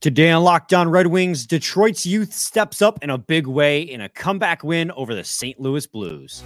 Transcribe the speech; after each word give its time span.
Today 0.00 0.30
on 0.30 0.44
Locked 0.44 0.72
On 0.72 0.88
Red 0.88 1.08
Wings, 1.08 1.44
Detroit's 1.44 2.06
youth 2.06 2.32
steps 2.32 2.80
up 2.80 3.02
in 3.02 3.10
a 3.10 3.18
big 3.18 3.48
way 3.48 3.82
in 3.82 4.00
a 4.00 4.08
comeback 4.08 4.62
win 4.62 4.92
over 4.92 5.12
the 5.12 5.24
St. 5.24 5.58
Louis 5.58 5.88
Blues. 5.88 6.44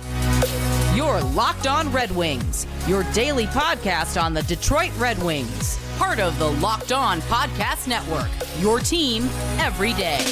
Your 0.96 1.20
Locked 1.20 1.66
On 1.66 1.92
Red 1.92 2.10
Wings, 2.12 2.66
your 2.88 3.02
daily 3.12 3.44
podcast 3.48 4.18
on 4.20 4.32
the 4.32 4.42
Detroit 4.44 4.90
Red 4.96 5.22
Wings, 5.22 5.78
part 5.98 6.18
of 6.18 6.38
the 6.38 6.50
Locked 6.50 6.92
On 6.92 7.20
Podcast 7.22 7.88
Network. 7.88 8.30
Your 8.58 8.80
team 8.80 9.24
every 9.58 9.92
day. 9.92 10.24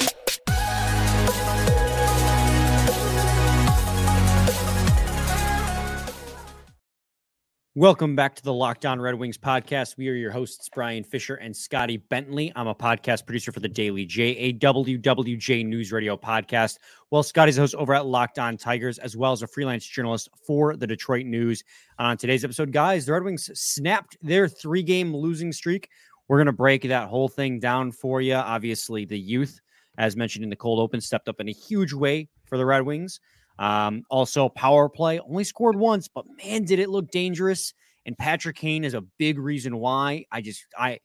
Welcome 7.81 8.15
back 8.15 8.35
to 8.35 8.43
the 8.43 8.53
Locked 8.53 8.85
On 8.85 9.01
Red 9.01 9.15
Wings 9.15 9.39
podcast. 9.39 9.97
We 9.97 10.11
are 10.11 10.15
your 10.15 10.31
hosts, 10.31 10.69
Brian 10.69 11.03
Fisher 11.03 11.37
and 11.37 11.57
Scotty 11.57 11.97
Bentley. 11.97 12.53
I'm 12.55 12.67
a 12.67 12.75
podcast 12.75 13.25
producer 13.25 13.53
for 13.53 13.61
the 13.61 13.71
Daily 13.71 14.05
J, 14.05 14.37
a 14.37 14.53
WWJ 14.53 15.65
News 15.65 15.91
Radio 15.91 16.15
podcast. 16.15 16.77
Well, 17.11 17.23
Scotty's 17.23 17.57
a 17.57 17.63
host 17.63 17.75
over 17.77 17.95
at 17.95 18.05
Locked 18.05 18.39
On 18.39 18.59
Tigers, 18.59 18.99
as 18.99 19.17
well 19.17 19.33
as 19.33 19.41
a 19.41 19.47
freelance 19.47 19.87
journalist 19.87 20.29
for 20.47 20.77
the 20.77 20.87
Detroit 20.87 21.25
News. 21.25 21.65
On 21.99 22.19
today's 22.19 22.45
episode, 22.45 22.71
guys, 22.71 23.07
the 23.07 23.15
Red 23.15 23.25
Wings 23.25 23.51
snapped 23.55 24.19
their 24.21 24.47
three 24.47 24.83
game 24.83 25.17
losing 25.17 25.51
streak. 25.51 25.89
We're 26.29 26.37
going 26.37 26.49
to 26.49 26.53
break 26.53 26.83
that 26.83 27.09
whole 27.09 27.29
thing 27.29 27.61
down 27.61 27.93
for 27.93 28.21
you. 28.21 28.35
Obviously, 28.35 29.07
the 29.07 29.19
youth, 29.19 29.59
as 29.97 30.17
mentioned 30.17 30.45
in 30.45 30.51
the 30.51 30.55
cold 30.55 30.81
open, 30.81 31.01
stepped 31.01 31.31
up 31.31 31.41
in 31.41 31.49
a 31.49 31.53
huge 31.53 31.95
way 31.95 32.29
for 32.45 32.59
the 32.59 32.67
Red 32.67 32.83
Wings. 32.83 33.21
Um, 33.61 34.05
also, 34.09 34.49
power 34.49 34.89
play 34.89 35.21
only 35.21 35.45
scored 35.45 35.77
once, 35.77 36.09
but 36.09 36.25
man, 36.43 36.65
did 36.65 36.79
it 36.79 36.89
look 36.89 37.11
dangerous. 37.11 37.75
And 38.07 38.17
Patrick 38.17 38.57
Kane 38.57 38.85
is 38.85 38.95
a 38.95 39.03
big 39.19 39.39
reason 39.39 39.77
why. 39.77 40.25
I 40.33 40.41
just, 40.41 40.65
I, 40.77 41.01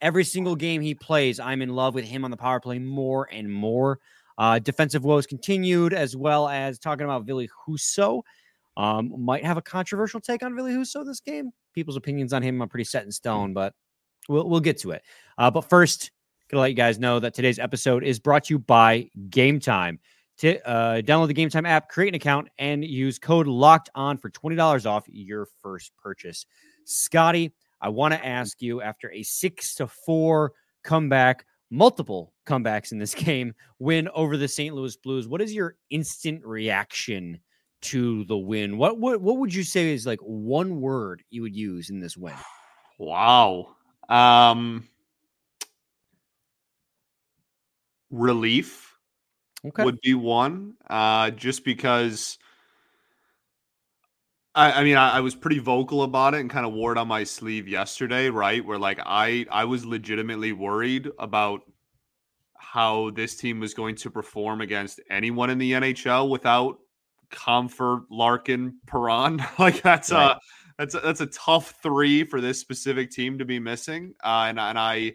every 0.00 0.24
single 0.24 0.56
game 0.56 0.82
he 0.82 0.96
plays, 0.96 1.38
I'm 1.38 1.62
in 1.62 1.68
love 1.68 1.94
with 1.94 2.04
him 2.04 2.24
on 2.24 2.32
the 2.32 2.36
power 2.36 2.58
play 2.58 2.80
more 2.80 3.28
and 3.32 3.50
more. 3.50 4.00
Uh, 4.36 4.58
defensive 4.58 5.04
woes 5.04 5.24
continued, 5.24 5.94
as 5.94 6.16
well 6.16 6.48
as 6.48 6.80
talking 6.80 7.04
about 7.04 7.24
Ville 7.24 7.46
Husso. 7.68 8.22
Um, 8.76 9.14
might 9.24 9.44
have 9.44 9.56
a 9.56 9.62
controversial 9.62 10.20
take 10.20 10.42
on 10.42 10.56
Ville 10.56 10.66
Husso 10.66 11.06
this 11.06 11.20
game. 11.20 11.52
People's 11.74 11.96
opinions 11.96 12.32
on 12.32 12.42
him 12.42 12.60
are 12.60 12.66
pretty 12.66 12.84
set 12.84 13.04
in 13.04 13.12
stone, 13.12 13.54
but 13.54 13.72
we'll 14.28 14.48
we'll 14.48 14.58
get 14.58 14.78
to 14.78 14.90
it. 14.90 15.02
Uh, 15.38 15.52
but 15.52 15.60
first, 15.60 16.10
gonna 16.50 16.62
let 16.62 16.70
you 16.70 16.74
guys 16.74 16.98
know 16.98 17.20
that 17.20 17.34
today's 17.34 17.60
episode 17.60 18.02
is 18.02 18.18
brought 18.18 18.44
to 18.44 18.54
you 18.54 18.58
by 18.58 19.08
Game 19.30 19.60
Time 19.60 20.00
to 20.38 20.68
uh, 20.68 21.00
download 21.02 21.28
the 21.28 21.34
Game 21.34 21.48
Time 21.48 21.66
app, 21.66 21.88
create 21.88 22.08
an 22.08 22.14
account, 22.14 22.48
and 22.58 22.84
use 22.84 23.18
code 23.18 23.46
Locked 23.46 23.90
On 23.94 24.18
for 24.18 24.30
twenty 24.30 24.56
dollars 24.56 24.86
off 24.86 25.04
your 25.06 25.46
first 25.62 25.92
purchase. 25.96 26.46
Scotty, 26.84 27.52
I 27.80 27.88
want 27.88 28.14
to 28.14 28.26
ask 28.26 28.60
you 28.60 28.82
after 28.82 29.10
a 29.12 29.22
six 29.22 29.74
to 29.76 29.86
four 29.86 30.52
comeback, 30.82 31.46
multiple 31.70 32.32
comebacks 32.46 32.92
in 32.92 32.98
this 32.98 33.14
game, 33.14 33.54
win 33.78 34.08
over 34.14 34.36
the 34.36 34.48
St. 34.48 34.74
Louis 34.74 34.96
Blues. 34.96 35.28
What 35.28 35.40
is 35.40 35.54
your 35.54 35.76
instant 35.90 36.44
reaction 36.44 37.40
to 37.82 38.24
the 38.24 38.38
win? 38.38 38.78
What 38.78 38.98
what 38.98 39.20
what 39.20 39.38
would 39.38 39.54
you 39.54 39.62
say 39.62 39.92
is 39.92 40.06
like 40.06 40.20
one 40.20 40.80
word 40.80 41.22
you 41.30 41.42
would 41.42 41.54
use 41.54 41.90
in 41.90 42.00
this 42.00 42.16
win? 42.16 42.34
Wow. 42.98 43.76
Um 44.08 44.88
relief 48.10 48.93
okay. 49.64 49.84
would 49.84 50.00
be 50.00 50.14
one. 50.14 50.74
Uh, 50.88 51.30
just 51.30 51.64
because 51.64 52.38
I, 54.54 54.72
I 54.72 54.84
mean, 54.84 54.96
I, 54.96 55.16
I, 55.16 55.20
was 55.20 55.34
pretty 55.34 55.58
vocal 55.58 56.02
about 56.02 56.34
it 56.34 56.40
and 56.40 56.48
kind 56.48 56.64
of 56.64 56.72
wore 56.72 56.92
it 56.92 56.98
on 56.98 57.08
my 57.08 57.24
sleeve 57.24 57.66
yesterday, 57.66 58.30
right? 58.30 58.64
Where 58.64 58.78
like 58.78 59.00
I 59.04 59.46
I 59.50 59.64
was 59.64 59.84
legitimately 59.84 60.52
worried 60.52 61.10
about 61.18 61.62
how 62.56 63.10
this 63.10 63.36
team 63.36 63.60
was 63.60 63.74
going 63.74 63.96
to 63.96 64.10
perform 64.10 64.60
against 64.60 65.00
anyone 65.10 65.50
in 65.50 65.58
the 65.58 65.72
NHL 65.72 66.28
without 66.30 66.78
Compher, 67.30 68.04
Larkin, 68.10 68.78
Perron. 68.86 69.44
like 69.58 69.82
that's 69.82 70.12
right. 70.12 70.32
a 70.32 70.40
that's 70.78 70.94
a, 70.94 71.00
that's 71.00 71.20
a 71.20 71.26
tough 71.26 71.74
three 71.82 72.24
for 72.24 72.40
this 72.40 72.60
specific 72.60 73.10
team 73.10 73.38
to 73.38 73.44
be 73.44 73.58
missing. 73.58 74.14
Uh, 74.22 74.46
and 74.48 74.60
and 74.60 74.78
I 74.78 75.14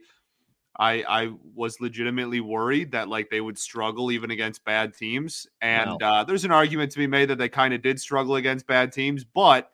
I 0.80 1.04
I 1.08 1.32
was 1.54 1.82
legitimately 1.82 2.40
worried 2.40 2.92
that 2.94 3.10
like 3.10 3.30
they 3.30 3.42
would 3.42 3.60
struggle 3.60 4.12
even 4.12 4.32
against 4.32 4.64
bad 4.64 4.96
teams. 4.96 5.46
And 5.62 6.02
uh, 6.02 6.24
there's 6.24 6.46
an 6.46 6.52
argument 6.52 6.92
to 6.94 6.98
be 6.98 7.08
made 7.08 7.30
that 7.30 7.38
they 7.38 7.50
kind 7.50 7.74
of 7.74 7.82
did 7.82 8.00
struggle 8.00 8.38
against 8.38 8.66
bad 8.66 8.94
teams, 8.94 9.26
but 9.26 9.70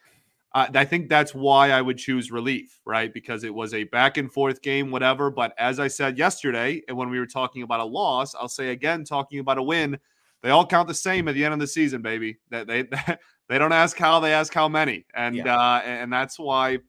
uh, 0.55 0.67
I 0.73 0.85
think 0.85 1.09
that's 1.09 1.35
why 1.35 1.71
I 1.71 1.81
would 1.81 1.97
choose 1.97 2.31
relief, 2.31 2.79
right? 2.85 3.13
Because 3.13 3.43
it 3.43 3.53
was 3.53 3.73
a 3.73 3.83
back 3.83 4.17
and 4.17 4.31
forth 4.31 4.61
game, 4.61 4.89
whatever. 4.89 5.29
But 5.29 5.53
as 5.59 5.79
I 5.79 5.89
said 5.89 6.17
yesterday, 6.17 6.81
and 6.87 6.97
when 6.97 7.09
we 7.09 7.19
were 7.19 7.27
talking 7.27 7.61
about 7.61 7.81
a 7.81 7.85
loss, 7.85 8.33
I'll 8.33 8.47
say 8.47 8.69
again, 8.69 9.03
talking 9.03 9.39
about 9.39 9.57
a 9.57 9.63
win, 9.63 9.99
they 10.41 10.49
all 10.49 10.65
count 10.65 10.87
the 10.87 10.93
same 10.93 11.27
at 11.27 11.35
the 11.35 11.43
end 11.45 11.53
of 11.53 11.59
the 11.59 11.67
season, 11.67 12.01
baby. 12.01 12.37
That 12.49 12.67
they, 12.67 12.83
they 12.83 13.17
they 13.47 13.59
don't 13.59 13.73
ask 13.73 13.97
how, 13.97 14.19
they 14.21 14.33
ask 14.33 14.53
how 14.53 14.67
many, 14.67 15.05
and 15.13 15.35
yeah. 15.35 15.55
uh, 15.55 15.81
and 15.83 16.11
that's 16.11 16.39
why 16.39 16.79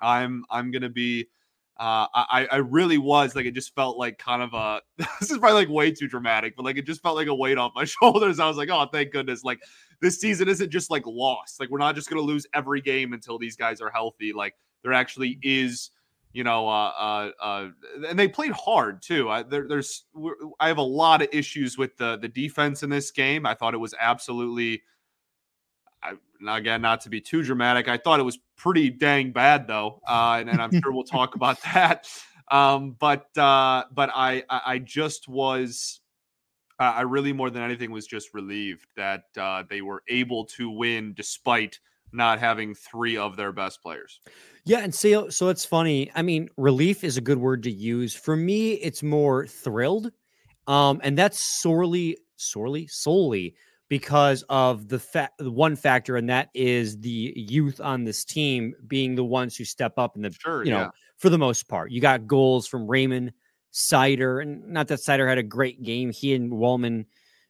I'm 0.00 0.44
I'm 0.48 0.70
gonna 0.70 0.88
be 0.88 1.26
uh, 1.78 2.06
I, 2.14 2.46
I 2.50 2.56
really 2.56 2.98
was 2.98 3.34
like, 3.34 3.46
it 3.46 3.54
just 3.54 3.74
felt 3.74 3.96
like 3.96 4.18
kind 4.18 4.42
of 4.42 4.52
a, 4.54 4.80
this 5.20 5.30
is 5.30 5.38
probably 5.38 5.64
like 5.64 5.68
way 5.68 5.90
too 5.90 6.06
dramatic, 6.06 6.54
but 6.54 6.64
like 6.64 6.76
it 6.76 6.86
just 6.86 7.02
felt 7.02 7.16
like 7.16 7.28
a 7.28 7.34
weight 7.34 7.58
off 7.58 7.72
my 7.74 7.84
shoulders. 8.00 8.38
I 8.38 8.46
was 8.46 8.56
like, 8.56 8.68
oh, 8.70 8.86
thank 8.92 9.12
goodness. 9.12 9.42
Like 9.42 9.60
this 10.00 10.20
season 10.20 10.48
isn't 10.48 10.70
just 10.70 10.90
like 10.90 11.06
lost. 11.06 11.60
Like 11.60 11.70
we're 11.70 11.78
not 11.78 11.94
just 11.94 12.10
going 12.10 12.20
to 12.20 12.26
lose 12.26 12.46
every 12.54 12.80
game 12.80 13.12
until 13.14 13.38
these 13.38 13.56
guys 13.56 13.80
are 13.80 13.90
healthy. 13.90 14.32
Like 14.32 14.54
there 14.82 14.92
actually 14.92 15.38
is, 15.42 15.90
you 16.32 16.44
know, 16.44 16.68
uh, 16.68 16.92
uh, 16.98 17.30
uh 17.42 17.68
and 18.08 18.18
they 18.18 18.28
played 18.28 18.52
hard 18.52 19.00
too. 19.02 19.30
I, 19.30 19.42
there, 19.42 19.66
there's, 19.66 20.04
I 20.60 20.68
have 20.68 20.78
a 20.78 20.82
lot 20.82 21.22
of 21.22 21.28
issues 21.32 21.78
with 21.78 21.96
the 21.96 22.18
the 22.18 22.28
defense 22.28 22.82
in 22.82 22.90
this 22.90 23.10
game. 23.10 23.46
I 23.46 23.54
thought 23.54 23.74
it 23.74 23.78
was 23.78 23.94
absolutely 23.98 24.82
I, 26.48 26.58
again, 26.58 26.82
not 26.82 27.00
to 27.02 27.10
be 27.10 27.20
too 27.20 27.42
dramatic, 27.42 27.88
I 27.88 27.96
thought 27.96 28.20
it 28.20 28.24
was 28.24 28.38
pretty 28.56 28.90
dang 28.90 29.32
bad 29.32 29.66
though, 29.66 30.00
uh, 30.06 30.38
and, 30.40 30.48
and, 30.48 30.60
I'm 30.60 30.70
sure 30.70 30.92
we'll 30.92 31.04
talk 31.04 31.34
about 31.34 31.60
that. 31.74 32.08
Um, 32.50 32.96
but 32.98 33.26
uh, 33.36 33.84
but 33.92 34.10
I 34.14 34.44
I 34.48 34.78
just 34.78 35.28
was 35.28 36.00
I 36.78 37.02
really 37.02 37.32
more 37.32 37.50
than 37.50 37.62
anything 37.62 37.90
was 37.90 38.06
just 38.06 38.34
relieved 38.34 38.86
that 38.96 39.24
uh, 39.38 39.62
they 39.68 39.82
were 39.82 40.02
able 40.08 40.44
to 40.46 40.70
win 40.70 41.14
despite 41.14 41.78
not 42.12 42.38
having 42.38 42.74
three 42.74 43.16
of 43.16 43.36
their 43.36 43.52
best 43.52 43.82
players. 43.82 44.20
Yeah, 44.64 44.80
and 44.80 44.94
so 44.94 45.28
so 45.28 45.48
it's 45.48 45.64
funny. 45.64 46.10
I 46.14 46.22
mean, 46.22 46.48
relief 46.56 47.04
is 47.04 47.16
a 47.16 47.20
good 47.20 47.38
word 47.38 47.62
to 47.64 47.70
use. 47.70 48.14
For 48.14 48.36
me, 48.36 48.72
it's 48.72 49.02
more 49.02 49.46
thrilled, 49.46 50.12
um, 50.66 51.00
and 51.02 51.16
that's 51.16 51.38
sorely, 51.38 52.18
sorely, 52.36 52.86
solely 52.86 53.54
because 53.92 54.42
of 54.48 54.88
the 54.88 54.98
fa- 54.98 55.28
one 55.38 55.76
factor, 55.76 56.16
and 56.16 56.26
that 56.30 56.48
is 56.54 56.98
the 57.00 57.34
youth 57.36 57.78
on 57.78 58.04
this 58.04 58.24
team 58.24 58.74
being 58.86 59.14
the 59.14 59.22
ones 59.22 59.54
who 59.54 59.66
step 59.66 59.92
up 59.98 60.16
in 60.16 60.22
the 60.22 60.32
sure, 60.32 60.64
you 60.64 60.70
know 60.70 60.78
yeah. 60.78 60.90
for 61.18 61.28
the 61.28 61.36
most 61.36 61.68
part. 61.68 61.90
You 61.90 62.00
got 62.00 62.26
goals 62.26 62.66
from 62.66 62.90
Raymond 62.90 63.34
Seider, 63.70 64.40
and 64.40 64.66
not 64.66 64.88
that 64.88 65.00
Seider 65.00 65.28
had 65.28 65.36
a 65.36 65.42
great 65.42 65.82
game. 65.82 66.10
He 66.10 66.32
and 66.32 66.50
Walman, 66.50 67.04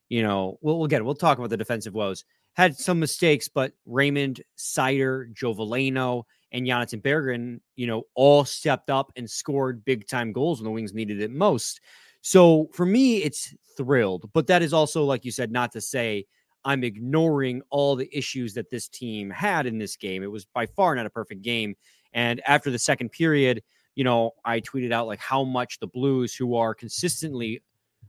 you 0.09 0.25
know, 0.25 0.59
we'll, 0.63 0.81
we'll 0.81 0.89
get 0.89 1.01
it. 1.01 1.05
We'll 1.05 1.15
talk 1.15 1.39
about 1.39 1.51
the 1.51 1.57
defensive 1.57 1.95
woes. 1.95 2.25
Had 2.55 2.77
some 2.77 2.99
mistakes, 2.99 3.47
but 3.47 3.75
Raymond 3.87 4.43
Seider, 4.59 5.33
Joe 5.33 5.55
Veleno, 5.55 6.25
and 6.51 6.67
Jonatan 6.67 7.03
Berggren, 7.03 7.61
you 7.77 7.87
know, 7.87 8.03
all 8.17 8.45
stepped 8.45 8.91
up 8.91 9.13
and 9.15 9.31
scored 9.31 9.85
big 9.85 10.09
time 10.09 10.33
goals 10.33 10.59
when 10.59 10.65
the 10.65 10.73
Wings 10.73 10.93
needed 10.93 11.21
it 11.21 11.31
most. 11.31 11.81
So 12.23 12.71
for 12.73 12.87
me, 12.87 13.19
it's 13.19 13.55
thrilled, 13.77 14.31
but 14.33 14.47
that 14.47 14.63
is 14.63 14.73
also, 14.73 15.05
like 15.05 15.25
you 15.25 15.31
said, 15.31 15.51
not 15.51 15.73
to 15.73 15.81
say 15.81 16.25
I'm 16.65 16.85
ignoring 16.85 17.63
all 17.71 17.97
the 17.97 18.09
issues 18.17 18.55
that 18.55 18.71
this 18.71 18.89
team 18.89 19.29
had 19.31 19.67
in 19.67 19.79
this 19.79 19.97
game. 19.97 20.23
It 20.23 20.31
was 20.31 20.45
by 20.45 20.67
far 20.67 20.95
not 20.95 21.07
a 21.07 21.11
perfect 21.11 21.43
game. 21.43 21.75
And 22.13 22.41
after 22.47 22.71
the 22.71 22.79
second 22.79 23.11
period, 23.11 23.63
you 23.95 24.05
know, 24.05 24.33
I 24.45 24.61
tweeted 24.61 24.93
out 24.93 25.07
like 25.07 25.19
how 25.19 25.45
much 25.45 25.81
the 25.81 25.87
Blues, 25.87 26.35
who 26.35 26.55
are 26.55 26.75
consistently 26.75 27.63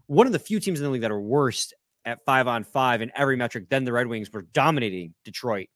one 0.08 0.28
of 0.28 0.34
the 0.34 0.40
few 0.40 0.60
teams 0.60 0.80
in 0.80 0.86
the 0.86 0.92
league 0.92 1.02
that 1.02 1.12
are 1.12 1.22
worst 1.22 1.74
at 2.06 2.24
five 2.26 2.48
on 2.48 2.64
five 2.64 3.02
in 3.02 3.12
every 3.16 3.36
metric 3.36 3.70
than 3.70 3.84
the 3.84 3.94
Red 3.94 4.08
Wings, 4.08 4.32
were 4.32 4.44
dominating 4.54 5.14
Detroit. 5.24 5.70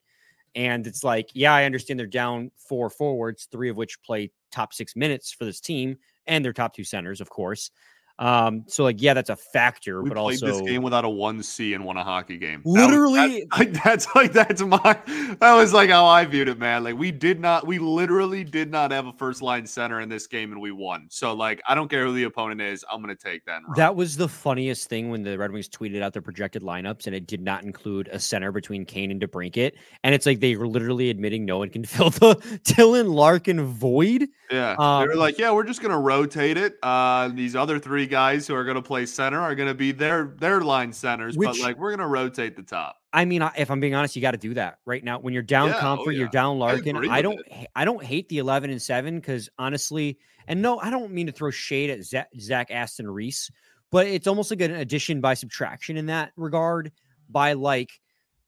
And 0.55 0.85
it's 0.87 1.03
like, 1.03 1.29
yeah, 1.33 1.53
I 1.53 1.65
understand 1.65 1.99
they're 1.99 2.07
down 2.07 2.51
four 2.57 2.89
forwards, 2.89 3.47
three 3.51 3.69
of 3.69 3.77
which 3.77 4.01
play 4.03 4.31
top 4.51 4.73
six 4.73 4.95
minutes 4.95 5.31
for 5.31 5.45
this 5.45 5.59
team, 5.59 5.97
and 6.25 6.43
their 6.43 6.53
top 6.53 6.73
two 6.73 6.83
centers, 6.83 7.21
of 7.21 7.29
course. 7.29 7.71
Um, 8.19 8.63
so 8.67 8.83
like, 8.83 9.01
yeah, 9.01 9.13
that's 9.13 9.29
a 9.29 9.35
factor, 9.35 10.01
we 10.01 10.09
but 10.09 10.17
played 10.17 10.43
also 10.43 10.47
this 10.47 10.61
game 10.61 10.81
without 10.81 11.05
a 11.05 11.09
one 11.09 11.43
C 11.43 11.73
and 11.73 11.85
won 11.85 11.97
a 11.97 12.03
hockey 12.03 12.37
game. 12.37 12.61
That 12.65 12.71
was- 12.71 12.87
literally 12.87 13.45
that- 13.45 13.47
like 13.59 13.83
that's 13.83 14.07
like 14.15 14.33
that's 14.33 14.61
my 14.61 14.99
that 15.39 15.53
was 15.53 15.73
like 15.73 15.89
how 15.89 16.05
I 16.05 16.25
viewed 16.25 16.49
it, 16.49 16.57
man. 16.57 16.83
Like 16.83 16.97
we 16.97 17.11
did 17.11 17.39
not, 17.39 17.67
we 17.67 17.77
literally 17.77 18.43
did 18.43 18.71
not 18.71 18.91
have 18.91 19.05
a 19.05 19.13
first 19.13 19.41
line 19.41 19.67
center 19.67 20.01
in 20.01 20.09
this 20.09 20.25
game, 20.25 20.51
and 20.51 20.59
we 20.59 20.71
won. 20.71 21.07
So 21.09 21.33
like, 21.33 21.61
I 21.67 21.75
don't 21.75 21.89
care 21.89 22.05
who 22.05 22.13
the 22.13 22.23
opponent 22.23 22.61
is, 22.61 22.83
I'm 22.91 23.01
gonna 23.01 23.15
take 23.15 23.45
that. 23.45 23.61
That 23.75 23.95
was 23.95 24.17
the 24.17 24.27
funniest 24.27 24.89
thing 24.89 25.09
when 25.09 25.23
the 25.23 25.37
Red 25.37 25.51
Wings 25.51 25.69
tweeted 25.69 26.01
out 26.01 26.13
their 26.13 26.21
projected 26.21 26.63
lineups 26.63 27.05
and 27.05 27.15
it 27.15 27.27
did 27.27 27.41
not 27.41 27.63
include 27.63 28.07
a 28.11 28.19
center 28.19 28.51
between 28.51 28.85
Kane 28.85 29.11
and 29.11 29.21
DeBrincat. 29.21 29.73
And 30.03 30.15
it's 30.15 30.25
like 30.25 30.39
they 30.39 30.55
were 30.55 30.67
literally 30.67 31.09
admitting 31.09 31.45
no 31.45 31.59
one 31.59 31.69
can 31.69 31.85
fill 31.85 32.09
the 32.09 32.35
Dylan 32.63 33.13
Larkin 33.13 33.63
void. 33.63 34.27
yeah, 34.51 34.75
they 34.77 34.83
um, 34.83 35.07
were 35.07 35.15
like, 35.15 35.37
yeah, 35.37 35.51
we're 35.51 35.63
just 35.63 35.81
gonna 35.81 35.99
rotate 35.99 36.57
it. 36.57 36.77
Uh, 36.81 37.27
these 37.29 37.55
other 37.55 37.77
three 37.77 38.06
guys 38.07 38.47
who 38.47 38.55
are 38.55 38.63
gonna 38.63 38.81
play 38.81 39.05
center 39.05 39.39
are 39.39 39.55
gonna 39.55 39.73
be 39.73 39.91
their 39.91 40.35
their 40.39 40.61
line 40.61 40.91
centers, 40.93 41.37
but 41.37 41.59
like 41.59 41.77
we're 41.77 41.91
gonna 41.91 42.07
rotate 42.07 42.55
the 42.55 42.63
top. 42.63 42.97
I 43.13 43.25
mean, 43.25 43.41
if 43.57 43.71
I'm 43.71 43.79
being 43.79 43.95
honest, 43.95 44.15
you 44.15 44.21
got 44.21 44.31
to 44.31 44.37
do 44.37 44.53
that 44.53 44.77
right 44.85 45.03
now. 45.03 45.17
When 45.17 45.33
you're 45.33 45.41
down 45.41 45.69
Yeah, 45.69 45.77
oh 45.77 45.81
Compher, 45.81 46.15
you're 46.15 46.27
down 46.27 46.59
Larkin. 46.59 46.97
agree 46.97 47.09
I, 47.09 47.23
don't, 47.23 47.41
ha- 47.51 47.65
I 47.75 47.83
don't 47.83 48.03
hate 48.03 48.29
the 48.29 48.37
11 48.37 48.69
and 48.69 48.79
seven 48.79 49.15
because 49.15 49.49
honestly, 49.57 50.19
and 50.47 50.61
no, 50.61 50.77
I 50.79 50.91
don't 50.91 51.11
mean 51.11 51.25
to 51.25 51.31
throw 51.31 51.49
shade 51.49 51.89
at 51.89 52.03
Zach, 52.03 52.27
Zach 52.39 52.69
Aston 52.69 53.09
Reese, 53.09 53.49
but 53.91 54.05
it's 54.05 54.27
almost 54.27 54.51
like 54.51 54.61
an 54.61 54.75
addition 54.75 55.19
by 55.19 55.33
subtraction 55.33 55.97
in 55.97 56.05
that 56.07 56.31
regard. 56.35 56.91
By 57.29 57.53
like, 57.53 57.89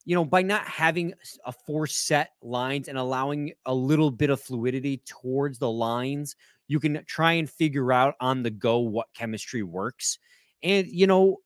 you 0.06 0.16
know, 0.16 0.26
by 0.26 0.42
not 0.42 0.66
having 0.66 1.14
a 1.46 1.52
four 1.52 1.88
set 1.88 2.32
lines 2.42 2.88
and 2.88 2.98
allowing 2.98 3.54
a 3.66 3.74
little 3.74 4.12
bit 4.12 4.30
of 4.30 4.42
fluidity 4.42 5.02
towards 5.06 5.60
the 5.60 5.70
lines, 5.70 6.36
you 6.68 6.80
can 6.80 7.04
try 7.06 7.34
and 7.34 7.50
figure 7.50 7.92
out 7.92 8.16
on 8.20 8.44
the 8.44 8.50
go 8.50 8.80
what 8.80 9.08
chemistry 9.14 9.64
works. 9.64 10.18
And 10.64 10.88
you 10.88 11.08
know, 11.08 11.38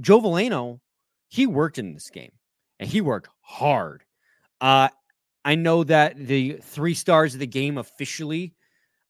Joe 0.00 0.20
Veleno, 0.20 0.80
he 1.28 1.46
worked 1.46 1.78
in 1.78 1.94
this 1.94 2.10
game 2.10 2.32
and 2.78 2.88
he 2.88 3.00
worked 3.00 3.28
hard. 3.40 4.04
Uh, 4.60 4.88
I 5.44 5.54
know 5.54 5.84
that 5.84 6.16
the 6.16 6.58
three 6.62 6.94
stars 6.94 7.34
of 7.34 7.40
the 7.40 7.46
game 7.46 7.78
officially 7.78 8.54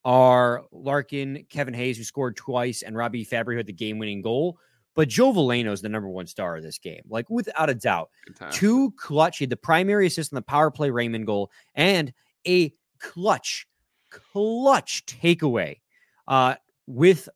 are 0.05 0.65
Larkin, 0.71 1.47
Kevin 1.51 1.75
Hayes, 1.75 1.97
who 1.97 2.05
scored 2.05 2.37
twice, 2.37 2.83
and 2.83 2.97
Robby 2.97 3.25
Fabbri 3.25 3.55
who 3.55 3.57
had 3.57 3.67
the 3.67 3.73
game 3.73 3.99
winning 3.99 4.23
goal. 4.23 4.59
But 4.97 5.09
Joe 5.09 5.33
Veleno 5.33 5.73
is 5.73 5.83
the 5.83 5.91
number 5.91 6.09
one 6.09 6.27
star 6.27 6.57
of 6.57 6.63
this 6.63 6.79
game, 6.79 7.03
like 7.09 7.29
without 7.31 7.71
a 7.71 7.75
doubt. 7.75 8.11
Two 8.51 8.91
clutch, 8.93 9.39
he 9.39 9.45
had 9.45 9.51
the 9.51 9.57
primary 9.57 10.07
assist 10.07 10.33
on 10.33 10.37
the 10.37 10.43
power 10.43 10.71
play 10.71 10.91
Raymond 10.91 11.27
goal 11.27 11.51
and 11.75 12.13
a 12.49 12.73
clutch, 12.99 13.69
clutch 14.11 15.05
takeaway 15.07 15.81
uh, 16.27 16.55
with 16.87 17.29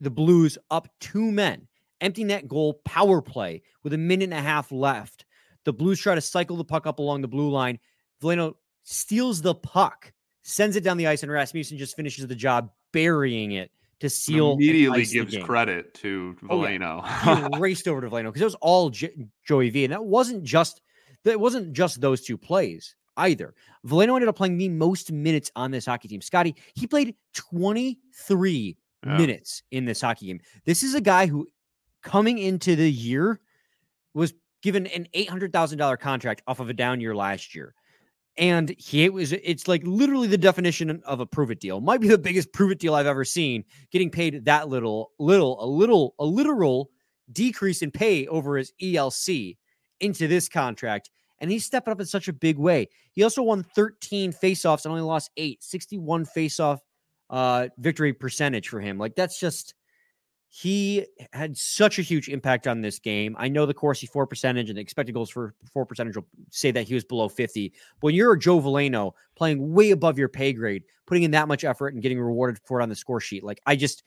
the 0.00 0.10
Blues 0.10 0.58
up 0.70 0.86
two 1.00 1.32
men, 1.32 1.66
empty 2.02 2.24
net 2.24 2.46
goal 2.46 2.80
power 2.84 3.22
play 3.22 3.62
with 3.82 3.94
a 3.94 3.98
minute 3.98 4.24
and 4.24 4.34
a 4.34 4.42
half 4.42 4.70
left. 4.70 5.24
The 5.64 5.72
Blues 5.72 5.98
try 6.00 6.14
to 6.14 6.20
cycle 6.20 6.56
the 6.56 6.64
puck 6.64 6.86
up 6.86 6.98
along 6.98 7.22
the 7.22 7.28
blue 7.28 7.50
line. 7.50 7.78
Veleno 8.22 8.54
steals 8.84 9.40
the 9.40 9.54
puck, 9.54 10.12
sends 10.42 10.76
it 10.76 10.84
down 10.84 10.98
the 10.98 11.06
ice, 11.06 11.22
and 11.22 11.32
Rasmussen 11.32 11.78
just 11.78 11.96
finishes 11.96 12.26
the 12.26 12.34
job 12.34 12.70
burying 12.92 13.52
it 13.52 13.70
to 14.00 14.08
seal. 14.08 14.52
immediately 14.52 15.04
gives 15.04 15.36
credit 15.38 15.92
to 15.94 16.36
Oh, 16.48 16.64
yeah. 16.66 16.78
Veleno. 16.78 17.52
he 17.54 17.58
raced 17.60 17.88
over 17.88 18.00
to 18.00 18.08
Veleno 18.08 18.24
because 18.26 18.42
it 18.42 18.44
was 18.46 18.54
all 18.56 18.90
J- 18.90 19.14
Joey 19.44 19.70
V, 19.70 19.84
and 19.84 19.92
that 19.92 20.04
wasn't 20.04 20.42
just 20.44 20.80
that 21.24 21.38
wasn't 21.40 21.72
just 21.72 22.00
those 22.00 22.22
two 22.22 22.38
plays 22.38 22.94
either. 23.16 23.54
Veleno 23.86 24.14
ended 24.14 24.28
up 24.28 24.36
playing 24.36 24.56
the 24.58 24.68
most 24.68 25.10
minutes 25.10 25.50
on 25.56 25.70
this 25.72 25.84
hockey 25.86 26.06
team. 26.08 26.20
Scotty, 26.20 26.54
he 26.74 26.86
played 26.86 27.14
23 27.34 28.76
Yeah. 29.06 29.16
minutes 29.16 29.62
in 29.70 29.84
this 29.84 30.00
hockey 30.00 30.26
game. 30.26 30.40
This 30.64 30.82
is 30.82 30.94
a 30.94 31.00
guy 31.00 31.26
who, 31.26 31.46
coming 32.02 32.38
into 32.38 32.76
the 32.76 32.90
year, 32.90 33.40
was 34.14 34.32
given 34.62 34.86
an 34.88 35.06
$800,000 35.14 35.96
contract 36.00 36.42
off 36.46 36.60
of 36.60 36.68
a 36.68 36.72
down 36.72 37.00
year 37.00 37.14
last 37.14 37.54
year. 37.54 37.74
And 38.38 38.72
he 38.78 39.08
was 39.08 39.32
it's 39.32 39.66
like 39.66 39.82
literally 39.84 40.28
the 40.28 40.38
definition 40.38 41.02
of 41.04 41.18
a 41.18 41.26
prove 41.26 41.50
it 41.50 41.60
deal. 41.60 41.80
Might 41.80 42.00
be 42.00 42.08
the 42.08 42.16
biggest 42.16 42.52
prove 42.52 42.70
it 42.70 42.78
deal 42.78 42.94
I've 42.94 43.06
ever 43.06 43.24
seen. 43.24 43.64
Getting 43.90 44.10
paid 44.10 44.44
that 44.44 44.68
little, 44.68 45.10
little, 45.18 45.62
a 45.62 45.66
little, 45.66 46.14
a 46.20 46.24
literal 46.24 46.90
decrease 47.32 47.82
in 47.82 47.90
pay 47.90 48.28
over 48.28 48.56
his 48.56 48.72
ELC 48.80 49.56
into 50.00 50.28
this 50.28 50.48
contract. 50.48 51.10
And 51.40 51.50
he's 51.50 51.64
stepping 51.64 51.92
up 51.92 52.00
in 52.00 52.06
such 52.06 52.28
a 52.28 52.32
big 52.32 52.58
way. 52.58 52.88
He 53.12 53.24
also 53.24 53.42
won 53.42 53.64
13 53.74 54.32
faceoffs 54.32 54.84
and 54.84 54.92
only 54.92 55.02
lost 55.02 55.30
eight, 55.36 55.62
61 55.62 56.26
faceoff 56.26 56.78
uh 57.30 57.68
victory 57.78 58.12
percentage 58.12 58.68
for 58.68 58.80
him. 58.80 58.98
Like 58.98 59.14
that's 59.14 59.38
just 59.38 59.74
he 60.50 61.06
had 61.32 61.56
such 61.56 61.98
a 61.98 62.02
huge 62.02 62.28
impact 62.28 62.66
on 62.66 62.80
this 62.80 62.98
game. 62.98 63.36
I 63.38 63.48
know 63.48 63.66
the 63.66 63.74
Corsi 63.74 64.06
for 64.06 64.26
percentage 64.26 64.70
and 64.70 64.78
the 64.78 64.80
expected 64.80 65.12
goals 65.12 65.28
for 65.28 65.54
four 65.72 65.84
percentage 65.84 66.16
will 66.16 66.26
say 66.50 66.70
that 66.70 66.88
he 66.88 66.94
was 66.94 67.04
below 67.04 67.28
50. 67.28 67.68
But 67.68 68.06
when 68.06 68.14
you're 68.14 68.32
a 68.32 68.38
Joe 68.38 68.60
Veleno 68.60 69.12
playing 69.36 69.72
way 69.72 69.90
above 69.90 70.18
your 70.18 70.28
pay 70.28 70.54
grade, 70.54 70.84
putting 71.06 71.22
in 71.22 71.32
that 71.32 71.48
much 71.48 71.64
effort 71.64 71.92
and 71.92 72.02
getting 72.02 72.18
rewarded 72.18 72.60
for 72.64 72.80
it 72.80 72.82
on 72.82 72.88
the 72.88 72.96
score 72.96 73.20
sheet, 73.20 73.44
like 73.44 73.60
I 73.66 73.76
just 73.76 74.02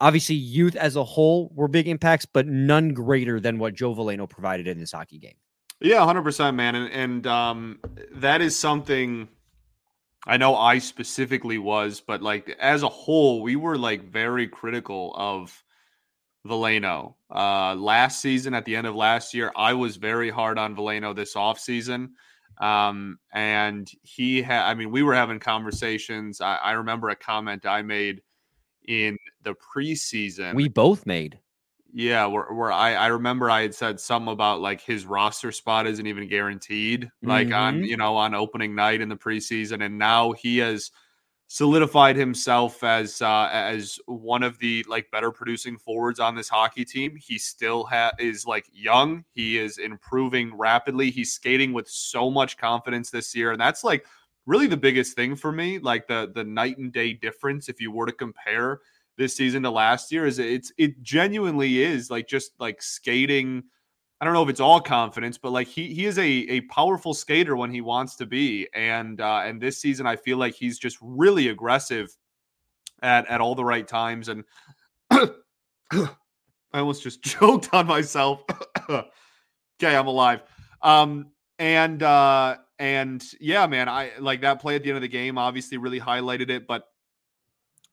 obviously 0.00 0.36
youth 0.36 0.76
as 0.76 0.94
a 0.94 1.04
whole 1.04 1.50
were 1.54 1.68
big 1.68 1.88
impacts, 1.88 2.24
but 2.24 2.46
none 2.46 2.90
greater 2.90 3.40
than 3.40 3.58
what 3.58 3.74
Joe 3.74 3.94
Veleno 3.94 4.30
provided 4.30 4.68
in 4.68 4.78
this 4.78 4.92
hockey 4.92 5.18
game. 5.18 5.36
Yeah, 5.80 6.04
hundred 6.04 6.22
percent, 6.22 6.56
man, 6.56 6.76
and 6.76 6.92
and 6.92 7.26
um, 7.26 7.80
that 8.12 8.40
is 8.40 8.56
something 8.56 9.28
I 10.24 10.36
know 10.36 10.54
I 10.54 10.78
specifically 10.78 11.58
was, 11.58 12.00
but 12.00 12.22
like 12.22 12.56
as 12.60 12.84
a 12.84 12.88
whole, 12.88 13.42
we 13.42 13.56
were 13.56 13.76
like 13.76 14.04
very 14.04 14.46
critical 14.46 15.12
of 15.16 15.63
Veleno. 16.46 17.14
Uh, 17.34 17.74
last 17.74 18.20
season, 18.20 18.54
at 18.54 18.64
the 18.64 18.76
end 18.76 18.86
of 18.86 18.94
last 18.94 19.34
year, 19.34 19.50
I 19.56 19.72
was 19.74 19.96
very 19.96 20.30
hard 20.30 20.58
on 20.58 20.76
Veleno 20.76 21.14
this 21.14 21.34
offseason. 21.34 22.10
Um, 22.60 23.18
and 23.32 23.90
he 24.02 24.42
had, 24.42 24.64
I 24.68 24.74
mean, 24.74 24.90
we 24.90 25.02
were 25.02 25.14
having 25.14 25.40
conversations. 25.40 26.40
I, 26.40 26.56
I 26.56 26.72
remember 26.72 27.08
a 27.08 27.16
comment 27.16 27.66
I 27.66 27.82
made 27.82 28.22
in 28.86 29.16
the 29.42 29.54
preseason. 29.54 30.54
We 30.54 30.68
both 30.68 31.06
made. 31.06 31.38
Yeah, 31.96 32.26
where, 32.26 32.52
where 32.52 32.72
I, 32.72 32.94
I 32.94 33.06
remember 33.06 33.48
I 33.48 33.62
had 33.62 33.74
said 33.74 34.00
something 34.00 34.32
about 34.32 34.60
like 34.60 34.80
his 34.80 35.06
roster 35.06 35.52
spot 35.52 35.86
isn't 35.86 36.06
even 36.06 36.28
guaranteed, 36.28 37.08
like 37.22 37.52
on 37.52 37.82
Mhm. 37.82 37.86
you 37.86 37.96
know 37.96 38.16
on 38.16 38.34
opening 38.34 38.74
night 38.74 39.00
in 39.00 39.08
the 39.08 39.16
preseason, 39.16 39.84
and 39.84 39.96
now 39.96 40.32
he 40.32 40.58
has 40.58 40.90
solidified 41.54 42.16
himself 42.16 42.82
as 42.82 43.22
uh, 43.22 43.48
as 43.52 44.00
one 44.06 44.42
of 44.42 44.58
the 44.58 44.84
like 44.88 45.08
better 45.12 45.30
producing 45.30 45.78
forwards 45.78 46.18
on 46.18 46.34
this 46.34 46.48
hockey 46.48 46.84
team. 46.84 47.14
He 47.14 47.38
still 47.38 47.84
ha- 47.84 48.10
is 48.18 48.44
like 48.44 48.66
young. 48.72 49.24
He 49.34 49.56
is 49.56 49.78
improving 49.78 50.52
rapidly. 50.56 51.12
He's 51.12 51.32
skating 51.32 51.72
with 51.72 51.88
so 51.88 52.28
much 52.28 52.58
confidence 52.58 53.08
this 53.08 53.36
year, 53.36 53.52
and 53.52 53.60
that's 53.60 53.84
like 53.84 54.04
really 54.46 54.66
the 54.66 54.76
biggest 54.76 55.14
thing 55.14 55.36
for 55.36 55.52
me. 55.52 55.78
Like 55.78 56.08
the 56.08 56.32
the 56.34 56.42
night 56.42 56.78
and 56.78 56.92
day 56.92 57.12
difference 57.12 57.68
if 57.68 57.80
you 57.80 57.92
were 57.92 58.06
to 58.06 58.12
compare 58.12 58.80
this 59.16 59.36
season 59.36 59.62
to 59.62 59.70
last 59.70 60.10
year 60.10 60.26
is 60.26 60.40
it's 60.40 60.72
it 60.76 61.00
genuinely 61.02 61.84
is 61.84 62.10
like 62.10 62.26
just 62.26 62.50
like 62.58 62.82
skating 62.82 63.62
I 64.20 64.24
don't 64.24 64.34
know 64.34 64.42
if 64.42 64.48
it's 64.48 64.60
all 64.60 64.80
confidence, 64.80 65.38
but 65.38 65.50
like 65.50 65.66
he 65.66 65.92
he 65.92 66.06
is 66.06 66.18
a 66.18 66.22
a 66.26 66.60
powerful 66.62 67.14
skater 67.14 67.56
when 67.56 67.70
he 67.70 67.80
wants 67.80 68.16
to 68.16 68.26
be, 68.26 68.68
and 68.74 69.20
uh, 69.20 69.42
and 69.44 69.60
this 69.60 69.78
season 69.78 70.06
I 70.06 70.16
feel 70.16 70.38
like 70.38 70.54
he's 70.54 70.78
just 70.78 70.98
really 71.00 71.48
aggressive 71.48 72.16
at 73.02 73.28
at 73.28 73.40
all 73.40 73.54
the 73.54 73.64
right 73.64 73.86
times, 73.86 74.28
and 74.28 74.44
I 75.10 76.08
almost 76.72 77.02
just 77.02 77.22
choked 77.24 77.70
on 77.72 77.86
myself. 77.86 78.42
okay, 78.88 79.04
I'm 79.82 80.06
alive. 80.06 80.42
Um, 80.80 81.30
and 81.58 82.02
uh, 82.02 82.56
and 82.78 83.24
yeah, 83.40 83.66
man, 83.66 83.88
I 83.88 84.12
like 84.18 84.40
that 84.42 84.60
play 84.60 84.76
at 84.76 84.82
the 84.82 84.90
end 84.90 84.96
of 84.96 85.02
the 85.02 85.08
game. 85.08 85.38
Obviously, 85.38 85.78
really 85.78 86.00
highlighted 86.00 86.50
it, 86.50 86.66
but 86.66 86.84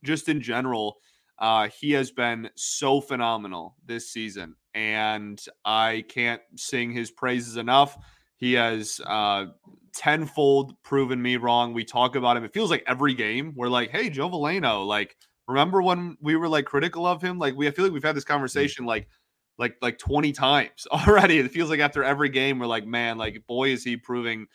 just 0.04 0.30
in 0.30 0.42
general, 0.42 0.98
uh, 1.40 1.70
he 1.80 1.92
has 1.92 2.12
been 2.12 2.50
so 2.56 3.02
phenomenal 3.02 3.76
this 3.86 4.12
season, 4.12 4.56
and 4.74 5.44
I 5.66 6.06
can't 6.08 6.42
sing 6.56 6.92
his 6.92 7.12
praises 7.12 7.58
enough. 7.58 7.98
He 8.38 8.54
has 8.54 9.00
uh, 9.06 9.48
tenfold 9.94 10.74
proven 10.84 11.22
me 11.22 11.38
wrong. 11.38 11.74
We 11.74 11.84
talk 11.86 12.16
about 12.16 12.38
him. 12.38 12.44
It 12.44 12.54
feels 12.54 12.70
like 12.70 12.84
every 12.88 13.14
game 13.14 13.54
we're 13.56 13.70
like, 13.70 13.92
"Hey, 13.92 14.10
Joe 14.10 14.30
Veleno, 14.30 14.86
like, 14.86 15.16
remember 15.48 15.82
when 15.82 16.18
we 16.22 16.36
were 16.36 16.48
like 16.48 16.66
critical 16.66 17.06
of 17.06 17.22
him? 17.22 17.38
Like, 17.38 17.56
we 17.56 17.68
I 17.68 17.72
feel 17.72 17.86
like 17.86 17.94
we've 17.94 18.04
had 18.04 18.16
this 18.16 18.24
conversation 18.24 18.86
like, 18.86 19.08
like, 19.58 19.76
like 19.82 19.98
twenty 19.98 20.32
times 20.32 20.88
already. 20.92 21.40
It 21.40 21.52
feels 21.52 21.70
like 21.70 21.80
after 21.80 22.04
every 22.04 22.30
game 22.30 22.60
we're 22.60 22.68
like, 22.68 22.86
man, 22.86 23.18
like, 23.18 23.44
boy, 23.48 23.70
is 23.70 23.84
he 23.84 23.98
proving 23.98 24.48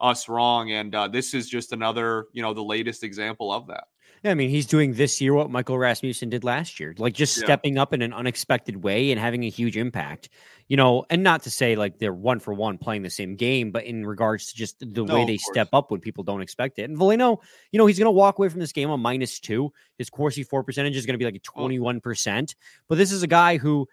us 0.00 0.28
wrong. 0.28 0.72
And 0.72 0.94
uh, 0.94 1.08
this 1.08 1.34
is 1.34 1.48
just 1.48 1.72
another, 1.72 2.26
you 2.32 2.42
know, 2.42 2.54
the 2.54 2.64
latest 2.64 3.04
example 3.04 3.52
of 3.52 3.66
that. 3.68 3.84
I 4.22 4.34
mean, 4.34 4.50
he's 4.50 4.66
doing 4.66 4.92
this 4.92 5.18
year 5.20 5.32
what 5.32 5.50
Michael 5.50 5.78
Rasmussen 5.78 6.28
did 6.28 6.44
last 6.44 6.78
year, 6.78 6.94
like 6.98 7.14
just 7.14 7.38
Yeah. 7.38 7.44
stepping 7.44 7.78
up 7.78 7.94
in 7.94 8.02
an 8.02 8.12
unexpected 8.12 8.82
way 8.82 9.10
and 9.10 9.18
having 9.18 9.44
a 9.44 9.48
huge 9.48 9.78
impact. 9.78 10.28
You 10.68 10.76
know, 10.76 11.04
and 11.10 11.22
not 11.22 11.42
to 11.44 11.50
say 11.50 11.74
like 11.74 11.98
they're 11.98 12.12
one 12.12 12.38
for 12.38 12.52
one 12.54 12.76
playing 12.78 13.02
the 13.02 13.10
same 13.10 13.34
game, 13.34 13.70
but 13.72 13.84
in 13.84 14.04
regards 14.06 14.46
to 14.52 14.56
just 14.56 14.78
the 14.78 15.04
No, 15.04 15.14
way 15.14 15.24
they 15.24 15.38
course. 15.38 15.46
step 15.50 15.68
up 15.72 15.90
when 15.90 16.00
people 16.00 16.22
don't 16.22 16.42
expect 16.42 16.78
it. 16.78 16.82
And 16.88 16.98
Veleno, 16.98 17.38
you 17.72 17.78
know, 17.78 17.86
he's 17.86 17.98
going 17.98 18.04
to 18.06 18.10
walk 18.12 18.38
away 18.38 18.48
from 18.50 18.60
this 18.60 18.72
game 18.72 18.90
on 18.90 19.00
minus 19.00 19.40
two. 19.40 19.72
His 19.98 20.10
Corsi 20.10 20.42
for 20.44 20.62
percentage 20.62 20.96
is 20.96 21.06
going 21.06 21.14
to 21.14 21.18
be 21.18 21.24
like 21.24 21.34
a 21.34 21.40
Oh. 21.56 21.66
21%. 21.66 22.54
But 22.88 22.98
this 22.98 23.10
is 23.12 23.22
a 23.22 23.26
guy 23.26 23.56
who 23.56 23.88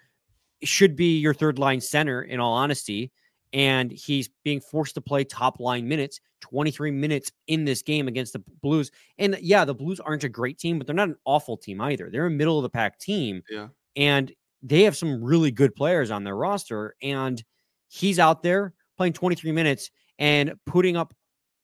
should 0.62 0.96
be 0.96 1.18
your 1.20 1.34
third 1.34 1.58
line 1.58 1.82
center, 1.82 2.22
in 2.22 2.40
all 2.40 2.54
honesty. 2.54 3.12
And 3.54 3.92
he's 3.92 4.30
being 4.44 4.60
forced 4.60 4.96
to 4.96 5.02
play 5.02 5.24
top 5.24 5.60
line 5.62 5.88
minutes, 5.88 6.20
23 6.42 6.92
minutes 6.92 7.32
in 7.48 7.66
this 7.66 7.82
game 7.82 8.08
against 8.08 8.34
the 8.34 8.44
Blues. 8.62 8.92
And 9.18 9.38
yeah, 9.42 9.66
the 9.66 9.76
Blues 9.76 10.00
aren't 10.00 10.24
a 10.24 10.30
great 10.30 10.58
team, 10.58 10.78
but 10.78 10.88
they're 10.88 10.96
not 10.96 11.10
an 11.10 11.18
awful 11.26 11.58
team 11.58 11.82
either. 11.82 12.10
They're 12.10 12.26
a 12.26 12.32
middle 12.32 12.58
of 12.58 12.64
the 12.64 12.70
pack 12.70 13.00
team. 13.00 13.42
Yeah. 13.50 13.68
And 13.96 14.32
they 14.62 14.84
have 14.84 14.98
some 14.98 15.24
really 15.24 15.52
good 15.52 15.76
players 15.76 16.12
on 16.12 16.24
their 16.24 16.36
roster. 16.36 16.96
And 17.02 17.44
he's 17.90 18.20
out 18.20 18.44
there 18.44 18.74
playing 18.98 19.14
23 19.14 19.52
minutes 19.52 19.90
and 20.20 20.54
putting 20.66 20.98
up 20.98 21.14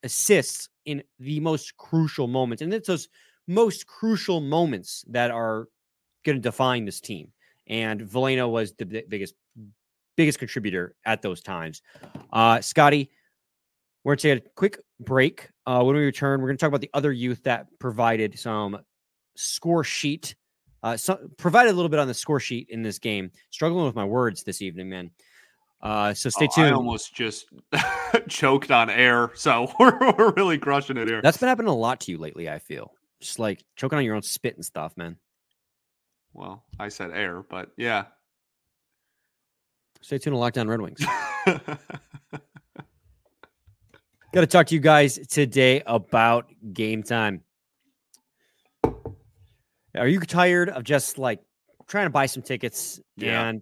assists 0.04 0.70
in 0.86 1.04
the 1.20 1.40
most 1.40 1.78
crucial 1.78 2.28
moments. 2.28 2.62
And 2.62 2.74
it's 2.74 2.88
those 2.88 3.08
most 3.48 3.88
crucial 3.88 4.42
moments 4.42 5.04
that 5.10 5.32
are 5.32 5.68
going 6.24 6.38
to 6.38 6.42
define 6.42 6.86
this 6.86 7.02
team. 7.02 7.32
And 7.68 8.02
Veleno 8.02 8.50
was 8.50 8.74
the 8.74 8.86
biggest 8.86 9.36
biggest 10.16 10.40
contributor 10.40 10.96
at 11.06 11.22
those 11.22 11.42
times. 11.42 11.82
Uh, 12.32 12.62
Scotty, 12.62 13.10
we're 14.04 14.12
going 14.16 14.18
to 14.18 14.36
take 14.36 14.46
a 14.46 14.50
quick 14.56 14.80
break. 15.00 15.50
Uh, 15.66 15.84
when 15.84 15.96
we 15.96 16.04
return, 16.04 16.42
we're 16.42 16.48
going 16.48 16.58
to 16.58 16.62
talk 16.62 16.68
about 16.70 16.82
the 16.82 16.90
other 16.94 17.12
youth 17.12 17.44
that 17.44 17.68
provided 17.80 18.38
some 18.38 18.80
score 19.36 19.84
sheet, 19.84 20.36
uh, 20.84 20.98
so, 20.98 21.18
provided 21.38 21.70
a 21.72 21.74
little 21.74 21.90
bit 21.90 22.00
on 22.00 22.08
the 22.08 22.14
score 22.14 22.40
sheet 22.42 22.68
in 22.70 22.82
this 22.84 23.00
game. 23.00 23.32
Struggling 23.52 23.86
with 23.86 23.96
my 23.96 24.04
words 24.06 24.44
this 24.44 24.62
evening, 24.62 24.90
man. 24.90 25.12
Uh, 25.82 26.14
so 26.14 26.30
stay 26.30 26.46
Oh, 26.46 26.52
I 26.52 26.56
tuned. 26.64 26.76
almost 26.76 27.14
just 27.16 27.46
choked 28.28 28.72
on 28.72 28.90
air, 28.90 29.32
so 29.36 29.72
we're, 29.80 29.98
we're 30.18 30.32
really 30.34 30.58
crushing 30.58 30.98
it 30.98 31.08
here. 31.08 31.22
That's 31.22 31.38
been 31.38 31.50
happening 31.50 31.70
a 31.70 31.76
lot 31.76 32.00
to 32.02 32.12
you 32.12 32.18
lately. 32.18 32.50
I 32.50 32.60
feel 32.60 32.94
just 33.22 33.40
like 33.40 33.64
choking 33.76 33.98
on 33.98 34.04
your 34.06 34.16
own 34.16 34.22
spit 34.22 34.56
and 34.56 34.66
stuff, 34.66 34.96
man. 34.98 35.18
well, 36.34 36.64
I 36.80 36.90
said 36.90 37.12
air, 37.12 37.44
but 37.50 37.72
yeah. 37.78 38.06
Stay 40.02 40.18
tuned 40.18 40.34
to 40.34 40.38
Locked 40.38 40.58
On 40.58 40.68
Red 40.68 40.82
Wings. 40.82 41.00
Got 44.34 44.42
to 44.42 44.48
talk 44.48 44.68
to 44.68 44.74
you 44.76 44.82
guys 44.82 45.20
today 45.28 45.84
about 45.86 46.52
game 46.74 47.04
time. 47.04 47.44
Are 49.96 50.08
you 50.08 50.20
tired 50.22 50.70
of 50.70 50.84
just 50.84 51.20
like 51.20 51.40
trying 51.88 52.08
to 52.08 52.10
buy 52.10 52.26
some 52.26 52.42
tickets 52.42 53.00
Yeah. 53.16 53.48
and 53.48 53.62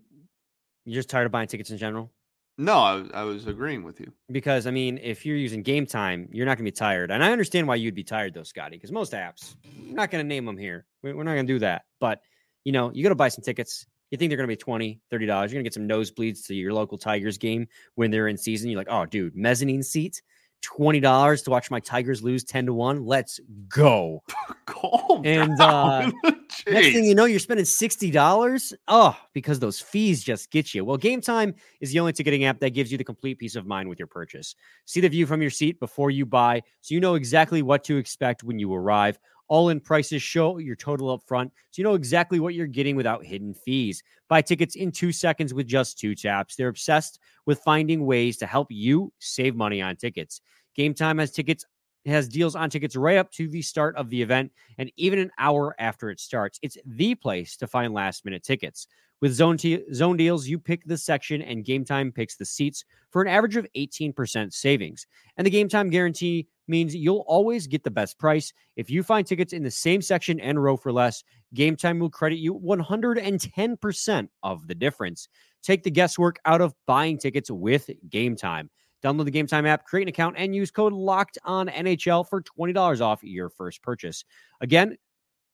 you're 0.86 0.96
just 0.96 1.10
tired 1.10 1.26
of 1.26 1.32
buying 1.32 1.48
tickets 1.48 1.72
in 1.72 1.78
general? 1.78 2.12
no, 2.58 2.74
I, 2.78 2.96
was- 2.96 3.12
I 3.14 3.24
was 3.24 3.48
agreeing 3.48 3.84
with 3.84 4.00
you. 4.00 4.12
Because 4.32 4.68
I 4.68 4.72
mean, 4.72 4.98
if 5.02 5.26
you're 5.26 5.36
using 5.36 5.62
game 5.64 5.86
time, 5.86 6.30
you're 6.32 6.46
not 6.46 6.58
going 6.58 6.66
to 6.66 6.72
be 6.72 6.76
tired. 6.76 7.10
And 7.12 7.24
I 7.24 7.32
understand 7.32 7.68
why 7.68 7.76
you'd 7.76 7.96
be 7.96 8.04
tired 8.04 8.34
though, 8.34 8.44
Scotty, 8.44 8.78
because 8.78 8.92
most 8.92 9.14
apps, 9.14 9.56
I'm 9.80 9.96
not 9.96 10.10
going 10.12 10.24
to 10.24 10.28
name 10.28 10.46
them 10.46 10.58
here. 10.58 10.86
We- 11.04 11.12
We're 11.14 11.24
not 11.24 11.34
going 11.34 11.48
to 11.48 11.54
do 11.54 11.60
that. 11.60 11.84
But 12.00 12.22
you 12.64 12.72
know, 12.72 12.92
you 12.94 13.04
got 13.04 13.10
to 13.10 13.16
buy 13.16 13.30
some 13.30 13.44
tickets. 13.44 13.86
You 14.12 14.18
think 14.18 14.30
they're 14.30 14.38
going 14.38 14.48
to 14.48 14.52
be 14.52 14.58
20 14.58 15.02
$30. 15.12 15.20
You're 15.22 15.28
going 15.28 15.50
to 15.50 15.64
get 15.64 15.74
some 15.74 15.88
nosebleeds 15.88 16.46
to 16.48 16.54
your 16.56 16.72
local 16.74 16.98
Tigers 16.98 17.38
game 17.38 17.68
when 17.96 18.10
they're 18.12 18.28
in 18.28 18.38
season. 18.38 18.70
You're 18.70 18.78
like, 18.80 18.90
oh, 18.90 19.06
dude, 19.06 19.36
mezzanine 19.36 19.82
seat, 19.84 20.22
$20 20.62 21.44
to 21.44 21.50
watch 21.50 21.72
my 21.72 21.80
Tigers 21.80 22.22
lose 22.24 22.44
10 22.44 22.68
to 22.68 22.74
1. 22.74 23.06
Let's 23.06 23.40
go. 23.68 24.24
Calm 24.66 25.26
And, 25.26 25.58
down. 25.58 26.14
Uh, 26.24 26.32
next 26.68 26.94
thing 26.94 27.06
you 27.06 27.16
know, 27.16 27.26
you're 27.26 27.40
spending 27.40 27.66
$60. 27.66 28.74
Oh, 28.88 29.18
because 29.34 29.60
those 29.60 29.80
fees 29.80 30.24
just 30.24 30.52
get 30.52 30.74
you. 30.74 30.86
Well, 30.86 30.98
Game 30.98 31.22
Time 31.22 31.56
is 31.80 31.92
the 31.92 32.00
only 32.00 32.14
ticketing 32.14 32.46
app 32.46 32.60
that 32.60 32.72
gives 32.72 32.92
you 32.92 32.98
the 32.98 33.04
complete 33.04 33.40
peace 33.40 33.56
of 33.56 33.66
mind 33.66 33.90
with 33.90 34.00
your 34.00 34.08
purchase. 34.08 34.56
See 34.86 35.02
the 35.02 35.10
view 35.10 35.26
from 35.26 35.42
your 35.42 35.52
seat 35.52 35.80
before 35.80 36.12
you 36.12 36.26
buy, 36.26 36.62
so 36.82 36.94
you 36.94 37.02
know 37.02 37.16
exactly 37.16 37.62
what 37.62 37.84
to 37.86 37.98
expect 37.98 38.44
when 38.44 38.60
you 38.60 38.74
arrive. 38.74 39.20
All 39.52 39.68
in 39.68 39.82
prices 39.82 40.22
show 40.24 40.60
your 40.60 40.78
total 40.78 41.10
up 41.10 41.24
front, 41.28 41.52
so 41.72 41.82
you 41.82 41.84
know 41.84 41.96
exactly 41.96 42.40
what 42.40 42.54
you're 42.54 42.68
getting 42.68 42.96
without 42.96 43.26
hidden 43.26 43.54
fees. 43.54 44.02
Buy 44.30 44.42
tickets 44.42 44.78
in 44.78 44.94
two 44.94 45.12
seconds 45.12 45.54
with 45.54 45.68
just 45.68 46.00
two 46.00 46.16
taps. 46.16 46.56
They're 46.56 46.70
obsessed 46.70 47.20
with 47.46 47.60
finding 47.60 48.06
ways 48.06 48.38
to 48.38 48.46
help 48.46 48.70
you 48.72 49.12
save 49.20 49.58
money 49.58 49.82
on 49.82 49.98
tickets. 49.98 50.40
Game 50.74 50.94
Time 50.94 51.18
has 51.18 51.32
tickets 51.32 51.66
has 52.06 52.30
deals 52.30 52.56
on 52.56 52.70
tickets 52.70 52.96
right 52.96 53.18
up 53.18 53.30
to 53.34 53.50
the 53.50 53.62
start 53.62 53.94
of 53.98 54.10
the 54.10 54.22
event 54.22 54.54
and 54.78 54.90
even 54.96 55.20
an 55.20 55.32
hour 55.38 55.76
after 55.80 56.10
it 56.10 56.22
starts. 56.22 56.58
It's 56.62 56.78
the 56.86 57.14
place 57.16 57.58
to 57.58 57.68
find 57.68 57.94
last 57.94 58.24
minute 58.24 58.44
tickets. 58.44 58.88
With 59.20 59.34
zone, 59.34 59.58
t- 59.58 59.84
zone 59.94 60.16
deals, 60.16 60.48
you 60.48 60.58
pick 60.58 60.84
the 60.86 60.98
section 60.98 61.44
and 61.44 61.66
Game 61.66 61.86
Time 61.86 62.10
picks 62.12 62.38
the 62.38 62.46
seats 62.46 62.86
for 63.12 63.22
an 63.22 63.28
average 63.28 63.56
of 63.56 63.68
18% 63.76 64.52
savings. 64.52 65.06
And 65.38 65.46
the 65.46 65.52
Game 65.52 65.70
Time 65.70 65.92
guarantee 65.92 66.48
means 66.72 66.96
you'll 66.96 67.26
always 67.28 67.68
get 67.68 67.84
the 67.84 67.92
best 67.92 68.18
price. 68.18 68.52
If 68.76 68.90
you 68.90 69.04
find 69.04 69.28
tickets 69.28 69.54
in 69.54 69.62
the 69.62 69.70
same 69.70 70.02
section 70.02 70.40
and 70.40 70.62
row 70.62 70.76
for 70.76 70.92
less, 70.92 71.24
Game 71.54 71.76
Time 71.76 72.00
will 72.00 72.10
credit 72.10 72.38
you 72.38 72.56
110% 72.56 74.28
of 74.42 74.68
the 74.68 74.74
difference. 74.74 75.28
Take 75.62 75.84
the 75.84 75.92
guesswork 75.92 76.40
out 76.46 76.62
of 76.62 76.74
buying 76.88 77.20
tickets 77.20 77.52
with 77.52 77.90
Game 78.10 78.36
Time. 78.36 78.72
Download 79.04 79.26
the 79.26 79.32
Game 79.32 79.48
Time 79.48 79.66
app, 79.66 79.86
create 79.86 80.04
an 80.04 80.10
account, 80.10 80.36
and 80.38 80.56
use 80.56 80.72
code 80.72 80.94
Locked 80.94 81.38
On 81.44 81.68
NHL 81.68 82.28
for 82.28 82.42
twenty 82.42 82.74
dollars 82.74 83.02
off 83.02 83.24
your 83.24 83.50
first 83.50 83.82
purchase. 83.82 84.24
Again, 84.62 84.98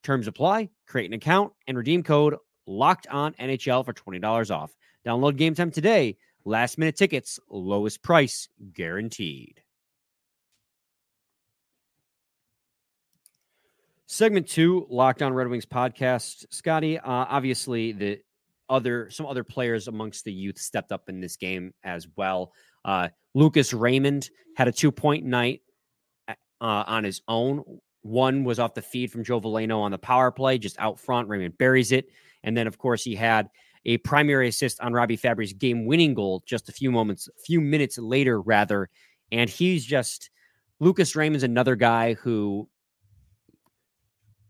terms 0.03 0.27
apply. 0.27 0.69
Create 0.85 1.07
an 1.07 1.13
account 1.13 1.53
and 1.67 1.77
redeem 1.77 2.03
code 2.03 2.35
Locked 2.65 3.07
On 3.07 3.33
NHL 3.33 3.85
for 3.85 3.93
twenty 3.93 4.19
dollars 4.19 4.51
off. 4.51 4.75
Download 5.05 5.35
Game 5.35 5.55
Time 5.55 5.71
today. 5.71 6.17
Last 6.43 6.77
minute 6.77 6.95
tickets, 6.95 7.39
lowest 7.49 8.01
price 8.03 8.47
guaranteed. 8.73 9.61
Segment 14.07 14.47
two, 14.47 14.87
Locked 14.89 15.21
On 15.21 15.33
Red 15.33 15.47
Wings 15.49 15.65
podcast. 15.65 16.45
Scotty, 16.49 16.97
uh, 16.97 17.03
obviously 17.05 17.91
the 17.91 18.19
other 18.69 19.09
some 19.09 19.25
other 19.25 19.43
players 19.43 19.87
amongst 19.87 20.23
the 20.23 20.31
youth 20.31 20.57
stepped 20.57 20.91
up 20.91 21.09
in 21.09 21.19
this 21.19 21.35
game 21.35 21.73
as 21.83 22.07
well. 22.15 22.53
Uh, 22.85 23.09
Lucas 23.35 23.73
Raymond 23.73 24.29
had 24.55 24.69
a 24.69 24.71
two 24.71 24.91
point 24.91 25.25
night 25.25 25.61
uh, 26.27 26.33
on 26.61 27.03
his 27.03 27.21
own. 27.27 27.63
One 28.01 28.45
was 28.45 28.59
off 28.59 28.73
the 28.73 28.81
feed 28.81 29.11
from 29.11 29.25
Joe 29.25 29.41
Veleno 29.41 29.79
on 29.79 29.91
the 29.91 29.97
power 29.97 30.31
play, 30.31 30.57
just 30.57 30.79
out 30.79 30.99
front. 30.99 31.27
Raymond 31.27 31.57
buries 31.57 31.91
it. 31.91 32.09
And 32.43 32.55
then, 32.55 32.65
of 32.65 32.77
course, 32.77 33.03
he 33.03 33.13
had 33.13 33.49
a 33.85 33.97
primary 33.97 34.47
assist 34.47 34.79
on 34.79 34.93
Robby 34.93 35.17
Fabbri's 35.17 35.51
game 35.51 35.85
winning 35.85 36.13
goal 36.13 36.43
just 36.45 36.69
a 36.69 36.71
few 36.71 36.91
moments, 36.91 37.27
a 37.27 37.41
few 37.45 37.59
minutes 37.59 37.97
later, 37.97 38.41
rather. 38.41 38.89
And 39.33 39.49
he's 39.49 39.85
just 39.85 40.29
Lucas 40.79 41.15
Raymond's 41.15 41.43
another 41.43 41.75
guy 41.75 42.13
who, 42.13 42.69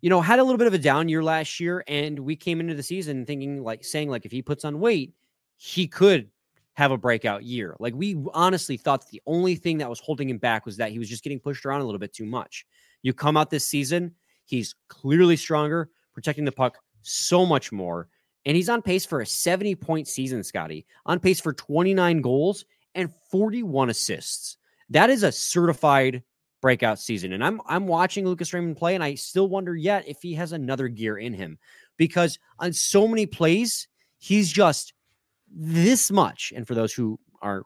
you 0.02 0.10
know, 0.10 0.22
had 0.22 0.40
a 0.40 0.44
little 0.44 0.58
bit 0.58 0.68
of 0.68 0.74
a 0.74 0.80
down 0.80 1.10
year 1.10 1.24
last 1.24 1.60
year. 1.60 1.84
And 1.88 2.20
we 2.20 2.36
came 2.36 2.60
into 2.60 2.76
the 2.76 2.84
season 2.84 3.26
thinking, 3.26 3.64
like, 3.64 3.84
saying, 3.84 4.10
like, 4.10 4.26
if 4.26 4.32
he 4.32 4.42
puts 4.42 4.66
on 4.66 4.80
weight, 4.80 5.14
he 5.58 5.88
could 5.88 6.30
have 6.78 6.92
a 6.92 6.98
breakout 6.98 7.44
year. 7.44 7.76
Like 7.80 7.96
we 7.96 8.24
honestly 8.36 8.78
thought 8.78 9.10
the 9.10 9.22
only 9.26 9.56
thing 9.56 9.80
that 9.80 9.90
was 9.90 10.00
holding 10.00 10.30
him 10.30 10.38
back 10.38 10.64
was 10.64 10.78
that 10.78 10.92
he 10.92 11.00
was 11.00 11.10
just 11.10 11.24
getting 11.24 11.40
pushed 11.40 11.66
around 11.66 11.82
a 11.82 11.86
little 11.86 11.98
bit 11.98 12.14
too 12.14 12.26
much. 12.26 12.68
You 13.02 13.14
come 13.14 13.36
out 13.36 13.50
this 13.50 13.66
season, 13.66 14.14
he's 14.46 14.76
clearly 14.88 15.36
stronger, 15.38 15.90
protecting 16.14 16.46
the 16.46 16.52
puck 16.52 16.78
so 17.02 17.48
much 17.48 17.72
more. 17.72 18.10
And 18.46 18.56
he's 18.56 18.70
on 18.70 18.84
pace 18.84 19.08
for 19.08 19.22
a 19.22 19.26
70 19.26 19.74
point 19.74 20.08
season, 20.08 20.44
Scotty, 20.44 20.86
on 21.08 21.20
pace 21.20 21.40
for 21.40 21.52
29 21.52 22.22
goals 22.22 22.64
and 22.94 23.12
41 23.32 23.90
assists. 23.90 24.58
That 24.92 25.10
is 25.10 25.24
a 25.24 25.32
certified 25.32 26.22
breakout 26.62 27.00
season. 27.00 27.34
And 27.34 27.44
I'm 27.44 27.62
I'm 27.66 27.88
watching 27.88 28.26
Lucas 28.26 28.54
Raymond 28.54 28.78
play, 28.78 28.96
and 28.96 29.04
I 29.04 29.16
still 29.16 29.48
wonder 29.48 29.76
yet 29.76 30.08
if 30.08 30.22
he 30.22 30.34
has 30.36 30.52
another 30.52 30.88
gear 30.88 31.18
in 31.18 31.34
him. 31.34 31.58
Because 31.98 32.38
on 32.60 32.74
so 32.74 33.08
many 33.08 33.26
plays, 33.26 33.88
he's 34.18 34.52
just 34.52 34.94
this 35.52 36.12
much. 36.12 36.54
And 36.56 36.68
for 36.68 36.76
those 36.76 36.94
who 36.94 37.20
are 37.42 37.64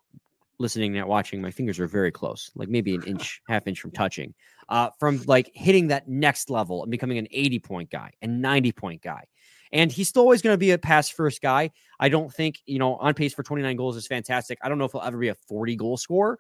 listening 0.60 0.96
and 0.98 1.08
watching, 1.08 1.42
my 1.42 1.52
fingers 1.52 1.80
are 1.80 1.88
very 1.88 2.12
close, 2.12 2.52
like 2.56 2.70
maybe 2.70 2.96
an 2.96 3.04
inch, 3.04 3.42
half 3.50 3.68
inch 3.68 3.80
from 3.80 3.92
touching, 3.92 4.34
uh, 4.70 4.90
from 5.00 5.22
like 5.28 5.52
hitting 5.54 5.88
that 5.88 6.08
next 6.08 6.50
level 6.50 6.84
and 6.84 6.92
becoming 6.92 7.18
an 7.18 7.28
80 7.32 7.60
point 7.60 7.90
guy 7.90 8.12
and 8.22 8.42
90 8.42 8.72
point 8.72 9.02
guy. 9.02 9.26
And 9.74 9.92
he's 9.92 10.10
still 10.10 10.24
always 10.24 10.42
going 10.42 10.54
to 10.54 10.58
be 10.58 10.72
a 10.72 10.78
pass 10.78 11.10
first 11.10 11.42
guy. 11.42 11.72
I 12.00 12.10
don't 12.10 12.34
think, 12.34 12.60
you 12.66 12.78
know, 12.78 12.96
on 12.98 13.14
pace 13.14 13.34
for 13.34 13.42
29 13.42 13.76
goals 13.78 13.96
is 13.96 14.06
fantastic. 14.06 14.60
I 14.62 14.70
don't 14.70 14.78
know 14.78 14.86
if 14.86 14.92
he'll 14.92 15.02
ever 15.02 15.18
be 15.18 15.30
a 15.30 15.36
40 15.48 15.78
goal 15.78 15.98
scorer, 15.98 16.40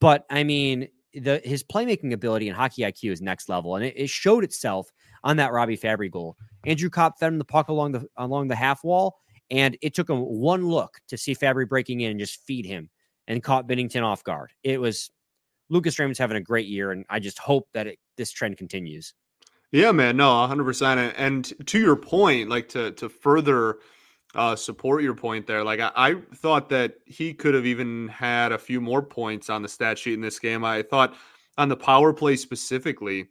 but 0.00 0.24
I 0.30 0.44
mean, 0.44 0.88
the 1.14 1.40
his 1.44 1.62
playmaking 1.62 2.12
ability 2.12 2.48
and 2.48 2.56
hockey 2.56 2.82
IQ 2.82 3.12
is 3.12 3.22
next 3.22 3.48
level, 3.48 3.76
and 3.76 3.84
it, 3.84 3.94
it 3.96 4.10
showed 4.10 4.44
itself 4.44 4.90
on 5.24 5.36
that 5.36 5.52
Robby 5.52 5.76
Fabbri 5.76 6.10
goal. 6.10 6.36
Andrew 6.66 6.90
Copp 6.90 7.18
fed 7.18 7.28
him 7.28 7.38
the 7.38 7.44
puck 7.44 7.68
along 7.68 7.92
the 7.92 8.06
along 8.16 8.48
the 8.48 8.54
half 8.54 8.84
wall, 8.84 9.18
and 9.50 9.76
it 9.82 9.94
took 9.94 10.08
him 10.08 10.20
one 10.20 10.66
look 10.66 10.98
to 11.08 11.16
see 11.16 11.34
Fabbri 11.34 11.68
breaking 11.68 12.00
in 12.00 12.10
and 12.12 12.20
just 12.20 12.40
feed 12.44 12.66
him 12.66 12.90
and 13.26 13.42
caught 13.42 13.68
Binnington 13.68 14.02
off 14.02 14.24
guard. 14.24 14.52
It 14.62 14.80
was 14.80 15.10
Lucas 15.70 15.98
Raymond's 15.98 16.18
having 16.18 16.36
a 16.36 16.42
great 16.42 16.66
year, 16.66 16.92
and 16.92 17.04
I 17.08 17.20
just 17.20 17.38
hope 17.38 17.68
that 17.74 17.86
it, 17.86 17.98
this 18.16 18.30
trend 18.30 18.56
continues. 18.56 19.14
Yeah, 19.70 19.92
man. 19.92 20.16
No, 20.16 20.28
100%. 20.28 21.14
And 21.16 21.52
to 21.66 21.78
your 21.78 21.96
point, 21.96 22.48
like 22.48 22.68
to 22.70 22.92
to 22.92 23.08
further 23.08 23.78
uh, 24.34 24.54
support 24.56 25.02
your 25.02 25.14
point 25.14 25.46
there, 25.46 25.64
like 25.64 25.80
I, 25.80 25.90
I 25.96 26.14
thought 26.34 26.68
that 26.70 26.96
he 27.06 27.32
could 27.34 27.54
have 27.54 27.66
even 27.66 28.08
had 28.08 28.52
a 28.52 28.58
few 28.58 28.80
more 28.80 29.02
points 29.02 29.48
on 29.50 29.62
the 29.62 29.68
stat 29.68 29.98
sheet 29.98 30.14
in 30.14 30.20
this 30.20 30.38
game. 30.38 30.64
I 30.64 30.82
thought 30.82 31.16
on 31.56 31.68
the 31.68 31.76
power 31.76 32.12
play 32.12 32.36
specifically, 32.36 33.28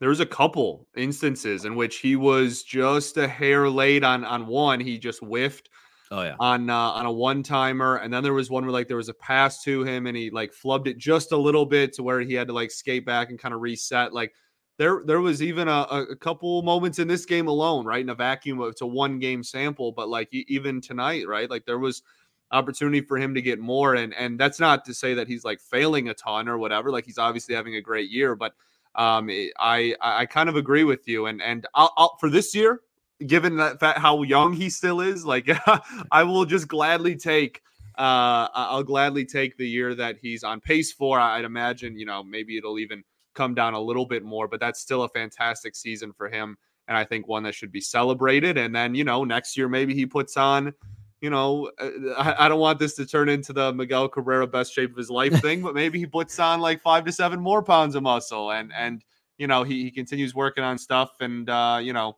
there 0.00 0.08
was 0.08 0.20
a 0.20 0.26
couple 0.26 0.86
instances 0.96 1.64
in 1.64 1.74
which 1.76 1.98
he 1.98 2.16
was 2.16 2.62
just 2.62 3.16
a 3.16 3.28
hair 3.28 3.68
late 3.68 4.02
on 4.04 4.24
on 4.24 4.46
one. 4.46 4.80
He 4.80 4.98
just 4.98 5.20
whiffed 5.20 5.68
Oh 6.10 6.22
yeah. 6.22 6.38
on 6.38 6.70
uh, 6.70 6.74
on 6.74 7.06
a 7.06 7.12
one 7.12 7.42
timer, 7.42 7.96
and 7.96 8.12
then 8.12 8.22
there 8.22 8.32
was 8.34 8.50
one 8.50 8.64
where 8.64 8.72
like 8.72 8.88
there 8.88 8.96
was 8.96 9.08
a 9.10 9.14
pass 9.14 9.62
to 9.64 9.84
him, 9.84 10.06
and 10.06 10.16
he 10.16 10.30
like 10.30 10.52
flubbed 10.52 10.86
it 10.88 10.98
just 10.98 11.32
a 11.32 11.36
little 11.36 11.66
bit 11.66 11.92
to 11.94 12.02
where 12.02 12.20
he 12.20 12.34
had 12.34 12.48
to 12.48 12.54
like 12.54 12.70
skate 12.70 13.06
back 13.06 13.30
and 13.30 13.38
kind 13.38 13.54
of 13.54 13.60
reset. 13.60 14.12
Like 14.12 14.34
there 14.80 15.02
there 15.04 15.20
was 15.20 15.42
even 15.42 15.68
a, 15.68 15.82
a 16.10 16.16
couple 16.16 16.62
moments 16.62 16.98
in 16.98 17.06
this 17.06 17.26
game 17.26 17.48
alone, 17.48 17.84
right, 17.84 18.00
in 18.00 18.08
a 18.08 18.14
vacuum. 18.14 18.62
It's 18.62 18.80
a 18.80 18.86
one 18.86 19.18
game 19.18 19.44
sample, 19.44 19.92
but 19.92 20.08
like 20.08 20.30
even 20.32 20.80
tonight, 20.80 21.28
right, 21.28 21.50
like 21.50 21.66
there 21.66 21.78
was 21.78 22.02
opportunity 22.50 23.02
for 23.02 23.18
him 23.18 23.34
to 23.34 23.42
get 23.42 23.58
more, 23.58 23.94
and 23.94 24.14
and 24.14 24.40
that's 24.40 24.58
not 24.58 24.86
to 24.86 24.94
say 24.94 25.12
that 25.12 25.28
he's 25.28 25.44
like 25.44 25.60
failing 25.60 26.08
a 26.08 26.14
ton 26.14 26.48
or 26.48 26.56
whatever. 26.56 26.90
Like 26.90 27.04
he's 27.04 27.18
obviously 27.18 27.54
having 27.54 27.74
a 27.76 27.82
great 27.82 28.08
year, 28.08 28.34
but 28.34 28.54
um, 28.94 29.28
I 29.58 29.94
I 30.00 30.24
kind 30.24 30.48
of 30.48 30.56
agree 30.56 30.84
with 30.84 31.06
you, 31.06 31.26
and 31.26 31.42
and 31.42 31.66
I'll, 31.74 31.92
I'll 31.98 32.16
for 32.18 32.30
this 32.30 32.54
year, 32.54 32.80
given 33.26 33.58
that 33.58 33.80
fact 33.80 33.98
how 33.98 34.22
young 34.22 34.54
he 34.54 34.70
still 34.70 35.02
is, 35.02 35.26
like 35.26 35.46
I 36.10 36.22
will 36.22 36.46
just 36.46 36.68
gladly 36.68 37.16
take. 37.16 37.60
Uh, 37.98 38.48
I'll 38.54 38.82
gladly 38.82 39.26
take 39.26 39.58
the 39.58 39.68
year 39.68 39.94
that 39.96 40.16
he's 40.22 40.42
on 40.42 40.60
pace 40.60 40.90
for. 40.90 41.20
I'd 41.20 41.44
imagine, 41.44 41.98
you 41.98 42.06
know, 42.06 42.22
maybe 42.22 42.56
it'll 42.56 42.78
even 42.78 43.04
come 43.34 43.54
down 43.54 43.74
a 43.74 43.80
little 43.80 44.06
bit 44.06 44.24
more, 44.24 44.48
but 44.48 44.60
that's 44.60 44.80
still 44.80 45.02
a 45.04 45.08
fantastic 45.08 45.74
season 45.74 46.12
for 46.12 46.28
him. 46.28 46.56
And 46.88 46.96
I 46.96 47.04
think 47.04 47.28
one 47.28 47.42
that 47.44 47.54
should 47.54 47.70
be 47.70 47.80
celebrated. 47.80 48.58
And 48.58 48.74
then, 48.74 48.94
you 48.94 49.04
know, 49.04 49.24
next 49.24 49.56
year, 49.56 49.68
maybe 49.68 49.94
he 49.94 50.06
puts 50.06 50.36
on, 50.36 50.74
you 51.20 51.30
know, 51.30 51.70
uh, 51.78 51.90
I, 52.18 52.46
I 52.46 52.48
don't 52.48 52.58
want 52.58 52.78
this 52.78 52.94
to 52.96 53.06
turn 53.06 53.28
into 53.28 53.52
the 53.52 53.72
Miguel 53.72 54.08
Cabrera 54.08 54.46
best 54.46 54.72
shape 54.72 54.90
of 54.90 54.96
his 54.96 55.10
life 55.10 55.32
thing, 55.42 55.62
but 55.62 55.74
maybe 55.74 55.98
he 55.98 56.06
puts 56.06 56.38
on 56.38 56.60
like 56.60 56.82
five 56.82 57.04
to 57.04 57.12
seven 57.12 57.40
more 57.40 57.62
pounds 57.62 57.94
of 57.94 58.02
muscle 58.02 58.50
and, 58.52 58.72
and, 58.76 59.04
you 59.38 59.46
know, 59.46 59.62
he, 59.62 59.84
he 59.84 59.90
continues 59.90 60.34
working 60.34 60.64
on 60.64 60.78
stuff 60.78 61.20
and, 61.20 61.48
uh, 61.48 61.78
you 61.80 61.92
know, 61.92 62.16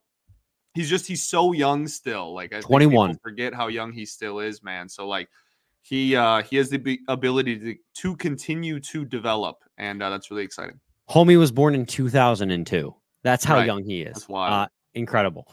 he's 0.75 0.89
just 0.89 1.07
he's 1.07 1.23
so 1.23 1.53
young 1.53 1.87
still. 1.87 2.35
Like 2.35 2.53
I 2.55 2.61
21. 2.61 3.19
forget 3.23 3.55
how 3.55 3.69
young 3.69 3.93
he 3.93 4.05
still 4.05 4.41
is, 4.41 4.63
man. 4.63 4.89
So 4.89 5.07
like 5.07 5.29
he 5.83 6.17
uh 6.17 6.43
he 6.43 6.57
has 6.57 6.71
the 6.71 6.99
ability 7.09 7.59
to 7.59 7.77
to 8.03 8.17
continue 8.17 8.81
to 8.81 9.05
develop, 9.05 9.59
and 9.79 10.03
uh, 10.03 10.11
that's 10.11 10.31
really 10.31 10.45
exciting. 10.45 10.81
Homie 11.13 11.39
was 11.39 11.53
born 11.53 11.75
in 11.75 11.85
2002. 11.85 12.95
That's 13.23 13.45
how 13.45 13.57
Right. 13.57 13.67
young 13.67 13.85
he 13.85 14.01
is. 14.03 14.15
That's 14.15 14.29
wild. 14.29 14.53
Uh, 14.53 14.69
incredible. 14.95 15.47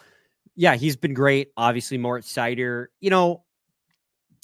Yeah, 0.56 0.76
he's 0.76 0.96
been 0.96 1.14
great. 1.14 1.52
Obviously, 1.58 1.98
Moritz 1.98 2.32
Seider. 2.32 2.88
You 3.02 3.10
know, 3.10 3.44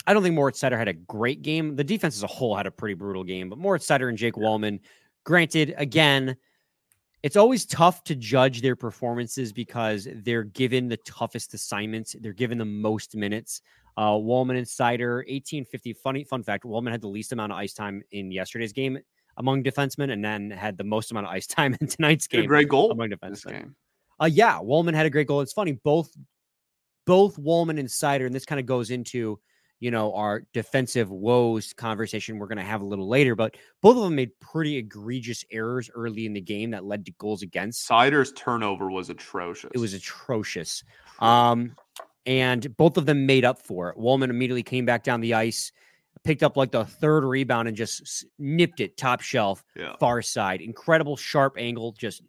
I 0.06 0.14
don't 0.14 0.24
think 0.24 0.36
Moritz 0.36 0.62
Seider 0.62 0.78
had 0.78 0.88
a 0.90 0.94
great 0.94 1.42
game. 1.42 1.76
The 1.76 1.84
defense 1.84 2.16
as 2.18 2.24
a 2.24 2.28
whole 2.28 2.56
had 2.56 2.68
a 2.68 2.72
pretty 2.72 2.96
brutal 2.96 3.24
game, 3.24 3.50
but 3.50 3.58
Moritz 3.58 3.88
Seider 3.88 4.10
and 4.10 4.18
Jake 4.18 4.36
Walman, 4.36 4.80
granted, 5.24 5.74
again, 5.78 6.36
it's 7.24 7.38
always 7.38 7.66
tough 7.66 8.04
to 8.04 8.16
judge 8.16 8.62
their 8.62 8.76
performances 8.76 9.52
because 9.52 10.08
they're 10.18 10.44
given 10.44 10.88
the 10.90 10.98
toughest 10.98 11.54
assignments. 11.54 12.16
They're 12.20 12.34
given 12.34 12.58
the 12.58 12.66
most 12.66 13.16
minutes. 13.16 13.62
Uh, 13.98 14.12
Walman 14.12 14.58
and 14.58 14.68
Seider, 14.68 15.24
1850. 15.28 15.94
Funny 15.94 16.24
fun 16.26 16.44
fact: 16.44 16.66
Walman 16.66 16.92
had 16.92 17.02
the 17.02 17.08
least 17.08 17.32
amount 17.32 17.54
of 17.54 17.58
ice 17.58 17.74
time 17.74 18.04
in 18.12 18.32
yesterday's 18.32 18.74
game 18.74 19.00
among 19.38 19.64
defensemen, 19.64 20.12
and 20.12 20.24
then 20.24 20.52
had 20.52 20.78
the 20.78 20.84
most 20.84 21.12
amount 21.12 21.28
of 21.28 21.34
ice 21.34 21.48
time 21.48 21.76
in 21.80 21.88
tonight's 21.88 22.28
game 22.28 22.46
great 22.46 22.70
goal 22.70 22.92
among 22.92 23.10
defensemen. 23.10 23.52
game. 23.52 23.76
Uh, 24.22 24.30
yeah, 24.32 24.58
Walman 24.60 24.94
had 24.94 25.06
a 25.06 25.10
great 25.10 25.28
goal. 25.28 25.42
It's 25.42 25.54
funny, 25.54 25.74
both 25.74 26.16
both 27.06 27.38
Walman 27.38 27.80
and 27.80 27.88
Seider, 27.88 28.26
and 28.26 28.34
this 28.34 28.46
kind 28.46 28.60
of 28.60 28.66
goes 28.66 28.90
into 28.90 29.40
you 29.80 29.92
know 29.92 30.14
our 30.14 30.44
defensive 30.54 31.12
woes 31.12 31.74
conversation 31.74 32.40
we're 32.40 32.48
going 32.48 32.58
to 32.58 32.64
have 32.64 32.82
a 32.82 32.86
little 32.86 33.08
later, 33.08 33.36
but 33.36 33.56
both 33.82 33.98
of 33.98 34.04
them 34.04 34.16
made 34.16 34.32
pretty 34.40 34.78
egregious 34.78 35.44
errors 35.52 35.90
early 35.94 36.26
in 36.26 36.34
the 36.34 36.42
game 36.42 36.72
that 36.72 36.86
led 36.86 37.06
to 37.06 37.12
goals 37.18 37.42
against. 37.42 37.88
Seider's 37.88 38.32
turnover 38.34 38.90
was 38.90 39.10
atrocious. 39.10 39.72
It 39.74 39.80
was 39.80 39.94
atrocious. 39.94 40.84
Um, 41.20 41.76
and 42.26 42.76
both 42.78 42.98
of 42.98 43.06
them 43.06 43.26
made 43.26 43.46
up 43.46 43.62
for 43.62 43.90
it. 43.90 43.98
Walman 43.98 44.30
immediately 44.30 44.64
came 44.64 44.86
back 44.86 45.04
down 45.04 45.22
the 45.22 45.34
ice, 45.34 45.72
picked 46.26 46.44
up 46.44 46.58
like 46.58 46.72
the 46.72 46.84
third 46.84 47.24
rebound, 47.24 47.68
and 47.68 47.78
just 47.78 48.26
nipped 48.38 48.82
it 48.82 48.98
top 48.98 49.22
shelf, 49.22 49.64
yeah. 49.76 49.96
far 50.00 50.22
side. 50.22 50.60
Incredible 50.60 51.16
sharp 51.16 51.56
angle. 51.58 51.94
Just 51.94 52.24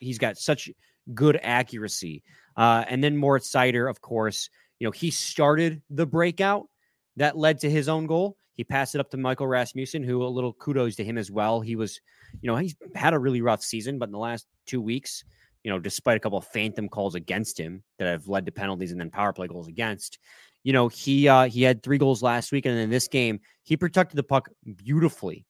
he's 0.00 0.18
got 0.18 0.36
such 0.36 0.70
good 1.14 1.38
accuracy. 1.42 2.22
Uh, 2.56 2.84
and 2.88 3.02
then 3.02 3.16
Moritz 3.16 3.50
Seider, 3.50 3.88
of 3.88 4.00
course, 4.00 4.50
you 4.78 4.86
know, 4.86 4.90
he 4.90 5.10
started 5.10 5.80
the 5.90 6.06
breakout 6.06 6.68
that 7.16 7.36
led 7.36 7.60
to 7.60 7.70
his 7.70 7.88
own 7.88 8.06
goal. 8.06 8.36
He 8.54 8.64
passed 8.64 8.94
it 8.94 9.00
up 9.00 9.10
to 9.10 9.16
Michael 9.16 9.46
Rasmussen, 9.46 10.02
who 10.02 10.24
a 10.24 10.26
little 10.26 10.52
kudos 10.52 10.96
to 10.96 11.04
him 11.04 11.16
as 11.16 11.30
well. 11.30 11.60
He 11.60 11.76
was, 11.76 12.00
you 12.40 12.50
know, 12.50 12.56
he's 12.56 12.74
had 12.94 13.14
a 13.14 13.18
really 13.18 13.40
rough 13.40 13.62
season, 13.62 13.98
but 13.98 14.08
in 14.08 14.12
the 14.12 14.18
last 14.18 14.46
two 14.66 14.80
weeks, 14.80 15.24
you 15.64 15.70
know, 15.70 15.78
despite 15.78 16.16
a 16.16 16.20
couple 16.20 16.38
of 16.38 16.46
phantom 16.46 16.88
calls 16.88 17.14
against 17.14 17.58
him 17.58 17.82
that 17.98 18.06
have 18.06 18.28
led 18.28 18.46
to 18.46 18.52
penalties 18.52 18.92
and 18.92 19.00
then 19.00 19.10
power 19.10 19.32
play 19.32 19.46
goals 19.46 19.68
against, 19.68 20.18
you 20.64 20.72
know, 20.72 20.88
he 20.88 21.28
uh 21.28 21.44
he 21.44 21.62
had 21.62 21.82
three 21.82 21.98
goals 21.98 22.22
last 22.22 22.52
week, 22.52 22.66
and 22.66 22.78
in 22.78 22.90
this 22.90 23.08
game, 23.08 23.40
he 23.62 23.76
protected 23.76 24.16
the 24.16 24.22
puck 24.22 24.48
beautifully 24.76 25.46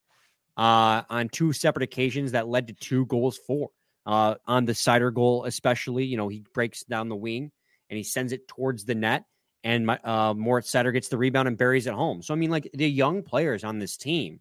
uh 0.57 1.03
on 1.09 1.29
two 1.29 1.53
separate 1.53 1.83
occasions 1.83 2.33
that 2.33 2.49
led 2.49 2.69
to 2.69 2.75
two 2.75 3.07
goals 3.07 3.39
for. 3.47 3.71
Uh 4.07 4.35
on 4.47 4.65
the 4.65 4.73
Seider 4.73 5.13
goal, 5.13 5.45
especially, 5.45 6.05
you 6.05 6.17
know, 6.17 6.29
he 6.29 6.45
breaks 6.55 6.85
down 6.85 7.09
the 7.09 7.17
wing 7.17 7.51
and 7.91 7.97
he 7.97 8.03
sends 8.03 8.33
it 8.33 8.49
towards 8.49 8.85
the 8.85 8.95
net. 8.95 9.25
And 9.65 9.87
my, 9.87 9.99
uh, 10.03 10.35
Moritz 10.35 10.73
Seider 10.73 10.93
gets 10.93 11.09
the 11.09 11.19
rebound 11.19 11.47
and 11.47 11.57
buries 11.57 11.87
it 11.87 11.95
home. 11.95 12.21
So 12.23 12.35
I 12.35 12.37
mean, 12.37 12.51
like 12.51 12.69
the 12.75 12.91
young 12.91 13.23
players 13.23 13.65
on 13.65 13.79
this 13.79 13.97
team, 13.97 14.41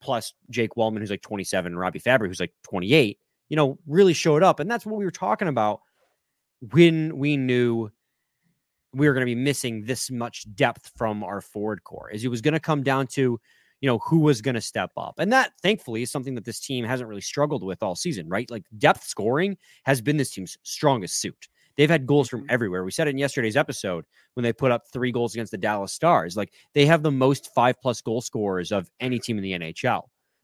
plus 0.00 0.32
Jake 0.48 0.76
Walman, 0.76 1.00
who's 1.00 1.10
like 1.10 1.20
27, 1.20 1.72
and 1.72 1.78
Robby 1.78 2.00
Fabbri, 2.00 2.28
who's 2.28 2.40
like 2.40 2.54
28, 2.64 3.18
you 3.50 3.56
know, 3.56 3.78
really 3.86 4.14
showed 4.14 4.42
up. 4.42 4.60
And 4.60 4.70
that's 4.70 4.86
what 4.86 4.96
we 4.96 5.04
were 5.04 5.10
talking 5.10 5.48
about 5.48 5.80
when 6.72 7.18
we 7.18 7.36
knew 7.36 7.90
we 8.94 9.06
were 9.06 9.12
going 9.12 9.26
to 9.26 9.26
be 9.26 9.34
missing 9.34 9.84
this 9.84 10.10
much 10.10 10.52
depth 10.54 10.90
from 10.96 11.22
our 11.22 11.40
forward 11.40 11.84
core. 11.84 12.10
Is 12.10 12.24
it 12.24 12.28
was 12.28 12.40
going 12.40 12.54
to 12.54 12.60
come 12.60 12.82
down 12.82 13.06
to, 13.08 13.38
you 13.80 13.86
know, 13.86 13.98
who 13.98 14.20
was 14.20 14.40
going 14.40 14.54
to 14.54 14.60
step 14.60 14.90
up. 14.96 15.14
And 15.18 15.32
that 15.32 15.52
thankfully 15.62 16.02
is 16.02 16.10
something 16.10 16.34
that 16.36 16.44
this 16.44 16.60
team 16.60 16.84
hasn't 16.84 17.08
really 17.08 17.20
struggled 17.20 17.62
with 17.62 17.82
all 17.82 17.94
season, 17.94 18.28
right? 18.28 18.50
Like 18.50 18.64
depth 18.78 19.04
scoring 19.04 19.58
has 19.84 20.00
been 20.00 20.16
this 20.16 20.30
team's 20.30 20.56
strongest 20.62 21.20
suit. 21.20 21.48
They've 21.76 21.90
had 21.90 22.06
goals 22.06 22.28
from 22.28 22.46
everywhere. 22.48 22.84
We 22.84 22.90
said 22.90 23.06
it 23.06 23.12
in 23.12 23.18
yesterday's 23.18 23.56
episode 23.56 24.04
when 24.34 24.42
they 24.44 24.52
put 24.52 24.72
up 24.72 24.82
three 24.92 25.12
goals 25.12 25.34
against 25.34 25.52
the 25.52 25.58
Dallas 25.58 25.92
Stars. 25.92 26.36
Like 26.36 26.52
they 26.74 26.84
have 26.86 27.02
the 27.02 27.10
most 27.10 27.54
five 27.54 27.80
plus 27.80 28.00
goal 28.00 28.20
scorers 28.20 28.70
of 28.70 28.90
any 29.00 29.18
team 29.18 29.38
in 29.38 29.42
the 29.42 29.52
NHL. 29.52 30.02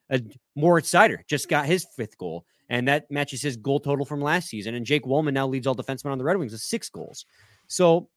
Uh, 0.09 0.19
Moritz 0.55 0.91
Seider 0.91 1.19
just 1.29 1.49
got 1.49 1.67
his 1.67 1.87
fifth 1.97 2.17
goal, 2.17 2.47
and 2.69 2.89
that 2.89 3.11
matches 3.11 3.43
his 3.43 3.57
goal 3.57 3.81
total 3.81 4.05
from 4.05 4.21
last 4.21 4.49
season. 4.49 4.75
And 4.75 4.85
Jake 4.85 5.05
Walman 5.05 5.33
now 5.33 5.47
leads 5.47 5.67
all 5.67 5.75
defensemen 5.75 6.13
on 6.13 6.19
the 6.19 6.25
Red 6.25 6.37
Wings 6.37 6.53
with 6.53 6.61
six 6.61 6.89
goals. 6.89 7.27
So 7.69 8.09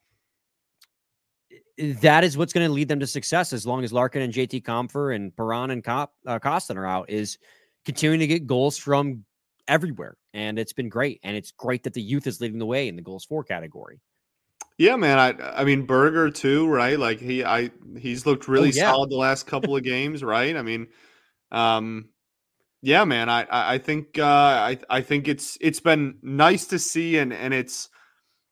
that 1.78 2.24
is 2.24 2.38
what's 2.38 2.54
going 2.54 2.68
to 2.68 2.74
lead 2.74 2.88
them 2.88 3.00
to 3.00 3.08
success 3.08 3.54
as 3.54 3.66
long 3.66 3.84
as 3.84 3.94
Larkin 3.94 4.22
and 4.22 4.34
JT 4.34 4.64
Compher 4.64 5.16
and 5.16 5.36
Perron 5.36 5.72
and 5.72 5.84
Cop, 5.84 6.14
uh, 6.26 6.40
Kostin 6.40 6.76
are 6.76 6.86
out 6.86 7.10
is 7.10 7.38
continuing 7.86 8.20
to 8.20 8.28
get 8.28 8.48
goals 8.48 8.78
from 8.78 9.24
everywhere. 9.68 10.18
And 10.34 10.60
it's 10.60 10.74
been 10.74 10.90
great. 10.90 11.20
And 11.24 11.38
it's 11.38 11.52
great 11.52 11.84
that 11.84 11.94
the 11.94 12.02
youth 12.02 12.28
is 12.28 12.42
leading 12.42 12.60
the 12.60 12.66
way 12.66 12.88
in 12.88 12.96
the 12.96 13.02
goals 13.02 13.26
for 13.26 13.44
category. 13.44 14.02
Yeah, 14.78 14.96
man. 14.96 15.20
I 15.20 15.60
I 15.60 15.64
mean 15.66 15.86
Berger 15.86 16.32
too, 16.32 16.66
right? 16.68 16.98
Like 16.98 17.20
he 17.20 17.44
I 17.44 17.70
he's 17.98 18.26
looked 18.26 18.48
really 18.48 18.70
yeah. 18.70 18.92
solid 18.92 19.10
the 19.10 19.18
last 19.18 19.46
couple 19.46 19.76
of 19.76 19.84
games, 19.84 20.24
right? 20.24 20.56
I 20.56 20.62
mean, 20.62 20.88
um 21.52 22.08
yeah, 22.82 23.04
man. 23.06 23.30
I 23.30 23.46
I 23.50 23.78
think 23.78 24.18
uh 24.18 24.26
I 24.26 24.78
I 24.90 25.02
think 25.02 25.28
it's 25.28 25.58
it's 25.62 25.80
been 25.80 26.18
nice 26.22 26.68
to 26.68 26.80
see 26.80 27.18
and 27.18 27.34
and 27.34 27.54
it's 27.54 27.90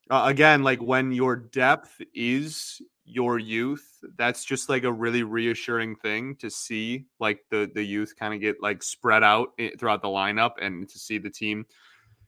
uh, 0.09 0.23
again 0.25 0.63
like 0.63 0.81
when 0.81 1.11
your 1.11 1.35
depth 1.35 2.01
is 2.13 2.81
your 3.05 3.39
youth, 3.39 3.87
that's 4.17 4.43
just 4.43 4.67
like 4.67 4.83
a 4.83 4.91
really 4.91 5.23
reassuring 5.23 5.95
thing 5.95 6.35
to 6.35 6.49
see 6.49 7.05
like 7.19 7.39
the 7.49 7.71
the 7.73 7.83
youth 7.83 8.13
kind 8.19 8.33
of 8.33 8.41
get 8.41 8.61
like 8.61 8.83
spread 8.83 9.23
out 9.23 9.49
throughout 9.79 10.01
the 10.01 10.09
lineup 10.09 10.53
and 10.61 10.89
to 10.89 10.99
see 10.99 11.17
the 11.17 11.29
team 11.29 11.65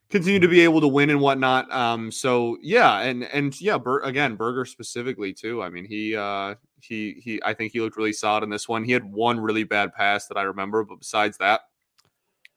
continue 0.09 0.39
to 0.39 0.47
be 0.47 0.61
able 0.61 0.81
to 0.81 0.87
win 0.87 1.09
and 1.09 1.19
whatnot. 1.19 1.71
Um, 1.71 2.11
so 2.11 2.57
yeah, 2.61 3.01
and 3.01 3.23
and 3.25 3.59
yeah, 3.61 3.77
again, 4.03 4.35
Berger 4.35 4.65
specifically 4.65 5.33
too. 5.33 5.61
I 5.61 5.69
mean, 5.69 5.85
he 5.85 6.15
uh, 6.15 6.55
he 6.81 7.19
he. 7.23 7.41
I 7.43 7.53
think 7.53 7.73
he 7.73 7.81
looked 7.81 7.97
really 7.97 8.13
solid 8.13 8.43
in 8.43 8.49
this 8.49 8.67
one. 8.67 8.83
He 8.83 8.91
had 8.91 9.03
one 9.03 9.39
really 9.39 9.63
bad 9.63 9.93
pass 9.93 10.27
that 10.27 10.37
I 10.37 10.43
remember, 10.43 10.83
but 10.83 10.99
besides 10.99 11.37
that, 11.37 11.61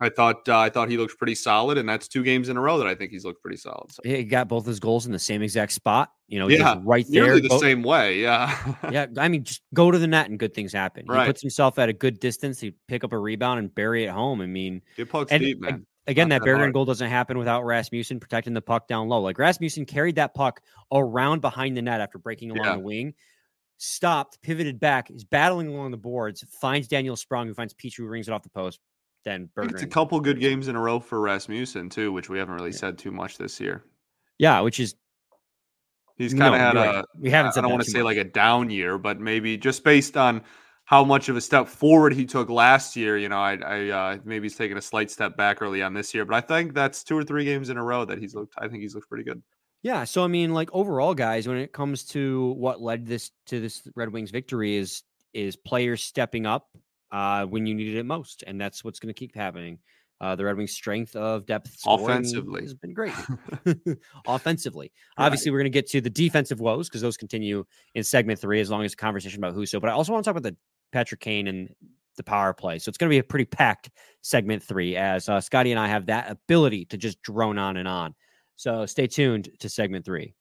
I 0.03 0.09
thought 0.09 0.49
uh, 0.49 0.59
I 0.59 0.69
thought 0.69 0.89
he 0.91 0.97
looked 0.99 1.17
pretty 1.17 1.35
solid, 1.35 1.79
and 1.79 1.89
that's 1.89 2.09
two 2.09 2.23
games 2.23 2.49
in 2.49 2.57
a 2.57 2.61
row 2.61 2.77
that 2.79 2.87
I 2.87 2.95
think 2.95 3.13
he's 3.13 3.25
looked 3.25 3.41
pretty 3.41 3.57
solid. 3.57 3.93
So 3.93 4.03
He 4.05 4.25
got 4.25 4.49
both 4.49 4.67
his 4.67 4.81
goals 4.81 5.07
in 5.07 5.13
the 5.13 5.19
same 5.19 5.43
exact 5.43 5.73
spot. 5.73 6.11
You 6.29 6.39
know, 6.41 6.49
Yeah, 6.49 6.81
right 6.85 7.07
there. 7.09 7.39
the 7.41 7.49
Go- 7.49 7.59
same 7.59 7.83
way. 7.83 8.21
Yeah, 8.21 8.75
yeah, 8.91 9.07
I 9.19 9.29
mean, 9.29 9.45
just 9.45 9.63
go 9.73 9.91
to 9.91 9.99
the 9.99 10.07
net 10.07 10.29
and 10.29 10.39
good 10.39 10.55
things 10.55 10.73
happen. 10.73 11.05
He 11.09 11.25
puts 11.27 11.41
himself 11.41 11.79
at 11.79 11.89
a 11.89 11.93
good 11.93 12.19
distance. 12.21 12.59
He 12.61 12.75
pick 12.89 13.05
up 13.05 13.13
a 13.13 13.19
rebound 13.19 13.61
and 13.61 13.75
bury 13.75 14.05
it 14.05 14.11
home. 14.11 14.41
I 14.41 14.47
mean, 14.47 14.83
Get 14.97 15.09
pucks 15.11 15.31
and 15.31 15.41
deep, 15.43 15.61
man. 15.61 15.87
Again, 16.09 16.29
Not 16.29 16.41
that 16.41 16.47
that 16.51 16.57
hard. 16.57 16.73
goal 16.73 16.85
doesn't 16.85 17.09
happen 17.09 17.39
without 17.39 17.65
Rasmussen 17.65 18.19
protecting 18.19 18.55
the 18.55 18.61
puck 18.61 18.89
down 18.89 19.09
low. 19.09 19.21
Like 19.21 19.39
Rasmussen 19.39 19.85
carried 19.87 20.17
that 20.17 20.35
puck 20.35 20.61
around 20.93 21.43
behind 21.43 21.77
the 21.77 21.83
net 21.83 22.01
after 22.01 22.19
breaking 22.19 22.51
along 22.51 22.65
Yeah. 22.65 22.73
the 22.75 22.81
wing, 22.81 23.15
stopped, 23.79 24.43
pivoted 24.43 24.81
back, 24.81 25.11
is 25.11 25.23
battling 25.25 25.69
along 25.69 25.91
the 25.93 25.97
boards, 25.97 26.45
finds 26.61 26.89
Daniel 26.89 27.15
Sprong, 27.15 27.47
who 27.47 27.55
finds 27.55 27.73
Petry, 27.75 27.99
who 27.99 28.07
rings 28.09 28.27
it 28.27 28.33
off 28.33 28.43
the 28.43 28.49
post. 28.51 28.81
Then 29.25 29.49
I 29.57 29.65
It's 29.65 29.83
a 29.83 29.87
couple 29.87 30.21
good 30.21 30.41
games 30.41 30.69
in 30.69 30.77
a 30.77 30.81
row 30.81 31.01
for 31.01 31.21
Rasmussen 31.21 31.91
too, 31.91 32.13
which 32.13 32.29
we 32.29 32.39
haven't 32.39 32.55
really 32.55 32.73
said 32.73 32.99
too 32.99 33.13
much 33.13 33.39
this 33.39 33.61
year. 33.61 33.85
Yeah, 34.39 34.61
which 34.61 34.81
is 34.81 34.95
He's 36.19 36.35
kind 36.35 36.55
of 36.55 36.61
had 36.61 36.77
a 36.77 36.81
right. 36.81 37.05
We 37.19 37.31
haven't 37.31 37.57
I 37.57 37.63
don't 37.63 37.71
want 37.71 37.85
to 37.85 37.91
say 37.91 37.99
much. 37.99 38.17
like 38.17 38.17
a 38.19 38.25
down 38.25 38.71
year, 38.71 38.99
but 38.99 39.21
maybe 39.21 39.57
just 39.57 39.83
based 39.83 40.17
on 40.17 40.43
how 40.85 41.05
much 41.05 41.29
of 41.29 41.37
a 41.37 41.41
step 41.41 41.69
forward 41.69 42.13
he 42.13 42.27
took 42.27 42.51
last 42.51 42.97
year. 42.97 43.17
You 43.17 43.29
know, 43.29 43.39
I, 43.39 43.57
I 43.57 43.89
uh, 43.89 44.19
maybe 44.25 44.45
he's 44.45 44.57
taken 44.57 44.77
a 44.77 44.83
slight 44.83 45.11
step 45.11 45.37
back 45.37 45.63
early 45.63 45.83
on 45.83 45.95
this 45.95 46.15
year, 46.15 46.25
but 46.25 46.35
I 46.35 46.41
think 46.41 46.75
that's 46.75 47.03
two 47.03 47.17
or 47.17 47.25
three 47.25 47.45
games 47.45 47.71
in 47.71 47.77
a 47.77 47.83
row 47.83 48.05
that 48.05 48.19
he's 48.19 48.35
looked. 48.35 48.55
I 48.59 48.69
think 48.69 48.83
he's 48.83 48.95
looked 48.95 49.09
pretty 49.09 49.25
good. 49.25 49.43
Yeah, 49.83 50.05
so 50.05 50.23
I 50.23 50.29
mean, 50.29 50.53
like 50.53 50.71
overall, 50.73 51.15
guys, 51.15 51.49
when 51.49 51.57
it 51.57 51.73
comes 51.73 52.05
to 52.07 52.53
what 52.53 52.81
led 52.81 53.07
this 53.07 53.31
to 53.47 53.61
this 53.61 53.83
Red 53.97 54.13
Wings 54.13 54.31
victory 54.31 54.77
is 54.77 55.03
is 55.33 55.57
players 55.57 56.05
stepping 56.05 56.47
up 56.47 56.69
uh, 57.13 57.45
when 57.47 57.67
you 57.67 57.75
needed 57.75 57.97
it 57.97 58.05
most, 58.07 58.43
and 58.47 58.61
that's 58.61 58.83
what's 58.83 58.99
going 58.99 59.13
to 59.15 59.19
keep 59.19 59.35
happening. 59.37 59.79
Uh, 60.21 60.37
the 60.37 60.45
Red 60.45 60.57
Wings' 60.57 60.73
strength 60.73 61.17
of 61.17 61.47
depth 61.47 61.77
Offensively. 61.87 62.63
has 62.63 62.75
been 62.75 62.95
great. 62.95 63.13
Offensively, 64.27 64.93
Right. 65.19 65.27
obviously, 65.27 65.51
we're 65.51 65.59
going 65.59 65.65
to 65.65 65.71
get 65.71 65.89
to 65.91 66.01
the 66.01 66.11
defensive 66.11 66.61
woes 66.61 66.89
because 66.89 67.01
those 67.03 67.17
continue 67.17 67.65
in 67.95 68.05
segment 68.05 68.39
three, 68.41 68.61
as 68.61 68.71
long 68.71 68.85
as 68.85 68.93
the 68.93 68.97
conversation 68.97 69.39
about 69.43 69.55
Husso. 69.57 69.81
But 69.81 69.91
I 69.91 69.93
also 69.95 70.13
want 70.13 70.25
to 70.25 70.29
talk 70.31 70.37
about 70.39 70.49
the 70.49 70.57
Patrick 70.93 71.21
Kane 71.21 71.49
and 71.49 71.75
the 72.17 72.23
power 72.23 72.53
play. 72.53 72.79
So 72.79 72.89
it's 72.89 72.99
going 72.99 73.09
to 73.09 73.15
be 73.15 73.19
a 73.19 73.25
pretty 73.25 73.47
packed 73.47 73.91
segment 74.21 74.63
three, 74.63 74.97
as 74.97 75.29
uh, 75.29 75.41
Scotty 75.41 75.73
and 75.73 75.81
I 75.81 75.89
have 75.89 76.07
that 76.07 76.31
ability 76.31 76.85
to 76.87 76.97
just 76.97 77.21
drone 77.23 77.59
on 77.59 77.77
and 77.77 77.89
on. 77.89 78.15
So 78.57 78.87
stay 78.87 79.07
tuned 79.09 79.49
to 79.61 79.69
segment 79.69 80.05
three. 80.05 80.35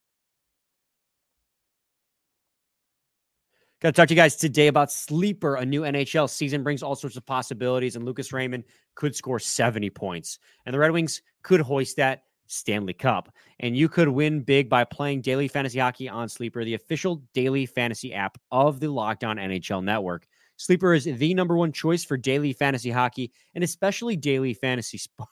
Got 3.82 3.90
to 3.90 3.94
talk 3.94 4.08
to 4.10 4.14
you 4.14 4.22
guys 4.22 4.36
today 4.36 4.68
about 4.68 4.92
Sleeper, 4.92 5.56
a 5.56 5.66
new 5.66 5.82
NHL 5.82 6.30
season 6.30 6.62
brings 6.62 6.84
all 6.84 6.96
sorts 6.96 7.18
of 7.18 7.26
possibilities, 7.26 7.96
and 7.96 8.06
Lucas 8.06 8.32
Raymond 8.32 8.64
could 8.94 9.16
score 9.16 9.40
70 9.40 9.90
points. 9.90 10.38
And 10.68 10.74
the 10.76 10.78
Red 10.78 10.92
Wings 10.92 11.24
could 11.42 11.62
hoist 11.62 11.98
that 11.98 12.26
Stanley 12.46 12.94
Cup. 12.94 13.34
And 13.60 13.76
you 13.76 13.90
could 13.90 14.08
win 14.08 14.42
big 14.42 14.70
by 14.70 14.84
playing 14.84 15.22
daily 15.22 15.48
fantasy 15.48 15.80
hockey 15.80 16.08
on 16.08 16.30
Sleeper, 16.30 16.64
the 16.64 16.76
official 16.76 17.24
daily 17.34 17.66
fantasy 17.66 18.14
app 18.14 18.38
of 18.52 18.80
the 18.80 18.88
Locked 18.88 19.24
On 19.24 19.38
NHL 19.38 19.84
network. 19.84 20.28
Sleeper 20.58 20.94
is 20.94 21.06
the 21.06 21.34
number 21.34 21.58
one 21.58 21.72
choice 21.72 22.04
for 22.04 22.18
daily 22.18 22.54
fantasy 22.54 22.92
hockey 22.92 23.32
and 23.56 23.64
especially 23.64 24.16
daily 24.16 24.54
fantasy 24.54 24.98
sports. 25.00 25.32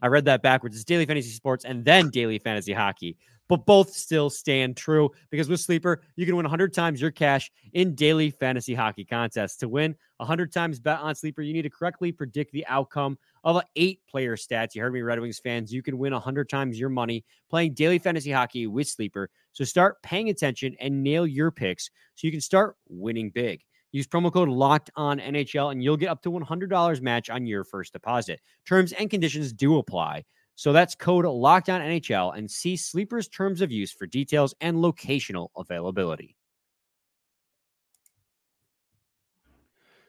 I 0.00 0.06
read 0.06 0.26
that 0.26 0.42
backwards. 0.42 0.76
It's 0.76 0.84
daily 0.84 1.04
fantasy 1.04 1.30
sports 1.30 1.64
and 1.64 1.84
then 1.84 2.10
daily 2.10 2.38
fantasy 2.38 2.72
hockey, 2.72 3.16
but 3.48 3.64
both 3.66 3.92
still 3.92 4.30
stand 4.30 4.76
true 4.76 5.10
because 5.30 5.48
with 5.48 5.60
Sleeper, 5.60 6.02
you 6.16 6.26
can 6.26 6.36
win 6.36 6.44
100 6.44 6.72
times 6.72 7.00
your 7.00 7.10
cash 7.10 7.50
in 7.72 7.94
daily 7.94 8.30
fantasy 8.30 8.74
hockey 8.74 9.04
contests. 9.04 9.56
To 9.58 9.68
win 9.68 9.94
100 10.18 10.52
times 10.52 10.78
bet 10.78 11.00
on 11.00 11.14
Sleeper, 11.14 11.42
you 11.42 11.52
need 11.52 11.62
to 11.62 11.70
correctly 11.70 12.12
predict 12.12 12.52
the 12.52 12.66
outcome 12.66 13.18
of 13.44 13.62
eight 13.76 14.00
player 14.08 14.36
stats. 14.36 14.74
You 14.74 14.82
heard 14.82 14.92
me, 14.92 15.00
Red 15.00 15.20
Wings 15.20 15.38
fans. 15.38 15.72
You 15.72 15.82
can 15.82 15.98
win 15.98 16.12
100 16.12 16.48
times 16.48 16.78
your 16.78 16.90
money 16.90 17.24
playing 17.48 17.74
daily 17.74 17.98
fantasy 17.98 18.30
hockey 18.30 18.66
with 18.66 18.86
Sleeper. 18.86 19.30
So 19.52 19.64
start 19.64 20.02
paying 20.02 20.28
attention 20.28 20.76
and 20.80 21.02
nail 21.02 21.26
your 21.26 21.50
picks 21.50 21.90
so 22.14 22.26
you 22.26 22.30
can 22.30 22.40
start 22.40 22.76
winning 22.88 23.30
big. 23.30 23.62
Use 23.90 24.06
promo 24.06 24.30
code 24.30 24.50
locked 24.50 24.90
on 24.96 25.18
NHL 25.18 25.72
and 25.72 25.82
you'll 25.82 25.96
get 25.96 26.10
up 26.10 26.22
to 26.22 26.30
$100 26.30 27.00
match 27.00 27.30
on 27.30 27.46
your 27.46 27.64
first 27.64 27.94
deposit. 27.94 28.40
Terms 28.66 28.92
and 28.92 29.08
conditions 29.08 29.52
do 29.52 29.78
apply. 29.78 30.24
So 30.58 30.72
that's 30.72 30.96
code 30.96 31.24
Locked 31.24 31.68
On 31.68 31.80
NHL 31.80 32.36
and 32.36 32.50
see 32.50 32.76
Sleeper's 32.76 33.28
terms 33.28 33.60
of 33.60 33.70
use 33.70 33.92
for 33.92 34.08
details 34.08 34.56
and 34.60 34.78
locational 34.78 35.50
availability. 35.56 36.34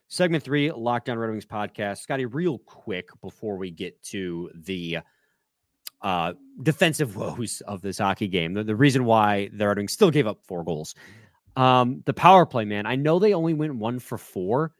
Segment 0.07 0.43
three, 0.43 0.71
Locked 0.71 1.07
On 1.07 1.19
Red 1.19 1.29
Wings 1.29 1.45
podcast. 1.45 1.99
Scotty, 1.99 2.25
real 2.25 2.57
quick 2.57 3.09
before 3.21 3.57
we 3.57 3.69
get 3.69 4.01
to 4.05 4.49
the 4.55 4.97
uh, 6.01 6.33
defensive 6.63 7.15
woes 7.15 7.61
of 7.67 7.83
this 7.83 7.99
hockey 7.99 8.27
game, 8.27 8.55
the, 8.55 8.63
the 8.63 8.75
reason 8.75 9.05
why 9.05 9.51
the 9.53 9.67
Red 9.67 9.77
Wings 9.77 9.93
still 9.93 10.09
gave 10.09 10.25
up 10.25 10.39
four 10.47 10.63
goals. 10.63 10.95
Um, 11.57 12.01
the 12.07 12.13
power 12.13 12.47
play, 12.47 12.65
man. 12.65 12.87
I 12.87 12.95
know 12.95 13.19
they 13.19 13.35
only 13.35 13.53
went 13.53 13.75
one 13.75 13.99
for 13.99 14.17
four, 14.17 14.73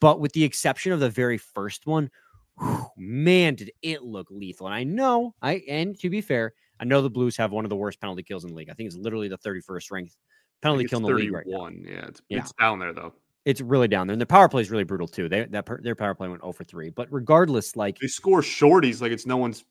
but 0.00 0.18
with 0.18 0.32
the 0.32 0.44
exception 0.44 0.92
of 0.92 1.00
the 1.00 1.10
very 1.10 1.36
first 1.36 1.86
one, 1.86 2.10
whew, 2.60 2.86
man, 2.96 3.54
did 3.54 3.70
it 3.82 4.02
look 4.02 4.28
lethal. 4.30 4.66
And 4.66 4.74
I 4.74 4.84
know, 4.84 5.34
I 5.42 5.62
and 5.68 5.98
to 6.00 6.10
be 6.10 6.20
fair, 6.20 6.52
I 6.80 6.84
know 6.84 7.02
the 7.02 7.10
Blues 7.10 7.36
have 7.36 7.52
one 7.52 7.64
of 7.64 7.68
the 7.70 7.76
worst 7.76 8.00
penalty 8.00 8.22
kills 8.22 8.44
in 8.44 8.50
the 8.50 8.56
league. 8.56 8.70
I 8.70 8.74
think 8.74 8.86
it's 8.88 8.96
literally 8.96 9.28
the 9.28 9.38
31st 9.38 9.90
ranked 9.90 10.16
penalty 10.62 10.84
kill 10.86 10.98
in 10.98 11.04
the 11.04 11.12
league 11.14 11.32
right 11.32 11.46
now. 11.46 11.64
31. 11.66 11.84
Yeah, 11.86 12.06
it's, 12.06 12.22
Yeah. 12.28 12.38
it's 12.38 12.52
down 12.52 12.78
there 12.78 12.92
though. 12.92 13.12
It's 13.44 13.60
really 13.60 13.88
down 13.88 14.06
there. 14.06 14.12
And 14.12 14.20
the 14.20 14.26
power 14.26 14.48
play 14.48 14.62
is 14.62 14.70
really 14.70 14.84
brutal 14.84 15.08
too. 15.08 15.28
They 15.28 15.44
that 15.46 15.66
their 15.82 15.94
power 15.94 16.14
play 16.14 16.28
went 16.28 16.42
0 16.42 16.52
for 16.52 16.64
3. 16.64 16.90
But 16.90 17.08
regardless, 17.10 17.76
like 17.76 17.98
They 17.98 18.06
score 18.08 18.42
shorties 18.42 19.00
like 19.00 19.12
it's 19.12 19.26
no 19.26 19.36
one's. 19.36 19.64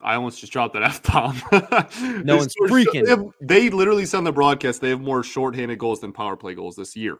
I 0.00 0.14
almost 0.14 0.40
just 0.40 0.52
dropped 0.52 0.74
that 0.74 0.82
f 0.82 1.02
bomb. 1.02 1.34
No 2.24 2.36
one's 2.36 2.54
freaking. 2.68 3.04
They, 3.04 3.10
have- 3.10 3.24
they 3.40 3.70
literally 3.70 4.04
said 4.06 4.18
on 4.18 4.24
the 4.24 4.32
broadcast 4.32 4.80
they 4.80 4.90
have 4.90 5.00
more 5.00 5.22
shorthanded 5.22 5.78
goals 5.78 6.00
than 6.00 6.12
power 6.12 6.36
play 6.36 6.54
goals 6.54 6.76
this 6.76 6.94
year. 6.94 7.18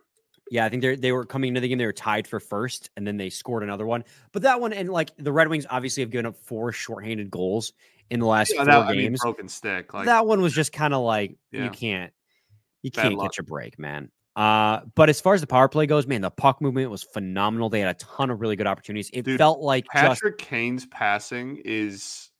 Yeah, 0.50 0.64
I 0.64 0.68
think 0.68 0.82
they 0.82 0.94
they 0.96 1.12
were 1.12 1.24
coming 1.24 1.48
into 1.48 1.60
the 1.60 1.68
game. 1.68 1.78
They 1.78 1.86
were 1.86 1.92
tied 1.92 2.26
for 2.28 2.38
first, 2.38 2.90
and 2.96 3.06
then 3.06 3.16
they 3.16 3.30
scored 3.30 3.62
another 3.64 3.84
one. 3.86 4.04
But 4.32 4.42
that 4.42 4.60
one, 4.60 4.72
and 4.72 4.88
like 4.88 5.10
the 5.18 5.32
Red 5.32 5.48
Wings, 5.48 5.66
obviously 5.68 6.02
have 6.02 6.10
given 6.10 6.26
up 6.26 6.36
four 6.36 6.70
shorthanded 6.72 7.30
goals 7.30 7.72
in 8.10 8.20
the 8.20 8.26
last 8.26 8.50
Yeah, 8.52 8.58
four 8.58 8.66
that, 8.66 8.82
I 8.82 8.92
mean, 8.92 9.00
games. 9.00 9.20
broken 9.20 9.48
stick. 9.48 9.92
Like 9.92 10.06
that 10.06 10.24
one 10.26 10.40
was 10.40 10.52
just 10.54 10.72
kind 10.72 10.94
of 10.94 11.02
like 11.02 11.36
Yeah. 11.50 11.64
you 11.64 11.70
can't, 11.70 12.12
you 12.82 12.92
Bad 12.92 13.02
can't 13.02 13.14
luck. 13.16 13.32
catch 13.32 13.38
a 13.40 13.42
break, 13.42 13.76
man. 13.78 14.10
Uh, 14.36 14.82
but 14.94 15.08
as 15.08 15.20
far 15.20 15.34
as 15.34 15.40
the 15.40 15.46
power 15.48 15.68
play 15.68 15.86
goes, 15.86 16.06
man, 16.06 16.20
the 16.20 16.30
puck 16.30 16.60
movement 16.60 16.90
was 16.90 17.02
phenomenal. 17.02 17.68
They 17.70 17.80
had 17.80 17.96
a 17.96 17.98
ton 17.98 18.30
of 18.30 18.40
really 18.40 18.54
good 18.54 18.66
opportunities. 18.66 19.10
It 19.12 19.24
Dude, 19.24 19.38
felt 19.38 19.60
like 19.60 19.86
just 19.92 20.20
Patrick 20.22 20.38
Kane's 20.38 20.86
passing 20.86 21.60
is. 21.64 22.30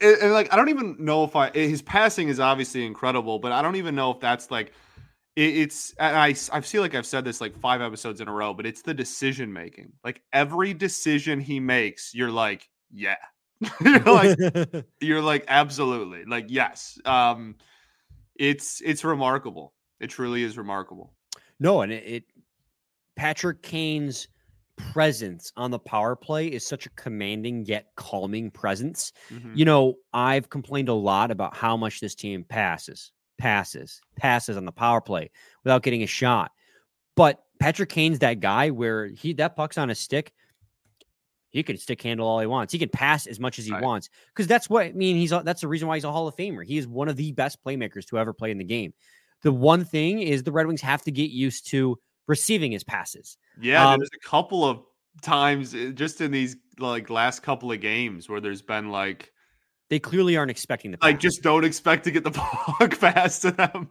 and 0.00 0.32
like 0.32 0.50
I 0.52 0.56
don't 0.56 0.70
even 0.70 0.96
know 1.00 1.24
if 1.24 1.36
I 1.36 1.50
his 1.50 1.82
passing 1.82 2.28
is 2.28 2.40
obviously 2.40 2.86
incredible, 2.86 3.38
but 3.38 3.52
I 3.52 3.60
don't 3.60 3.76
even 3.76 3.94
know 3.94 4.10
if 4.12 4.20
that's 4.20 4.50
like 4.50 4.72
it's 5.36 5.94
and 5.98 6.16
I 6.16 6.34
I 6.52 6.60
feel 6.60 6.80
like 6.82 6.94
I've 6.94 7.06
said 7.06 7.24
this 7.24 7.40
like 7.40 7.58
five 7.58 7.80
episodes 7.80 8.20
in 8.20 8.28
a 8.28 8.32
row, 8.32 8.54
but 8.54 8.66
it's 8.66 8.82
the 8.82 8.94
decision 8.94 9.52
making. 9.52 9.92
Like 10.04 10.22
every 10.32 10.74
decision 10.74 11.40
he 11.40 11.58
makes, 11.60 12.14
you're 12.14 12.30
like, 12.30 12.68
yeah, 12.92 13.16
you're 13.80 14.00
like 14.00 14.38
you're 15.00 15.22
like 15.22 15.44
absolutely 15.48 16.24
like 16.24 16.46
yes. 16.48 16.98
Um, 17.04 17.56
it's 18.36 18.80
it's 18.84 19.04
remarkable. 19.04 19.74
It 20.00 20.08
truly 20.08 20.42
is 20.42 20.56
remarkable. 20.58 21.12
No, 21.58 21.82
and 21.82 21.92
it, 21.92 22.04
it 22.06 22.24
Patrick 23.16 23.62
Kane's 23.62 24.28
presence 24.76 25.52
on 25.56 25.70
the 25.70 25.78
power 25.78 26.16
play 26.16 26.48
is 26.48 26.66
such 26.66 26.86
a 26.86 26.90
commanding 26.90 27.64
yet 27.64 27.86
calming 27.96 28.50
presence. 28.50 29.12
Mhm. 29.30 29.56
You 29.56 29.64
know, 29.64 29.94
I've 30.12 30.50
complained 30.50 30.88
a 30.88 30.94
lot 30.94 31.30
about 31.30 31.56
how 31.56 31.76
much 31.76 32.00
this 32.00 32.14
team 32.14 32.44
passes, 32.44 33.12
passes, 33.38 34.00
passes 34.16 34.56
on 34.56 34.64
the 34.64 34.72
power 34.72 35.00
play 35.00 35.30
without 35.64 35.82
getting 35.82 36.02
a 36.02 36.06
shot. 36.06 36.52
But 37.16 37.42
Patrick 37.60 37.88
Kane's 37.88 38.18
that 38.20 38.40
guy 38.40 38.70
where 38.70 39.06
he 39.06 39.32
that 39.34 39.56
puck's 39.56 39.78
on 39.78 39.90
a 39.90 39.94
stick. 39.94 40.32
He 41.50 41.62
can 41.62 41.76
stick 41.76 42.02
handle 42.02 42.26
all 42.26 42.40
he 42.40 42.46
wants. 42.46 42.72
He 42.72 42.80
can 42.80 42.88
pass 42.88 43.28
as 43.28 43.38
much 43.38 43.60
as 43.60 43.64
he 43.64 43.72
Right. 43.72 43.82
wants 43.82 44.10
because 44.28 44.48
that's 44.48 44.68
what 44.68 44.86
I 44.86 44.92
mean. 44.92 45.16
He's 45.16 45.30
that's 45.30 45.60
the 45.60 45.68
reason 45.68 45.86
why 45.86 45.96
he's 45.96 46.04
a 46.04 46.10
Hall 46.10 46.26
of 46.26 46.34
Famer. 46.34 46.64
He 46.64 46.78
is 46.78 46.88
one 46.88 47.08
of 47.08 47.16
the 47.16 47.30
best 47.32 47.62
playmakers 47.64 48.06
to 48.06 48.18
ever 48.18 48.32
play 48.32 48.50
in 48.50 48.58
the 48.58 48.64
game. 48.64 48.92
The 49.42 49.52
one 49.52 49.84
thing 49.84 50.20
is 50.20 50.42
the 50.42 50.50
Red 50.50 50.66
Wings 50.66 50.80
have 50.80 51.02
to 51.02 51.12
get 51.12 51.30
used 51.30 51.68
to 51.68 51.98
receiving 52.26 52.72
his 52.72 52.82
passes. 52.82 53.36
Yeah, 53.60 53.88
Um, 53.88 54.00
there's 54.00 54.10
a 54.14 54.26
couple 54.28 54.64
of 54.64 54.80
times 55.22 55.74
uh, 55.74 55.92
just 55.94 56.20
in 56.20 56.32
these 56.32 56.56
like 56.80 57.08
last 57.08 57.42
couple 57.44 57.70
of 57.70 57.80
games 57.80 58.28
where 58.28 58.40
there's 58.40 58.62
been 58.62 58.90
like 58.90 59.32
They 59.90 59.98
clearly 59.98 60.36
aren't 60.36 60.50
expecting 60.50 60.90
the 60.90 60.98
pass. 60.98 61.20
just 61.20 61.42
don't 61.42 61.64
expect 61.64 62.04
to 62.04 62.10
get 62.10 62.24
the 62.24 62.30
puck 62.32 62.98
past 62.98 63.42
to 63.42 63.50
them. 63.50 63.88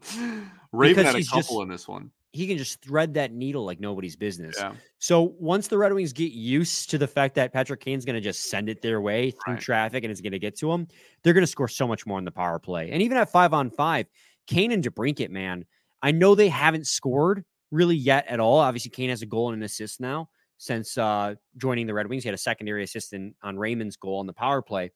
Raven 0.72 1.04
Because 1.04 1.14
had 1.14 1.22
a 1.22 1.26
couple 1.26 1.40
just- 1.42 1.62
in 1.62 1.68
this 1.70 1.88
one. 1.88 2.12
he 2.32 2.48
can 2.48 2.58
just 2.58 2.82
thread 2.84 3.14
that 3.14 3.32
needle 3.32 3.64
like 3.64 3.80
nobody's 3.80 4.16
business. 4.16 4.56
Yeah, 4.60 4.74
So 4.98 5.36
once 5.40 5.68
the 5.68 5.78
Red 5.78 5.94
Wings 5.94 6.12
get 6.14 6.32
used 6.32 6.90
to 6.90 6.98
the 6.98 7.06
fact 7.08 7.36
that 7.36 7.54
Patrick 7.54 7.80
Kane's 7.80 8.06
going 8.06 8.16
to 8.16 8.22
just 8.22 8.50
send 8.50 8.70
it 8.70 8.82
their 8.82 9.02
way 9.02 9.30
through 9.32 9.54
Right. 9.54 9.62
traffic 9.62 10.04
and 10.04 10.10
it's 10.10 10.20
going 10.22 10.32
to 10.32 10.40
get 10.40 10.58
to 10.58 10.68
them, 10.72 10.88
they're 11.24 11.34
going 11.34 11.44
to 11.44 11.48
score 11.52 11.68
so 11.68 11.88
much 11.88 12.08
more 12.08 12.18
in 12.18 12.26
the 12.26 12.32
power 12.32 12.58
play. 12.58 12.90
And 12.92 13.04
even 13.04 13.18
at 13.18 13.30
five 13.32 13.54
on 13.54 13.70
five, 13.70 14.08
Kane 14.48 14.72
and 14.72 14.84
DeBrincat, 14.84 15.30
man, 15.30 15.66
I 16.02 16.12
know 16.12 16.34
they 16.34 16.50
haven't 16.50 16.88
scored 16.88 17.46
really 17.72 17.96
yet 17.96 18.26
at 18.28 18.40
all. 18.40 18.58
Obviously, 18.60 18.90
Kane 18.90 19.10
has 19.10 19.22
a 19.22 19.26
goal 19.28 19.50
and 19.50 19.58
an 19.58 19.64
assist 19.64 20.02
now 20.02 20.30
since 20.58 20.98
uh, 20.98 21.36
joining 21.58 21.86
the 21.86 21.94
Red 21.94 22.08
Wings. 22.08 22.24
He 22.24 22.28
had 22.30 22.34
a 22.36 22.38
secondary 22.40 22.84
assist 22.84 23.14
in, 23.14 23.36
on 23.44 23.58
Raymond's 23.58 23.96
goal 23.96 24.18
on 24.20 24.26
the 24.28 24.34
power 24.34 24.62
play, 24.64 24.92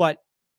but 0.00 0.16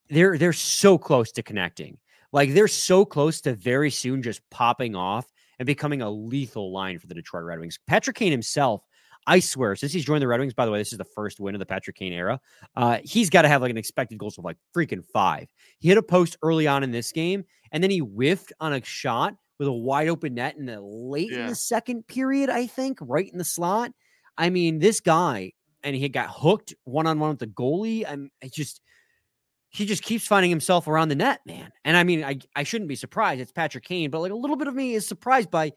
they're 0.08 0.38
they're 0.38 0.54
so 0.54 1.00
close 1.00 1.32
to 1.32 1.42
connecting. 1.42 1.98
Like 2.32 2.54
they're 2.54 2.68
so 2.68 3.04
close 3.04 3.42
to 3.42 3.56
very 3.56 3.90
soon 3.90 4.22
just 4.22 4.48
popping 4.52 4.96
off 4.96 5.26
and 5.58 5.66
becoming 5.66 6.04
a 6.04 6.12
lethal 6.12 6.72
line 6.72 7.00
for 7.00 7.08
the 7.08 7.16
Detroit 7.16 7.46
Red 7.46 7.60
Wings. 7.60 7.80
Patrick 7.88 8.18
Kane 8.18 8.32
himself, 8.32 8.84
I 9.26 9.40
swear, 9.40 9.76
since 9.76 9.92
he's 9.92 10.06
joined 10.06 10.22
the 10.22 10.28
Red 10.28 10.40
Wings, 10.40 10.54
by 10.54 10.66
the 10.66 10.72
way, 10.72 10.78
this 10.78 10.92
is 10.92 11.00
the 11.00 11.04
first 11.04 11.40
win 11.40 11.56
of 11.56 11.60
the 11.60 11.66
Patrick 11.66 11.96
Kane 11.96 12.14
era. 12.14 12.40
Uh, 12.76 13.00
he's 13.04 13.32
got 13.32 13.42
to 13.42 13.48
have 13.48 13.64
like 13.64 13.72
an 13.72 13.78
expected 13.78 14.20
goals 14.20 14.38
of 14.38 14.46
like 14.46 14.58
freaking 14.76 15.04
five. 15.12 15.48
He 15.80 15.88
hit 15.88 15.98
a 15.98 16.04
post 16.04 16.38
early 16.44 16.68
on 16.68 16.84
in 16.84 16.92
this 16.92 17.12
game, 17.12 17.44
and 17.72 17.84
then 17.84 17.90
he 17.90 17.98
whiffed 17.98 18.54
on 18.60 18.74
a 18.74 18.84
shot 18.84 19.34
with 19.58 19.68
a 19.68 19.74
wide 19.74 20.08
open 20.08 20.36
net 20.36 20.56
in 20.56 20.68
the 20.68 20.80
late 20.80 21.32
yeah. 21.32 21.40
in 21.40 21.48
the 21.48 21.56
second 21.56 22.06
period, 22.06 22.52
I 22.52 22.68
think, 22.68 23.00
right 23.02 23.28
in 23.28 23.40
the 23.40 23.44
slot. 23.44 23.92
I 24.38 24.52
mean, 24.52 24.78
this 24.78 25.00
guy, 25.00 25.54
and 25.84 25.96
he 25.96 26.10
got 26.10 26.30
hooked 26.30 26.76
one 26.84 27.08
on 27.08 27.18
one 27.18 27.32
with 27.32 27.40
the 27.40 27.48
goalie. 27.48 28.04
And 28.08 28.30
it 28.40 28.54
just 28.54 28.82
he 29.72 29.86
just 29.86 30.04
keeps 30.04 30.28
finding 30.28 30.50
himself 30.50 30.88
around 30.88 31.10
the 31.10 31.16
net, 31.16 31.40
man. 31.46 31.72
And 31.86 31.98
I 31.98 32.04
mean, 32.04 32.24
I, 32.24 32.40
I 32.56 32.64
shouldn't 32.64 32.90
be 32.90 32.96
surprised. 32.96 33.42
It's 33.42 33.52
Patrick 33.52 33.86
Kane, 33.86 34.10
but 34.10 34.20
like 34.20 34.32
a 34.32 34.36
little 34.36 34.58
bit 34.58 34.68
of 34.68 34.76
me 34.76 34.94
is 34.94 35.08
surprised 35.08 35.50
by 35.50 35.72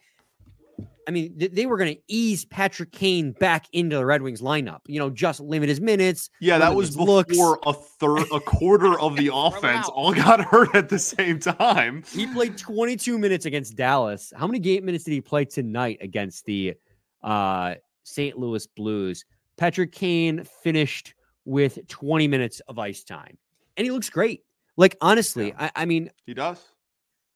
I 1.07 1.11
mean, 1.11 1.39
th- 1.39 1.53
they 1.53 1.67
were 1.67 1.77
going 1.77 1.95
to 1.95 2.01
ease 2.09 2.45
Patrick 2.45 2.93
Kane 2.93 3.33
back 3.33 3.67
into 3.73 3.97
the 3.97 4.07
Red 4.07 4.23
Wings 4.23 4.41
lineup. 4.41 4.81
You 4.87 4.99
know, 4.99 5.11
just 5.11 5.41
limit 5.41 5.69
his 5.69 5.81
minutes. 5.81 6.31
Yeah, 6.41 6.59
that 6.59 6.75
was 6.75 6.97
before 6.97 7.07
looks. 7.07 7.39
a 7.67 7.73
third, 7.73 8.25
a 8.33 8.41
quarter 8.41 8.99
of 8.99 9.17
the 9.17 9.31
offense 9.35 9.89
all 9.89 10.15
got 10.15 10.41
hurt 10.41 10.75
at 10.75 10.89
the 10.89 10.99
same 10.99 11.39
time. 11.39 12.05
He 12.11 12.27
played 12.27 12.57
22 12.57 13.19
minutes 13.19 13.47
against 13.47 13.77
Dallas. 13.77 14.33
How 14.37 14.47
many 14.47 14.59
game 14.59 14.85
minutes 14.85 15.05
did 15.05 15.13
he 15.13 15.21
play 15.21 15.45
tonight 15.45 15.99
against 16.01 16.47
the 16.47 16.75
uh, 17.23 17.75
St. 18.05 18.39
Louis 18.39 18.67
Blues? 18.67 19.25
Patrick 19.57 19.93
Kane 19.93 20.45
finished 20.63 21.15
with 21.45 21.87
20 21.89 22.27
minutes 22.29 22.61
of 22.61 22.79
ice 22.79 23.05
time, 23.05 23.37
and 23.77 23.85
he 23.85 23.91
looks 23.91 24.11
great. 24.11 24.43
Like 24.77 24.97
honestly, 25.01 25.49
yeah. 25.49 25.71
I, 25.75 25.83
I 25.83 25.85
mean, 25.85 26.11
he 26.27 26.35
does 26.35 26.59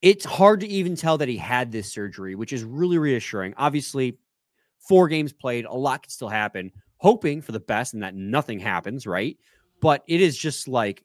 it's 0.00 0.24
hard 0.24 0.60
to 0.60 0.68
even 0.68 0.96
tell 0.96 1.18
that 1.18 1.28
he 1.28 1.36
had 1.36 1.72
this 1.72 1.92
surgery, 1.92 2.34
which 2.34 2.52
is 2.52 2.64
really 2.64 2.98
reassuring. 2.98 3.54
Obviously, 3.56 4.18
four 4.78 5.08
games 5.08 5.32
played, 5.32 5.64
a 5.64 5.74
lot 5.74 6.02
can 6.02 6.10
still 6.10 6.28
happen. 6.28 6.70
Hoping 6.98 7.42
for 7.42 7.52
the 7.52 7.60
best 7.60 7.94
and 7.94 8.02
that 8.02 8.14
nothing 8.14 8.58
happens, 8.58 9.06
right? 9.06 9.36
But 9.80 10.02
it 10.06 10.20
is 10.20 10.36
just 10.36 10.68
like 10.68 11.04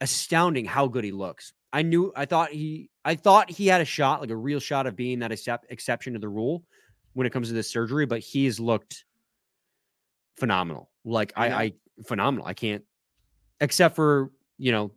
astounding 0.00 0.64
how 0.64 0.88
good 0.88 1.04
he 1.04 1.12
looks. 1.12 1.52
I 1.72 1.82
knew, 1.82 2.12
I 2.16 2.24
thought 2.24 2.50
he, 2.50 2.90
I 3.04 3.14
thought 3.14 3.50
he 3.50 3.66
had 3.66 3.80
a 3.80 3.84
shot, 3.84 4.20
like 4.20 4.30
a 4.30 4.36
real 4.36 4.60
shot 4.60 4.86
of 4.86 4.96
being 4.96 5.20
that 5.20 5.32
accept, 5.32 5.66
exception 5.70 6.14
to 6.14 6.18
the 6.18 6.28
rule 6.28 6.64
when 7.12 7.26
it 7.26 7.30
comes 7.30 7.48
to 7.48 7.54
this 7.54 7.70
surgery, 7.70 8.06
but 8.06 8.20
he's 8.20 8.58
looked 8.58 9.04
phenomenal. 10.36 10.90
Like 11.04 11.32
yeah. 11.36 11.42
I, 11.42 11.62
I, 11.62 11.72
phenomenal. 12.06 12.46
I 12.46 12.54
can't, 12.54 12.84
except 13.60 13.96
for 13.96 14.30
you 14.58 14.72
know 14.72 14.92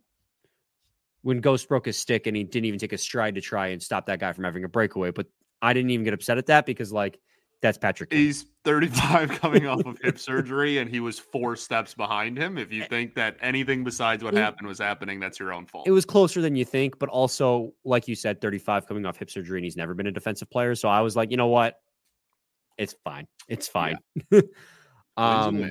when 1.22 1.40
Ghost 1.40 1.68
broke 1.68 1.86
his 1.86 1.96
stick 1.96 2.26
and 2.26 2.36
he 2.36 2.44
didn't 2.44 2.66
even 2.66 2.78
take 2.78 2.92
a 2.92 2.98
stride 2.98 3.34
to 3.36 3.40
try 3.40 3.68
and 3.68 3.82
stop 3.82 4.06
that 4.06 4.20
guy 4.20 4.32
from 4.32 4.44
having 4.44 4.64
a 4.64 4.68
breakaway. 4.68 5.10
But 5.10 5.26
I 5.62 5.72
didn't 5.72 5.90
even 5.90 6.04
get 6.04 6.12
upset 6.12 6.36
at 6.36 6.46
that 6.46 6.66
because 6.66 6.92
like 6.92 7.18
that's 7.62 7.78
Patrick. 7.78 8.10
Kane. 8.10 8.18
He's 8.20 8.44
35 8.64 9.30
coming 9.40 9.66
off 9.66 9.86
of 9.86 9.98
hip 10.02 10.18
surgery 10.18 10.78
and 10.78 10.90
he 10.90 11.00
was 11.00 11.18
four 11.18 11.56
steps 11.56 11.94
behind 11.94 12.36
him. 12.36 12.58
If 12.58 12.70
you 12.70 12.82
eh, 12.82 12.88
think 12.88 13.14
that 13.14 13.38
anything 13.40 13.84
besides 13.84 14.22
what 14.22 14.34
happened 14.34 14.68
was 14.68 14.78
happening, 14.78 15.18
that's 15.18 15.40
your 15.40 15.50
own 15.50 15.64
fault. 15.64 15.86
It 15.86 15.92
was 15.92 16.04
closer 16.04 16.42
than 16.42 16.56
you 16.56 16.66
think, 16.66 16.98
but 16.98 17.08
also 17.08 17.72
like 17.86 18.06
you 18.06 18.14
said 18.14 18.42
35 18.42 18.86
coming 18.86 19.06
off 19.06 19.16
hip 19.16 19.30
surgery 19.30 19.58
and 19.58 19.64
he's 19.64 19.78
never 19.78 19.94
been 19.94 20.06
a 20.06 20.12
defensive 20.12 20.50
player. 20.50 20.74
So 20.74 20.90
I 20.90 21.00
was 21.00 21.16
like, 21.16 21.30
you 21.30 21.38
know 21.38 21.46
what? 21.46 21.76
It's 22.76 22.94
fine. 23.02 23.26
It's 23.48 23.66
fine. 23.66 23.96
Yeah. 25.16 25.44
um 25.44 25.70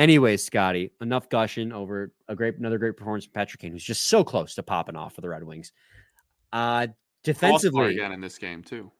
Anyways, 0.00 0.42
Scotty, 0.42 0.92
enough 1.02 1.28
gushing 1.28 1.72
over 1.72 2.10
a 2.26 2.34
great 2.34 2.56
another 2.56 2.78
great 2.78 2.96
performance 2.96 3.26
from 3.26 3.34
Patrick 3.34 3.60
Kane, 3.60 3.72
who's 3.72 3.84
just 3.84 4.04
so 4.04 4.24
close 4.24 4.54
to 4.54 4.62
popping 4.62 4.96
off 4.96 5.14
for 5.14 5.20
the 5.20 5.28
Red 5.28 5.44
Wings. 5.44 5.72
Uh 6.54 6.86
defensively 7.22 7.90
again 7.92 8.10
in 8.10 8.18
this 8.18 8.38
game 8.38 8.62
too. 8.62 8.90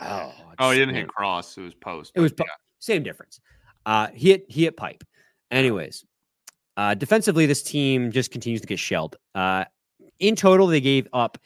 Oh, 0.00 0.32
oh 0.60 0.70
he 0.70 0.78
didn't 0.78 0.94
hit 0.94 1.08
cross, 1.08 1.58
it 1.58 1.62
was 1.62 1.74
post. 1.74 2.12
It 2.14 2.20
was 2.20 2.32
po- 2.32 2.44
yeah. 2.46 2.54
same 2.78 3.02
difference. 3.02 3.40
Uh 3.84 4.10
he 4.14 4.30
hit 4.30 4.44
he 4.48 4.62
hit 4.62 4.76
pipe. 4.76 5.02
Anyways, 5.50 6.04
uh 6.76 6.94
defensively, 6.94 7.46
this 7.46 7.64
team 7.64 8.12
just 8.12 8.30
continues 8.30 8.60
to 8.60 8.68
get 8.68 8.78
shelled. 8.78 9.16
Uh 9.34 9.64
in 10.20 10.36
total, 10.36 10.68
they 10.68 10.80
gave 10.80 11.08
up 11.12 11.36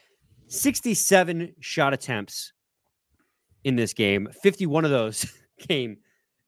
67 0.49 1.55
shot 1.61 1.95
attempts 1.95 2.53
in 3.65 3.75
this 3.75 3.95
game. 3.95 4.29
51 4.43 4.85
of 4.85 4.91
those 4.91 5.25
came 5.59 5.97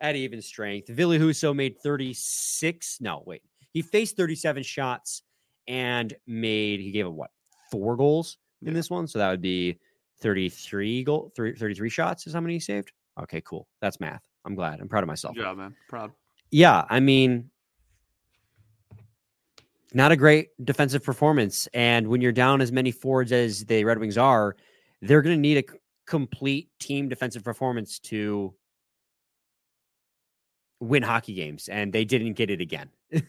at 0.05 0.17
even 0.17 0.43
strength. 0.43 0.89
Ville 0.89 1.19
Husso 1.19 1.57
made 1.57 1.79
36. 1.79 2.99
No, 3.01 3.23
wait. 3.27 3.43
He 3.73 3.81
faced 3.81 4.17
37 4.17 4.63
shots 4.63 5.23
and 5.67 6.15
made, 6.27 6.81
he 6.81 6.91
gave 6.91 7.07
a 7.07 7.11
what, 7.11 7.31
four 7.71 7.97
goals 7.97 8.37
in 8.61 8.69
yeah. 8.69 8.75
this 8.75 8.91
one? 8.91 9.07
So 9.07 9.19
that 9.19 9.31
would 9.31 9.41
be 9.41 9.79
33 10.21 11.05
goal, 11.05 11.33
33 11.35 11.89
shots 11.89 12.27
is 12.27 12.35
how 12.35 12.41
many 12.41 12.55
he 12.55 12.61
saved? 12.61 12.93
Okay, 13.19 13.41
cool. 13.41 13.67
That's 13.81 13.99
math. 13.99 14.23
I'm 14.45 14.55
glad. 14.55 14.81
I'm 14.81 14.89
proud 14.89 15.03
of 15.03 15.09
myself. 15.09 15.37
Yeah, 15.39 15.55
man. 15.55 15.75
Proud. 15.89 16.13
Yeah. 16.51 16.85
I 16.91 17.01
mean, 17.01 17.51
not 19.95 20.13
a 20.13 20.17
great 20.17 20.49
defensive 20.65 21.03
performance. 21.03 21.67
And 21.73 22.09
when 22.09 22.21
you're 22.21 22.33
down 22.33 22.61
as 22.61 22.71
many 22.71 22.91
forwards 22.91 23.33
as 23.33 23.65
the 23.65 23.85
Red 23.85 23.99
Wings 23.99 24.19
are, 24.19 24.55
they're 25.01 25.23
going 25.23 25.37
to 25.37 25.41
need 25.41 25.57
a 25.57 25.65
complete 26.07 26.69
team 26.79 27.09
defensive 27.09 27.43
performance 27.43 27.99
to 28.01 28.55
win 30.81 31.03
hockey 31.03 31.35
games, 31.35 31.69
and 31.69 31.93
they 31.93 32.05
didn't 32.05 32.35
get 32.35 32.51
it 32.51 32.61
again. 32.61 32.91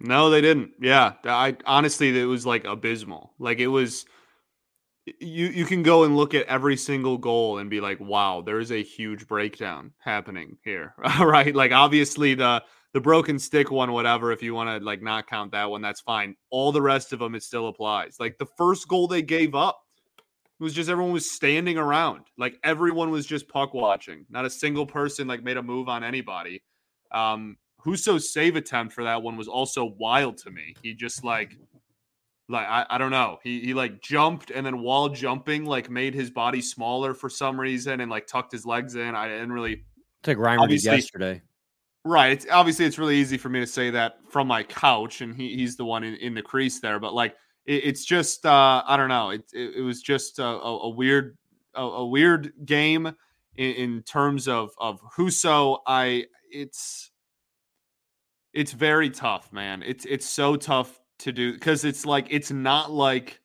no, 0.00 0.30
they 0.30 0.40
didn't. 0.40 0.72
Yeah, 0.80 1.14
I 1.24 1.56
honestly, 1.66 2.18
it 2.18 2.24
was 2.24 2.46
like 2.46 2.64
abysmal. 2.64 3.32
Like 3.38 3.58
it 3.58 3.68
was. 3.68 4.04
You 5.18 5.48
you 5.48 5.64
can 5.64 5.82
go 5.82 6.04
and 6.04 6.16
look 6.16 6.32
at 6.32 6.46
every 6.46 6.76
single 6.76 7.18
goal 7.18 7.58
and 7.58 7.68
be 7.68 7.80
like, 7.80 7.98
wow, 7.98 8.40
there 8.40 8.60
is 8.60 8.70
a 8.70 8.84
huge 8.84 9.26
breakdown 9.26 9.92
happening 9.98 10.58
here, 10.62 10.94
right? 11.20 11.52
Like 11.52 11.72
obviously 11.72 12.34
the 12.34 12.62
the 12.92 13.00
broken 13.00 13.38
stick 13.38 13.70
one, 13.70 13.92
whatever. 13.92 14.30
If 14.30 14.42
you 14.42 14.54
want 14.54 14.68
to 14.78 14.84
like 14.84 15.02
not 15.02 15.26
count 15.26 15.52
that 15.52 15.70
one, 15.70 15.82
that's 15.82 16.00
fine. 16.00 16.36
All 16.50 16.70
the 16.70 16.82
rest 16.82 17.12
of 17.12 17.18
them, 17.18 17.34
it 17.34 17.42
still 17.42 17.68
applies. 17.68 18.16
Like 18.20 18.38
the 18.38 18.46
first 18.56 18.86
goal 18.86 19.08
they 19.08 19.22
gave 19.22 19.54
up 19.54 19.82
was 20.60 20.72
just 20.72 20.88
everyone 20.88 21.12
was 21.12 21.30
standing 21.30 21.78
around. 21.78 22.26
Like 22.38 22.58
everyone 22.62 23.10
was 23.10 23.26
just 23.26 23.48
puck 23.48 23.74
watching. 23.74 24.24
Not 24.30 24.44
a 24.44 24.50
single 24.50 24.86
person 24.86 25.26
like 25.26 25.42
made 25.42 25.56
a 25.56 25.62
move 25.62 25.88
on 25.88 26.04
anybody. 26.04 26.62
Um, 27.12 27.56
Husso's 27.84 28.32
save 28.32 28.56
attempt 28.56 28.94
for 28.94 29.04
that 29.04 29.22
one 29.22 29.36
was 29.36 29.48
also 29.48 29.94
wild 29.98 30.38
to 30.38 30.50
me. 30.50 30.74
He 30.82 30.94
just 30.94 31.24
like, 31.24 31.56
like 32.48 32.66
I, 32.66 32.86
I 32.88 32.98
don't 32.98 33.10
know. 33.10 33.38
He 33.42 33.60
he 33.60 33.74
like 33.74 34.00
jumped 34.00 34.50
and 34.50 34.64
then 34.64 34.80
while 34.80 35.08
jumping, 35.08 35.64
like 35.64 35.90
made 35.90 36.14
his 36.14 36.30
body 36.30 36.60
smaller 36.60 37.14
for 37.14 37.28
some 37.28 37.58
reason 37.58 38.00
and 38.00 38.10
like 38.10 38.26
tucked 38.26 38.52
his 38.52 38.64
legs 38.64 38.94
in. 38.94 39.14
I 39.14 39.28
didn't 39.28 39.52
really. 39.52 39.84
It's 40.20 40.28
like 40.28 40.36
Reimer 40.36 40.68
did 40.68 40.84
yesterday. 40.84 41.42
Right. 42.04 42.32
It's 42.32 42.46
obviously 42.50 42.84
it's 42.84 42.98
really 42.98 43.16
easy 43.16 43.38
for 43.38 43.48
me 43.48 43.60
to 43.60 43.66
say 43.66 43.90
that 43.90 44.18
from 44.28 44.48
my 44.48 44.64
couch, 44.64 45.20
and 45.20 45.34
he, 45.34 45.56
he's 45.56 45.76
the 45.76 45.84
one 45.84 46.02
in, 46.02 46.14
in 46.16 46.34
the 46.34 46.42
crease 46.42 46.80
there. 46.80 46.98
But 46.98 47.14
like 47.14 47.36
it, 47.64 47.84
it's 47.84 48.04
just 48.04 48.44
uh 48.44 48.82
I 48.86 48.96
don't 48.96 49.08
know. 49.08 49.30
It 49.30 49.44
it, 49.52 49.76
it 49.76 49.82
was 49.82 50.02
just 50.02 50.38
a, 50.38 50.44
a, 50.44 50.78
a 50.80 50.88
weird 50.88 51.36
a, 51.74 51.82
a, 51.82 52.06
weird 52.06 52.52
game 52.64 53.06
in, 53.56 53.70
in 53.72 54.02
terms 54.02 54.48
of 54.48 54.70
of 54.78 55.00
Husso. 55.16 55.78
I 55.86 56.26
it's 56.52 57.10
it's 58.52 58.72
very 58.72 59.10
tough, 59.10 59.52
man. 59.52 59.82
It's 59.84 60.04
it's 60.04 60.26
so 60.26 60.56
tough 60.56 61.00
to 61.20 61.32
do 61.32 61.52
because 61.52 61.84
it's 61.84 62.04
like 62.04 62.28
it's 62.30 62.50
not 62.50 62.90
like 62.90 63.40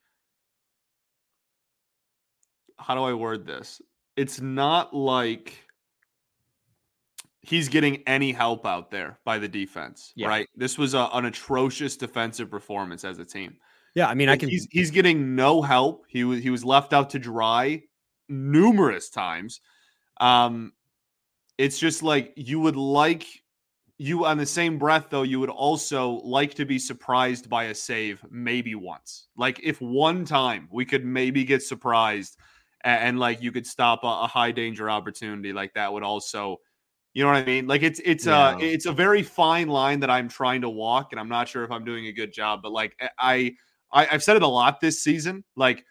how 2.78 2.96
do 2.96 3.02
I 3.04 3.13
word 3.13 3.46
this? 3.46 3.82
It's 4.15 4.39
not 4.39 4.96
like 4.96 5.54
he's 7.41 7.70
getting 7.70 8.04
any 8.08 8.32
help 8.32 8.65
out 8.65 8.91
there 8.91 9.20
by 9.24 9.39
the 9.39 9.48
defense, 9.48 10.12
yeah. 10.15 10.28
right? 10.28 10.48
This 10.56 10.78
was 10.78 10.93
a, 10.93 11.10
an 11.13 11.26
atrocious 11.26 11.96
defensive 11.96 12.52
performance 12.52 13.06
as 13.06 13.20
a 13.20 13.26
team. 13.26 13.56
Yeah, 13.96 14.08
I 14.08 14.13
mean, 14.13 14.30
I 14.30 14.38
can. 14.38 14.50
He's 14.50 14.67
he's 14.70 14.91
getting 14.91 15.36
no 15.36 15.62
help. 15.62 16.06
He 16.08 16.24
was 16.24 16.43
he 16.43 16.50
was 16.50 16.63
left 16.63 16.93
out 16.93 17.12
to 17.12 17.20
dry 17.20 17.84
numerous 18.30 19.10
times. 19.10 19.62
Um, 20.20 20.74
it's 21.58 21.80
just 21.80 22.04
like 22.04 22.34
you 22.36 22.60
would 22.60 22.76
like 22.76 23.26
you 23.98 24.26
on 24.26 24.38
the 24.38 24.46
same 24.46 24.78
breath 24.78 25.08
though 25.10 25.24
you 25.24 25.39
would 25.39 25.50
also 25.50 26.22
like 26.24 26.54
to 26.54 26.65
be 26.65 26.78
surprised 26.78 27.50
by 27.50 27.65
a 27.65 27.76
save 27.76 28.24
maybe 28.30 28.76
once 28.76 29.28
like 29.36 29.60
if 29.63 29.82
one 29.82 30.24
time 30.24 30.67
we 30.72 30.86
could 30.86 31.04
maybe 31.04 31.43
get 31.43 31.63
surprised 31.63 32.38
and, 32.84 33.02
and 33.02 33.20
like 33.20 33.41
you 33.41 33.52
could 33.52 33.65
stop 33.65 34.04
a, 34.04 34.08
a, 34.08 34.28
high 34.28 34.52
danger 34.52 34.89
opportunity 34.89 35.52
like 35.52 35.74
that 35.74 35.91
would 35.91 36.04
also 36.04 36.58
you 37.13 37.24
know 37.24 37.32
what 37.32 37.38
i 37.38 37.46
mean 37.46 37.65
like 37.65 37.82
it's 37.82 38.00
it's 38.06 38.28
uh, 38.28 38.56
yeah. 38.60 38.65
a 38.65 38.70
it's 38.70 38.86
a 38.86 38.91
very 38.91 39.24
fine 39.24 39.67
line 39.67 40.00
that 40.00 40.12
i'm 40.12 40.28
trying 40.28 40.62
to 40.62 40.70
walk 40.70 41.12
and 41.12 41.20
i'm 41.20 41.30
not 41.30 41.48
sure 41.48 41.63
if 41.63 41.72
i'm 41.72 41.84
doing 41.84 42.06
a 42.06 42.12
good 42.12 42.32
job 42.32 42.60
but 42.62 42.72
like 42.72 42.96
i, 43.17 43.56
I 43.91 44.08
i've 44.12 44.24
said 44.24 44.36
it 44.36 44.43
a 44.43 44.48
lot 44.48 44.80
this 44.80 45.02
season 45.02 45.43
like 45.56 45.84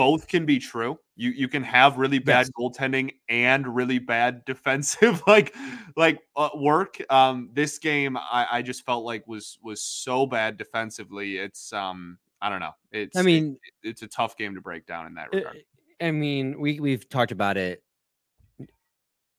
both 0.00 0.28
can 0.28 0.46
be 0.46 0.58
true. 0.58 0.98
You 1.14 1.28
you 1.28 1.46
can 1.46 1.62
have 1.62 1.98
really 1.98 2.18
bad 2.18 2.46
yes. 2.46 2.50
goaltending 2.58 3.12
and 3.28 3.66
really 3.76 3.98
bad 3.98 4.42
defensive 4.46 5.22
like 5.26 5.54
like 5.94 6.20
uh, 6.36 6.48
work. 6.54 6.96
Um, 7.10 7.50
this 7.52 7.78
game 7.78 8.16
I, 8.16 8.46
I 8.50 8.62
just 8.62 8.86
felt 8.86 9.04
like 9.04 9.28
was 9.28 9.58
was 9.62 9.82
so 9.82 10.24
bad 10.24 10.56
defensively. 10.56 11.36
It's 11.36 11.70
um 11.74 12.16
I 12.40 12.48
don't 12.48 12.60
know. 12.60 12.72
It's 12.92 13.14
I 13.14 13.20
mean 13.20 13.58
it, 13.62 13.90
it's 13.90 14.00
a 14.00 14.08
tough 14.08 14.38
game 14.38 14.54
to 14.54 14.62
break 14.62 14.86
down 14.86 15.06
in 15.06 15.12
that 15.16 15.28
regard. 15.34 15.58
I 16.00 16.12
mean 16.12 16.58
we 16.58 16.80
we've 16.80 17.06
talked 17.06 17.32
about 17.32 17.58
it 17.58 17.82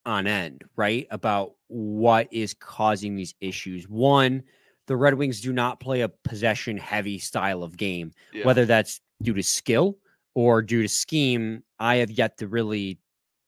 on 0.05 0.27
end, 0.27 0.63
right? 0.75 1.07
About 1.09 1.53
what 1.69 2.27
is 2.31 2.53
causing 2.53 3.15
these 3.15 3.33
issues. 3.41 3.89
One, 3.89 4.43
the 4.85 4.95
Red 4.95 5.15
Wings 5.15 5.41
do 5.41 5.53
not 5.53 5.79
play 5.79 6.01
a 6.01 6.09
possession 6.09 6.77
heavy 6.77 7.17
style 7.17 7.63
of 7.63 7.77
game, 7.77 8.11
Yeah. 8.31 8.45
whether 8.45 8.67
that's 8.67 9.01
due 9.23 9.33
to 9.33 9.41
skill 9.41 9.97
or 10.35 10.61
due 10.61 10.81
to 10.81 10.87
scheme. 10.89 11.63
I 11.79 11.97
have 11.97 12.11
yet 12.11 12.37
to 12.37 12.47
really 12.47 12.99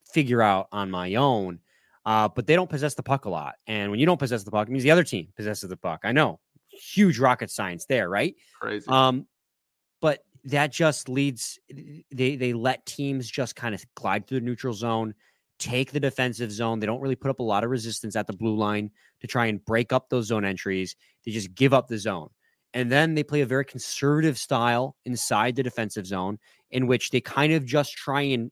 figure 0.05 0.41
out 0.41 0.67
on 0.71 0.91
my 0.91 1.15
own. 1.15 1.59
Uh, 2.05 2.27
but 2.27 2.47
they 2.47 2.55
don't 2.55 2.69
possess 2.69 2.95
the 2.95 3.03
puck 3.03 3.25
a 3.25 3.29
lot. 3.29 3.55
And 3.65 3.89
when 3.89 3.99
you 3.99 4.05
don't 4.05 4.19
possess 4.19 4.43
the 4.43 4.51
puck, 4.51 4.67
it 4.67 4.71
means 4.71 4.83
the 4.83 4.91
other 4.91 5.05
team 5.05 5.29
possesses 5.35 5.69
the 5.69 5.77
puck. 5.77 6.01
I 6.03 6.11
know. 6.11 6.39
Huge 6.69 7.17
rocket 7.17 7.49
science 7.49 7.85
there, 7.85 8.09
right? 8.09 8.35
Crazy. 8.59 8.85
Um, 8.89 9.25
but 10.01 10.25
that 10.45 10.71
just 10.71 11.07
leads 11.07 11.57
they 12.11 12.35
they 12.35 12.51
let 12.51 12.85
teams 12.85 13.29
just 13.29 13.55
kind 13.55 13.73
of 13.73 13.83
glide 13.95 14.27
through 14.27 14.41
the 14.41 14.45
neutral 14.45 14.73
zone, 14.73 15.13
take 15.59 15.91
the 15.91 15.99
defensive 15.99 16.51
zone. 16.51 16.79
They 16.79 16.85
don't 16.85 16.99
really 16.99 17.15
put 17.15 17.31
up 17.31 17.39
a 17.39 17.43
lot 17.43 17.63
of 17.63 17.69
resistance 17.69 18.17
at 18.17 18.27
the 18.27 18.33
blue 18.33 18.57
line 18.57 18.91
to 19.21 19.27
try 19.27 19.45
and 19.45 19.63
break 19.63 19.93
up 19.93 20.09
those 20.09 20.27
zone 20.27 20.43
entries. 20.43 20.97
They 21.25 21.31
just 21.31 21.55
give 21.55 21.73
up 21.73 21.87
the 21.87 21.97
zone. 21.97 22.29
And 22.73 22.91
then 22.91 23.13
they 23.13 23.23
play 23.23 23.41
a 23.41 23.45
very 23.45 23.63
conservative 23.63 24.37
style 24.37 24.97
inside 25.05 25.55
the 25.55 25.63
defensive 25.63 26.07
zone 26.07 26.39
in 26.73 26.87
which 26.87 27.11
they 27.11 27.21
kind 27.21 27.53
of 27.53 27.65
just 27.65 27.93
try 27.93 28.21
and 28.21 28.51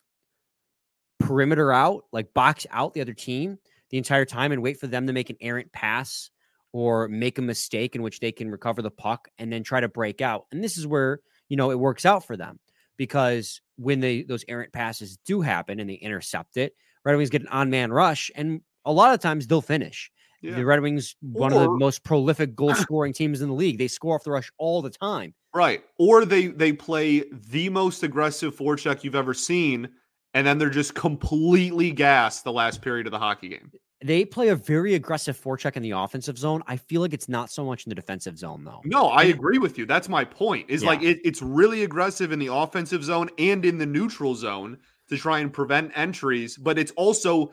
perimeter 1.19 1.73
out, 1.73 2.03
like 2.13 2.33
box 2.33 2.65
out 2.69 2.93
the 2.93 3.01
other 3.01 3.13
team 3.13 3.57
the 3.89 3.97
entire 3.97 4.25
time 4.25 4.51
and 4.51 4.61
wait 4.61 4.79
for 4.79 4.87
them 4.87 5.07
to 5.07 5.13
make 5.13 5.29
an 5.29 5.37
errant 5.41 5.71
pass 5.73 6.29
or 6.71 7.07
make 7.07 7.37
a 7.37 7.41
mistake 7.41 7.95
in 7.95 8.01
which 8.01 8.19
they 8.19 8.31
can 8.31 8.49
recover 8.49 8.81
the 8.81 8.91
puck 8.91 9.27
and 9.37 9.51
then 9.51 9.63
try 9.63 9.81
to 9.81 9.89
break 9.89 10.21
out. 10.21 10.45
And 10.51 10.63
this 10.63 10.77
is 10.77 10.87
where, 10.87 11.19
you 11.49 11.57
know, 11.57 11.71
it 11.71 11.79
works 11.79 12.05
out 12.05 12.25
for 12.25 12.37
them 12.37 12.59
because 12.95 13.59
when 13.75 13.99
they 13.99 14.21
those 14.21 14.45
errant 14.47 14.71
passes 14.71 15.17
do 15.25 15.41
happen 15.41 15.79
and 15.79 15.89
they 15.89 15.95
intercept 15.95 16.57
it, 16.57 16.75
Red 17.03 17.17
Wings 17.17 17.31
get 17.31 17.41
an 17.41 17.47
on-man 17.47 17.91
rush 17.91 18.31
and 18.35 18.61
a 18.85 18.93
lot 18.93 19.13
of 19.13 19.19
times 19.19 19.47
they'll 19.47 19.61
finish. 19.61 20.11
Yeah. 20.41 20.55
The 20.55 20.65
Red 20.65 20.81
Wings, 20.81 21.15
one 21.21 21.53
of 21.53 21.61
the 21.61 21.69
most 21.69 22.03
prolific 22.03 22.55
goal 22.55 22.73
scoring 22.75 23.13
teams 23.13 23.41
in 23.41 23.49
the 23.49 23.55
league, 23.55 23.77
they 23.77 23.87
score 23.87 24.15
off 24.15 24.23
the 24.23 24.31
rush 24.31 24.51
all 24.57 24.81
the 24.81 24.89
time. 24.89 25.33
Right. 25.53 25.83
Or 25.99 26.25
they 26.25 26.47
they 26.47 26.73
play 26.73 27.25
the 27.31 27.69
most 27.69 28.03
aggressive 28.03 28.55
forecheck 28.55 29.03
you've 29.03 29.15
ever 29.15 29.33
seen, 29.33 29.89
and 30.33 30.47
then 30.47 30.57
they're 30.57 30.69
just 30.69 30.95
completely 30.95 31.91
gassed 31.91 32.43
the 32.43 32.53
last 32.53 32.81
period 32.81 33.05
of 33.05 33.11
the 33.11 33.19
hockey 33.19 33.49
game. 33.49 33.71
They 34.03 34.25
play 34.25 34.47
a 34.47 34.55
very 34.55 34.95
aggressive 34.95 35.39
forecheck 35.39 35.75
in 35.75 35.83
the 35.83 35.91
offensive 35.91 36.35
zone. 36.35 36.63
I 36.65 36.77
feel 36.77 37.01
like 37.01 37.13
it's 37.13 37.29
not 37.29 37.51
so 37.51 37.63
much 37.63 37.85
in 37.85 37.91
the 37.91 37.95
defensive 37.95 38.35
zone 38.35 38.63
though. 38.63 38.81
No, 38.83 39.09
I 39.09 39.23
agree 39.25 39.59
with 39.59 39.77
you. 39.77 39.85
That's 39.85 40.09
my 40.09 40.25
point. 40.25 40.69
Is 40.69 40.83
like 40.83 41.03
it, 41.03 41.19
it's 41.23 41.41
really 41.41 41.83
aggressive 41.83 42.31
in 42.31 42.39
the 42.39 42.51
offensive 42.51 43.03
zone 43.03 43.29
and 43.37 43.63
in 43.63 43.77
the 43.77 43.85
neutral 43.85 44.33
zone 44.33 44.79
to 45.09 45.17
try 45.17 45.39
and 45.39 45.51
prevent 45.51 45.91
entries, 45.95 46.57
but 46.57 46.79
it's 46.79 46.91
also 46.93 47.51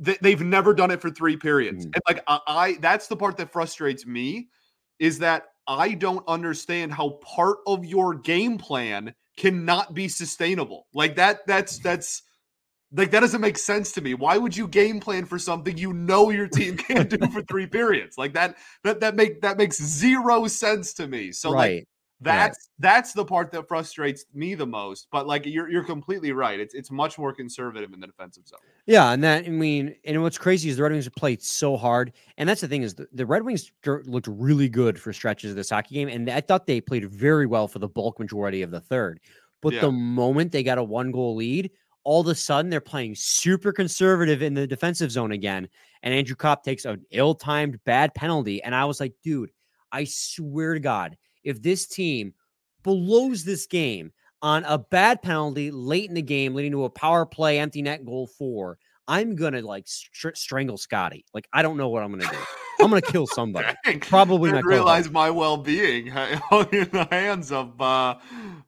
they've 0.00 0.40
never 0.40 0.74
done 0.74 0.90
it 0.90 1.00
for 1.00 1.10
three 1.10 1.36
periods. 1.36 1.86
Mhm. 1.86 1.94
And 1.94 2.02
like 2.08 2.22
I, 2.26 2.40
I 2.46 2.72
that's 2.80 3.06
the 3.06 3.16
part 3.16 3.36
that 3.36 3.52
frustrates 3.52 4.06
me 4.06 4.48
is 4.98 5.18
that 5.18 5.44
I 5.66 5.94
don't 5.94 6.26
understand 6.26 6.92
how 6.92 7.20
part 7.22 7.58
of 7.66 7.84
your 7.84 8.14
game 8.14 8.58
plan 8.58 9.14
cannot 9.36 9.94
be 9.94 10.08
sustainable. 10.08 10.86
Like 10.92 11.16
that 11.16 11.46
that's 11.46 11.78
that's 11.78 12.22
like 12.92 13.10
that 13.12 13.20
doesn't 13.20 13.40
make 13.40 13.58
sense 13.58 13.92
to 13.92 14.00
me. 14.00 14.14
Why 14.14 14.36
would 14.36 14.56
you 14.56 14.66
game 14.66 15.00
plan 15.00 15.24
for 15.24 15.38
something 15.38 15.76
you 15.78 15.92
know 15.92 16.30
your 16.30 16.48
team 16.48 16.76
can't 16.76 17.08
do 17.08 17.18
for 17.30 17.42
three 17.42 17.66
periods? 17.66 18.18
Like 18.18 18.32
that 18.34 18.56
that 18.84 19.00
that 19.00 19.14
make 19.14 19.42
that 19.42 19.58
makes 19.58 19.80
zero 19.80 20.46
sense 20.46 20.94
to 20.94 21.06
me. 21.06 21.30
So 21.32 21.50
like 21.50 21.86
that's 22.20 22.68
that's 22.78 23.12
the 23.12 23.24
part 23.24 23.50
that 23.52 23.66
frustrates 23.66 24.26
me 24.34 24.54
the 24.54 24.66
most. 24.66 25.08
But 25.10 25.26
like 25.26 25.46
you're 25.46 25.70
you're 25.70 25.84
completely 25.84 26.32
right. 26.32 26.60
It's 26.60 26.74
it's 26.74 26.90
much 26.90 27.18
more 27.18 27.32
conservative 27.32 27.92
in 27.92 28.00
the 28.00 28.06
defensive 28.06 28.46
zone. 28.46 28.60
Yeah, 28.86 29.12
and 29.12 29.24
that 29.24 29.46
I 29.46 29.48
mean, 29.48 29.94
and 30.04 30.22
what's 30.22 30.38
crazy 30.38 30.68
is 30.68 30.76
the 30.76 30.82
Red 30.82 30.92
Wings 30.92 31.04
have 31.06 31.14
played 31.14 31.42
so 31.42 31.76
hard, 31.76 32.12
and 32.36 32.48
that's 32.48 32.60
the 32.60 32.68
thing 32.68 32.82
is 32.82 32.94
the, 32.94 33.06
the 33.12 33.24
Red 33.24 33.42
Wings 33.42 33.72
looked 33.86 34.26
really 34.26 34.68
good 34.68 35.00
for 35.00 35.12
stretches 35.12 35.50
of 35.50 35.56
this 35.56 35.70
hockey 35.70 35.94
game, 35.94 36.08
and 36.08 36.28
I 36.28 36.40
thought 36.40 36.66
they 36.66 36.80
played 36.80 37.10
very 37.10 37.46
well 37.46 37.66
for 37.66 37.78
the 37.78 37.88
bulk 37.88 38.18
majority 38.18 38.62
of 38.62 38.70
the 38.70 38.80
third. 38.80 39.20
But 39.62 39.74
Yeah. 39.74 39.82
the 39.82 39.92
moment 39.92 40.52
they 40.52 40.62
got 40.62 40.78
a 40.78 40.82
one 40.82 41.12
goal 41.12 41.36
lead, 41.36 41.70
all 42.04 42.22
of 42.22 42.26
a 42.28 42.34
sudden 42.34 42.70
they're 42.70 42.80
playing 42.80 43.14
super 43.14 43.72
conservative 43.72 44.42
in 44.42 44.54
the 44.54 44.66
defensive 44.66 45.10
zone 45.10 45.32
again, 45.32 45.68
and 46.02 46.12
Andrew 46.14 46.36
Copp 46.36 46.64
takes 46.64 46.84
an 46.84 47.04
ill 47.10 47.34
timed 47.34 47.82
bad 47.84 48.14
penalty, 48.14 48.62
and 48.62 48.74
I 48.74 48.84
was 48.84 49.00
like, 49.00 49.14
dude, 49.22 49.50
I 49.92 50.04
swear 50.04 50.74
to 50.74 50.80
God, 50.80 51.16
if 51.44 51.62
this 51.62 51.86
team 51.86 52.34
blows 52.82 53.44
this 53.44 53.66
game 53.66 54.12
on 54.42 54.64
a 54.64 54.78
bad 54.78 55.22
penalty 55.22 55.70
late 55.70 56.08
in 56.08 56.14
the 56.14 56.22
game, 56.22 56.54
leading 56.54 56.72
to 56.72 56.84
a 56.84 56.90
power 56.90 57.26
play 57.26 57.58
empty 57.58 57.82
net 57.82 58.04
goal 58.04 58.26
four, 58.26 58.78
I'm 59.06 59.34
gonna 59.34 59.60
like 59.60 59.88
str- 59.88 60.34
strangle 60.34 60.78
Scotty. 60.78 61.24
Like 61.34 61.48
I 61.52 61.62
don't 61.62 61.76
know 61.76 61.88
what 61.88 62.02
I'm 62.02 62.10
gonna 62.12 62.30
do. 62.30 62.38
I'm 62.80 62.88
gonna 62.88 63.02
kill 63.02 63.26
somebody. 63.34 63.74
Probably 64.00 64.52
didn't 64.52 64.66
realize 64.66 65.10
my 65.10 65.30
well 65.30 65.56
being 65.56 66.06
in 66.06 66.12
the 66.12 67.08
hands 67.10 67.50
of 67.52 67.80
uh 67.80 68.14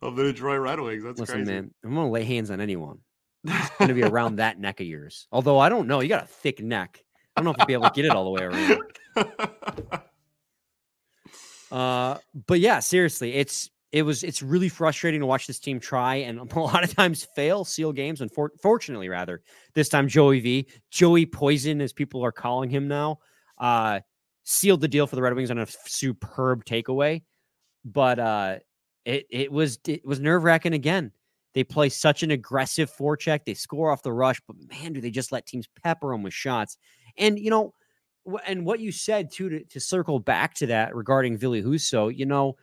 of 0.02 0.16
the 0.16 0.24
Detroit 0.24 0.60
Red 0.60 0.80
Wings. 0.80 1.04
That's 1.04 1.20
Listen, 1.20 1.36
crazy. 1.36 1.52
man, 1.52 1.70
I'm 1.84 1.94
gonna 1.94 2.10
lay 2.10 2.24
hands 2.24 2.50
on 2.50 2.60
anyone. 2.60 2.98
It's 3.44 3.70
gonna 3.78 3.94
be 3.94 4.02
around 4.02 4.36
that 4.36 4.58
neck 4.58 4.80
of 4.80 4.86
yours. 4.86 5.26
Although 5.30 5.58
I 5.58 5.68
don't 5.68 5.86
know, 5.86 6.00
you 6.00 6.08
got 6.08 6.24
a 6.24 6.26
thick 6.26 6.60
neck. 6.60 7.02
I 7.36 7.40
don't 7.40 7.44
know 7.44 7.52
if 7.52 7.56
you'll 7.58 7.66
be 7.66 7.72
able 7.74 7.84
to 7.84 7.94
get 7.94 8.04
it 8.04 8.10
all 8.10 8.24
the 8.24 8.30
way 8.30 8.42
around. 8.42 10.02
Uh, 11.72 12.18
but 12.46 12.60
yeah, 12.60 12.78
seriously, 12.80 13.34
it's 13.34 13.70
it 13.92 14.02
was 14.02 14.22
it's 14.22 14.42
really 14.42 14.68
frustrating 14.68 15.20
to 15.20 15.26
watch 15.26 15.46
this 15.46 15.58
team 15.58 15.80
try 15.80 16.16
and 16.16 16.38
a 16.52 16.60
lot 16.60 16.84
of 16.84 16.94
times 16.94 17.26
fail 17.34 17.64
seal 17.64 17.92
games. 17.92 18.20
And 18.20 18.30
for, 18.30 18.52
fortunately, 18.60 19.08
rather 19.08 19.42
this 19.74 19.88
time 19.88 20.06
Joey 20.06 20.40
V, 20.40 20.68
Joey 20.90 21.24
Poison, 21.24 21.80
as 21.80 21.92
people 21.92 22.22
are 22.24 22.32
calling 22.32 22.68
him 22.68 22.88
now, 22.88 23.20
uh, 23.58 24.00
sealed 24.44 24.82
the 24.82 24.88
deal 24.88 25.06
for 25.06 25.16
the 25.16 25.22
Red 25.22 25.34
Wings 25.34 25.50
on 25.50 25.58
a 25.58 25.66
superb 25.66 26.64
takeaway. 26.66 27.22
But 27.86 28.18
uh, 28.18 28.56
it 29.06 29.26
it 29.30 29.50
was 29.50 29.78
it 29.86 30.04
was 30.04 30.20
nerve 30.20 30.44
wracking 30.44 30.74
again. 30.74 31.10
They 31.54 31.64
play 31.64 31.88
such 31.88 32.22
an 32.22 32.30
aggressive 32.30 32.92
forecheck. 32.94 33.44
They 33.44 33.54
score 33.54 33.90
off 33.90 34.02
the 34.02 34.12
rush, 34.12 34.40
but 34.46 34.56
man, 34.68 34.92
do 34.92 35.00
they 35.00 35.10
just 35.10 35.32
let 35.32 35.46
teams 35.46 35.68
pepper 35.82 36.12
them 36.12 36.22
with 36.22 36.34
shots? 36.34 36.76
And 37.16 37.38
you 37.38 37.50
know, 37.50 37.72
and 38.46 38.64
what 38.64 38.80
you 38.80 38.92
said 38.92 39.30
too 39.32 39.48
to, 39.48 39.64
to 39.64 39.80
circle 39.80 40.18
back 40.20 40.54
to 40.56 40.66
that 40.66 40.94
regarding 40.94 41.36
Billy 41.36 41.62
Husso, 41.62 42.14
you 42.14 42.26
know, 42.26 42.56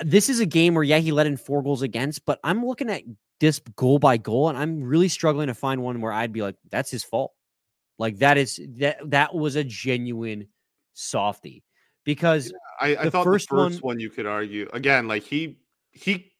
this 0.00 0.28
is 0.28 0.40
a 0.40 0.46
game 0.46 0.74
where 0.74 0.82
yeah, 0.84 0.98
he 0.98 1.12
let 1.12 1.26
in 1.26 1.36
four 1.36 1.62
goals 1.62 1.82
against, 1.82 2.24
but 2.24 2.40
I'm 2.42 2.64
looking 2.64 2.90
at 2.90 3.02
this 3.40 3.60
goal 3.76 3.98
by 3.98 4.16
goal, 4.16 4.48
and 4.48 4.58
I'm 4.58 4.82
really 4.82 5.08
struggling 5.08 5.48
to 5.48 5.54
find 5.54 5.82
one 5.82 6.00
where 6.00 6.12
I'd 6.12 6.32
be 6.32 6.42
like, 6.42 6.56
that's 6.70 6.90
his 6.90 7.04
fault. 7.04 7.32
Like 7.98 8.18
that 8.18 8.36
is 8.38 8.60
that 8.78 8.98
that 9.10 9.34
was 9.34 9.54
a 9.56 9.62
genuine 9.64 10.48
softie 10.94 11.62
because 12.04 12.52
I, 12.80 12.96
I 12.96 13.04
The 13.04 13.10
thought 13.12 13.24
first 13.24 13.48
the 13.48 13.56
first 13.56 13.82
one- 13.82 13.90
one 13.96 14.00
you 14.00 14.10
could 14.10 14.26
argue 14.26 14.68
again, 14.72 15.06
like 15.06 15.22
he 15.22 15.58
he 15.92 16.31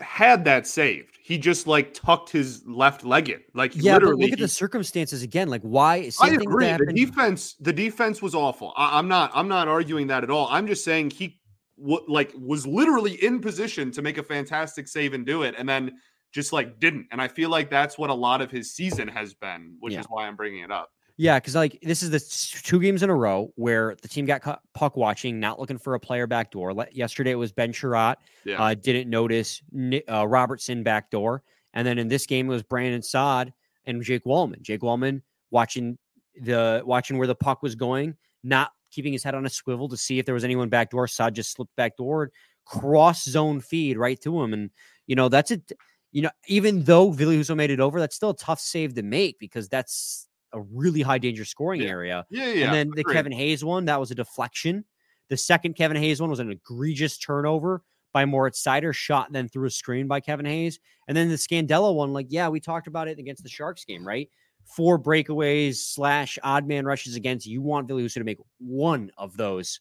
had 0.00 0.44
that 0.44 0.66
saved. 0.66 1.18
He 1.22 1.38
just 1.38 1.66
like 1.66 1.94
tucked 1.94 2.30
his 2.30 2.62
left 2.66 3.04
leg 3.04 3.28
in. 3.28 3.40
Like 3.54 3.72
yeah, 3.76 3.94
but 3.94 4.02
literally 4.02 4.24
look 4.24 4.32
at 4.32 4.38
he- 4.38 4.44
the 4.44 4.48
circumstances 4.48 5.22
again. 5.22 5.48
Like 5.48 5.62
why? 5.62 6.10
I 6.20 6.30
agree. 6.30 6.66
The 6.72 6.92
defense, 6.94 7.54
the 7.60 7.72
defense 7.72 8.20
was 8.20 8.34
awful. 8.34 8.72
I, 8.76 8.98
I'm 8.98 9.06
not, 9.08 9.30
I'm 9.34 9.48
not 9.48 9.68
arguing 9.68 10.08
that 10.08 10.24
at 10.24 10.30
all. 10.30 10.48
I'm 10.50 10.66
just 10.66 10.84
saying 10.84 11.10
he, 11.10 11.40
w- 11.78 12.04
like, 12.08 12.32
was 12.36 12.66
literally 12.66 13.22
in 13.24 13.40
position 13.40 13.90
to 13.92 14.02
make 14.02 14.18
a 14.18 14.22
fantastic 14.22 14.88
save 14.88 15.14
and 15.14 15.24
do 15.24 15.42
it, 15.42 15.54
and 15.56 15.68
then 15.68 15.92
just 16.32 16.52
like 16.52 16.80
didn't. 16.80 17.06
And 17.12 17.20
I 17.22 17.28
feel 17.28 17.50
like 17.50 17.70
that's 17.70 17.96
what 17.98 18.10
a 18.10 18.14
lot 18.14 18.40
of 18.40 18.50
his 18.50 18.74
season 18.74 19.06
has 19.08 19.34
been, 19.34 19.76
which 19.80 19.92
Yeah. 19.94 20.00
is 20.00 20.06
why 20.06 20.26
I'm 20.26 20.36
bringing 20.36 20.64
it 20.64 20.70
up. 20.72 20.90
Yeah, 21.20 21.38
because 21.38 21.54
like 21.54 21.78
this 21.82 22.02
is 22.02 22.08
the 22.08 22.18
two 22.62 22.80
games 22.80 23.02
in 23.02 23.10
a 23.10 23.14
row 23.14 23.52
where 23.56 23.94
the 24.00 24.08
team 24.08 24.24
got 24.24 24.40
cu- 24.40 24.54
puck 24.72 24.96
watching, 24.96 25.38
not 25.38 25.60
looking 25.60 25.76
for 25.76 25.94
a 25.94 26.00
player 26.00 26.26
back 26.26 26.50
door. 26.50 26.72
Le- 26.72 26.86
Yesterday 26.92 27.32
it 27.32 27.34
was 27.34 27.52
Ben 27.52 27.74
Chiarot, 27.74 28.16
Yeah, 28.46 28.58
uh, 28.58 28.72
didn't 28.72 29.10
notice 29.10 29.60
Ni- 29.70 30.02
uh, 30.06 30.24
Robertson 30.24 30.82
back 30.82 31.10
door, 31.10 31.42
and 31.74 31.86
then 31.86 31.98
in 31.98 32.08
this 32.08 32.24
game 32.24 32.46
it 32.46 32.48
was 32.48 32.62
Brandon 32.62 33.02
Saad 33.02 33.52
and 33.84 34.02
Jake 34.02 34.24
Walman. 34.24 34.62
Jake 34.62 34.80
Walman 34.80 35.20
watching 35.50 35.98
the 36.40 36.80
watching 36.86 37.18
where 37.18 37.26
the 37.26 37.34
puck 37.34 37.62
was 37.62 37.74
going, 37.74 38.16
not 38.42 38.70
keeping 38.90 39.12
his 39.12 39.22
head 39.22 39.34
on 39.34 39.44
a 39.44 39.50
swivel 39.50 39.90
to 39.90 39.98
see 39.98 40.18
if 40.18 40.24
there 40.24 40.34
was 40.34 40.42
anyone 40.42 40.70
back 40.70 40.88
door. 40.88 41.06
Saad 41.06 41.34
just 41.34 41.52
slipped 41.52 41.76
back 41.76 41.98
door, 41.98 42.30
cross 42.64 43.24
zone 43.24 43.60
feed 43.60 43.98
right 43.98 44.18
to 44.22 44.40
him, 44.40 44.54
and 44.54 44.70
you 45.06 45.16
know 45.16 45.28
that's 45.28 45.50
it. 45.50 45.70
You 46.12 46.22
know, 46.22 46.30
even 46.46 46.84
though 46.84 47.12
Husso 47.12 47.54
made 47.54 47.70
it 47.70 47.78
over, 47.78 48.00
that's 48.00 48.16
still 48.16 48.30
a 48.30 48.36
tough 48.36 48.58
save 48.58 48.94
to 48.94 49.02
make 49.02 49.38
because 49.38 49.68
that's 49.68 50.26
a 50.52 50.60
really 50.60 51.02
high 51.02 51.18
danger 51.18 51.44
scoring 51.44 51.82
Yeah. 51.82 51.88
area. 51.88 52.26
yeah, 52.30 52.46
yeah. 52.52 52.64
and 52.66 52.74
then 52.74 52.90
the. 52.94 53.04
Kevin 53.04 53.32
Hayes 53.32 53.64
one, 53.64 53.84
that 53.86 54.00
was 54.00 54.10
a 54.10 54.14
deflection. 54.14 54.84
The 55.28 55.36
second 55.36 55.74
Kevin 55.74 55.96
Hayes 55.96 56.20
one 56.20 56.30
was 56.30 56.40
an 56.40 56.50
egregious 56.50 57.18
turnover 57.18 57.82
by 58.12 58.24
Moritz 58.24 58.62
Seider, 58.62 58.92
shot 58.92 59.32
then 59.32 59.48
through 59.48 59.66
a 59.66 59.70
screen 59.70 60.08
by 60.08 60.18
Kevin 60.20 60.46
Hayes. 60.46 60.80
And 61.06 61.16
then 61.16 61.28
the 61.28 61.36
Scandella 61.36 61.94
one, 61.94 62.12
like, 62.12 62.26
yeah, 62.28 62.48
we 62.48 62.58
talked 62.60 62.88
about 62.88 63.06
it 63.08 63.18
against 63.18 63.42
the 63.42 63.48
Sharks 63.48 63.84
game, 63.84 64.04
right? 64.06 64.28
Four 64.64 64.98
breakaways 64.98 65.76
slash 65.76 66.38
odd 66.42 66.66
man 66.66 66.84
rushes 66.84 67.14
against. 67.16 67.46
You 67.46 67.62
want 67.62 67.86
Billy 67.86 68.04
Husso 68.04 68.14
to 68.14 68.24
make 68.24 68.38
one 68.58 69.10
of 69.16 69.36
those 69.36 69.80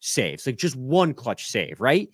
saves, 0.00 0.46
like 0.46 0.56
just 0.56 0.76
one 0.76 1.14
clutch 1.14 1.46
save, 1.48 1.80
right? 1.80 2.08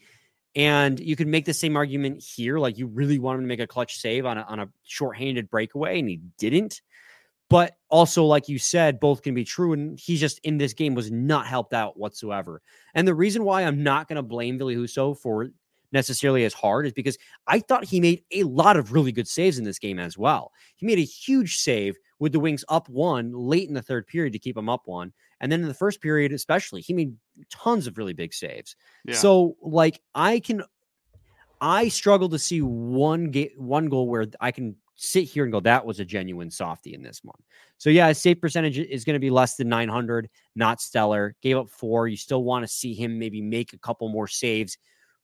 And 0.54 0.98
you 0.98 1.16
could 1.16 1.26
make 1.28 1.44
the 1.44 1.54
same 1.54 1.76
argument 1.76 2.22
here. 2.22 2.58
Like 2.58 2.78
you 2.78 2.86
really 2.86 3.18
want 3.18 3.36
him 3.38 3.44
to 3.44 3.48
make 3.48 3.60
a 3.60 3.66
clutch 3.66 3.98
save 3.98 4.24
on 4.24 4.38
a, 4.38 4.42
on 4.42 4.60
a 4.60 4.68
shorthanded 4.84 5.50
breakaway, 5.50 5.98
and 5.98 6.08
he 6.08 6.20
didn't. 6.38 6.80
But 7.48 7.76
also, 7.88 8.24
like 8.24 8.48
you 8.48 8.58
said, 8.58 8.98
both 8.98 9.22
can 9.22 9.34
be 9.34 9.44
true. 9.44 9.72
And 9.72 9.98
he 9.98 10.16
just 10.16 10.40
in 10.40 10.58
this 10.58 10.72
game 10.72 10.94
was 10.94 11.10
not 11.12 11.46
helped 11.46 11.72
out 11.72 11.96
whatsoever. 11.96 12.60
And 12.94 13.06
the 13.06 13.14
reason 13.14 13.44
why 13.44 13.62
I'm 13.62 13.82
not 13.82 14.08
going 14.08 14.16
to 14.16 14.22
blame 14.22 14.58
Ville 14.58 14.68
Husso 14.68 15.16
for 15.16 15.50
necessarily 15.92 16.44
as 16.44 16.52
hard 16.52 16.86
is 16.86 16.92
because 16.92 17.16
I 17.46 17.60
thought 17.60 17.84
he 17.84 18.00
made 18.00 18.22
a 18.32 18.42
lot 18.42 18.76
of 18.76 18.92
really 18.92 19.12
good 19.12 19.28
saves 19.28 19.58
in 19.58 19.64
this 19.64 19.78
game 19.78 19.98
as 19.98 20.18
well. 20.18 20.52
He 20.74 20.86
made 20.86 20.98
a 20.98 21.02
huge 21.02 21.58
save 21.58 21.96
with 22.18 22.32
the 22.32 22.40
Wings 22.40 22.64
up 22.68 22.88
one 22.88 23.32
late 23.32 23.68
in 23.68 23.74
the 23.74 23.82
third 23.82 24.06
period 24.06 24.32
to 24.32 24.38
keep 24.38 24.56
them 24.56 24.68
up 24.68 24.82
one. 24.86 25.12
And 25.40 25.52
then 25.52 25.60
in 25.60 25.68
the 25.68 25.74
first 25.74 26.00
period, 26.00 26.32
especially, 26.32 26.80
he 26.80 26.94
made 26.94 27.14
tons 27.50 27.86
of 27.86 27.98
really 27.98 28.14
big 28.14 28.32
saves. 28.32 28.74
Yeah. 29.04 29.14
So, 29.14 29.56
like, 29.60 30.00
I 30.14 30.40
can, 30.40 30.62
I 31.60 31.88
struggle 31.88 32.28
to 32.30 32.38
see 32.38 32.62
one 32.62 33.30
ga- 33.30 33.54
one 33.56 33.88
goal 33.88 34.08
where 34.08 34.26
I 34.40 34.50
can 34.50 34.76
sit 34.96 35.24
here 35.24 35.44
and 35.44 35.52
go, 35.52 35.60
that 35.60 35.84
was 35.84 36.00
a 36.00 36.04
genuine 36.04 36.50
softie 36.50 36.94
in 36.94 37.02
this 37.02 37.20
one. 37.22 37.38
So 37.78 37.90
yeah, 37.90 38.08
his 38.08 38.18
save 38.18 38.40
percentage 38.40 38.78
is 38.78 39.04
going 39.04 39.14
to 39.14 39.20
be 39.20 39.30
less 39.30 39.56
than 39.56 39.68
900, 39.68 40.28
not 40.54 40.80
stellar. 40.80 41.36
Gave 41.42 41.58
up 41.58 41.68
four. 41.68 42.08
You 42.08 42.16
still 42.16 42.42
want 42.42 42.64
to 42.64 42.68
see 42.68 42.94
him 42.94 43.18
maybe 43.18 43.40
make 43.40 43.72
a 43.72 43.78
couple 43.78 44.08
more 44.08 44.26
saves, 44.26 44.78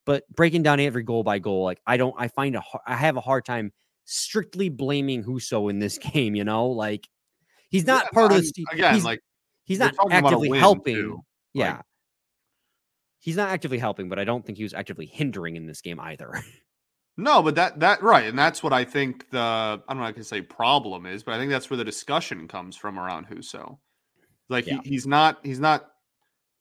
but 0.05 0.25
breaking 0.35 0.63
down 0.63 0.79
every 0.79 1.03
goal 1.03 1.23
by 1.23 1.39
goal, 1.39 1.65
like 1.65 1.81
I 1.87 1.97
don't, 1.97 2.15
I 2.19 2.29
find 2.29 2.55
a, 2.57 2.63
I 2.87 2.95
have 2.95 3.17
a 3.17 3.21
hard 3.21 3.45
time 3.45 3.73
strictly 4.05 4.69
blaming 4.69 5.25
Husso 5.25 5.71
in 5.71 5.79
this 5.79 5.99
game. 6.13 6.35
You 6.35 6.45
know, 6.45 6.69
like 6.69 7.09
he's 7.71 7.87
not 7.87 8.05
yeah, 8.05 8.11
part 8.11 8.33
I'm, 8.33 8.39
of 8.39 8.43
this. 8.43 8.53
Again, 8.73 8.95
he's, 8.95 9.05
like 9.05 9.21
he's 9.65 9.79
not 9.79 9.95
actively 10.11 10.59
helping. 10.59 10.97
Too. 10.97 11.21
Yeah. 11.55 11.77
Like, 11.77 11.85
he's 13.21 13.37
not 13.37 13.51
actively 13.51 13.79
helping, 13.79 14.09
but 14.09 14.19
I 14.19 14.25
don't 14.25 14.45
think 14.45 14.59
he 14.59 14.65
was 14.65 14.75
actively 14.75 15.07
hindering 15.07 15.57
in 15.57 15.67
this 15.67 15.81
game 15.81 16.01
either. 16.01 16.33
No, 17.17 17.43
but 17.43 17.57
that 17.57 17.81
that 17.81 18.03
right, 18.03 18.27
and 18.27 18.39
that's 18.39 18.63
what 18.63 18.73
I 18.73 18.85
think 18.85 19.29
the 19.31 19.39
I 19.39 19.79
don't 19.89 19.99
know 19.99 20.05
I 20.05 20.13
can 20.13 20.25
say 20.25 20.41
problem 20.41 21.05
is, 21.05 21.23
but 21.23 21.35
I 21.35 21.39
think 21.39 21.51
that's 21.51 21.69
where 21.69 21.77
the 21.77 21.85
discussion 21.85 22.49
comes 22.49 22.77
from 22.77 22.99
around 22.99 23.29
Husso. 23.29 23.79
Like 24.49 24.67
yeah. 24.67 24.79
he, 24.83 24.91
he's 24.91 25.07
not 25.07 25.39
he's 25.43 25.61
not 25.61 25.89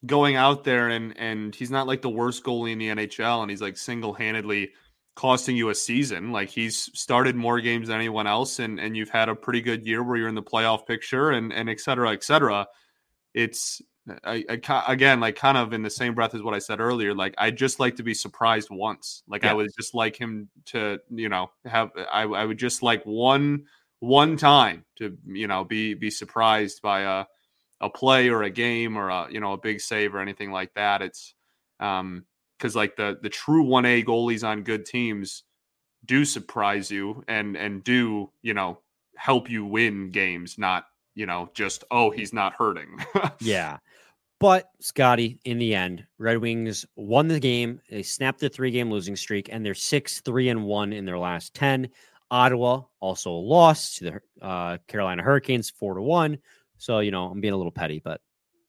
going 0.06 0.36
out 0.36 0.64
there 0.64 0.90
and 0.90 1.18
and 1.18 1.56
he's 1.56 1.72
not 1.72 1.88
like 1.88 2.02
the 2.02 2.10
worst 2.10 2.44
goalie 2.44 2.74
in 2.74 2.80
the 2.80 2.90
NHL, 2.90 3.42
and 3.42 3.50
he's 3.50 3.62
like 3.62 3.78
single 3.78 4.14
handedly 4.14 4.72
costing 5.16 5.56
you 5.56 5.70
a 5.70 5.76
season. 5.76 6.32
Like 6.32 6.50
he's 6.50 6.90
started 7.00 7.36
more 7.36 7.62
games 7.62 7.88
than 7.88 7.98
anyone 7.98 8.28
else, 8.28 8.60
and 8.60 8.80
and 8.80 8.98
you've 8.98 9.10
had 9.10 9.30
a 9.30 9.36
pretty 9.36 9.62
good 9.62 9.86
year 9.86 10.04
where 10.04 10.18
you're 10.18 10.28
in 10.28 10.36
the 10.36 10.44
playoff 10.44 10.86
picture, 10.86 11.30
and 11.30 11.54
and 11.54 11.70
et 11.70 11.80
cetera, 11.80 12.12
et 12.12 12.24
cetera. 12.24 12.68
It's 13.34 13.82
I, 14.24 14.44
I, 14.50 14.84
again 14.88 15.20
like 15.20 15.36
kind 15.36 15.58
of 15.58 15.74
in 15.74 15.84
the 15.84 15.90
same 15.90 16.16
breath 16.16 16.34
as 16.34 16.42
what 16.42 16.54
I 16.54 16.60
said 16.60 16.80
earlier. 16.80 17.14
Like 17.14 17.36
I 17.38 17.52
just 17.52 17.80
like 17.80 17.98
to 17.98 18.04
be 18.04 18.14
surprised 18.14 18.70
once. 18.72 19.24
Like 19.28 19.44
yeah. 19.44 19.52
I 19.52 19.54
would 19.54 19.70
just 19.78 19.94
like 19.94 20.16
him 20.16 20.50
to 20.68 21.00
you 21.10 21.30
know 21.30 21.52
have 21.66 21.92
I, 22.12 22.24
I 22.24 22.46
would 22.46 22.58
just 22.58 22.82
like 22.82 23.04
one 23.04 23.66
one 24.00 24.38
time 24.38 24.86
to 24.98 25.18
you 25.28 25.48
know 25.48 25.64
be 25.64 25.94
be 25.94 26.10
surprised 26.10 26.82
by 26.82 27.02
a 27.02 27.26
a 27.80 27.90
play 27.90 28.30
or 28.30 28.44
a 28.44 28.50
game 28.50 28.98
or 28.98 29.10
a 29.10 29.28
you 29.32 29.40
know 29.40 29.54
a 29.54 29.58
big 29.58 29.82
save 29.82 30.16
or 30.16 30.20
anything 30.20 30.52
like 30.52 30.74
that. 30.74 31.02
It's 31.02 31.36
um 31.80 32.26
because 32.58 32.76
like 32.76 32.96
the 32.96 33.20
the 33.22 33.30
true 33.30 33.64
one 33.64 33.86
A 33.86 34.04
goalies 34.04 34.48
on 34.48 34.64
good 34.64 34.86
teams 34.86 35.44
do 36.06 36.26
surprise 36.26 36.90
you 36.90 37.24
and 37.28 37.56
and 37.56 37.84
do 37.84 38.32
you 38.42 38.56
know 38.56 38.80
help 39.16 39.50
you 39.50 39.64
win 39.64 40.10
games, 40.10 40.58
not 40.58 40.86
you 41.14 41.26
know, 41.26 41.50
just 41.54 41.84
oh, 41.92 42.10
he's 42.10 42.34
not 42.34 42.54
hurting. 42.54 43.00
yeah. 43.40 43.78
But 44.42 44.72
Scotty, 44.80 45.40
in 45.46 45.60
the 45.60 45.76
end, 45.76 46.04
Red 46.18 46.40
Wings 46.40 46.84
won 46.96 47.28
the 47.28 47.40
game. 47.40 47.80
They 47.92 48.02
snapped 48.02 48.40
the 48.40 48.50
three 48.50 48.72
game 48.72 48.90
losing 48.90 49.16
streak, 49.16 49.50
and 49.52 49.64
they're 49.64 49.76
six, 49.76 50.20
three, 50.22 50.50
and 50.50 50.64
one 50.64 50.94
in 50.94 51.06
their 51.06 51.20
last 51.20 51.54
10. 51.54 51.88
Ottawa 52.32 52.82
also 53.00 53.34
lost 53.34 53.98
to 53.98 54.04
the 54.06 54.44
uh, 54.44 54.80
Carolina 54.88 55.22
Hurricanes 55.22 55.70
four 55.70 55.94
to 55.94 56.02
one. 56.02 56.40
So, 56.80 57.02
you 57.02 57.12
know, 57.12 57.28
I'm 57.28 57.40
being 57.40 57.54
a 57.54 57.58
little 57.58 57.72
petty, 57.72 58.02
but 58.04 58.20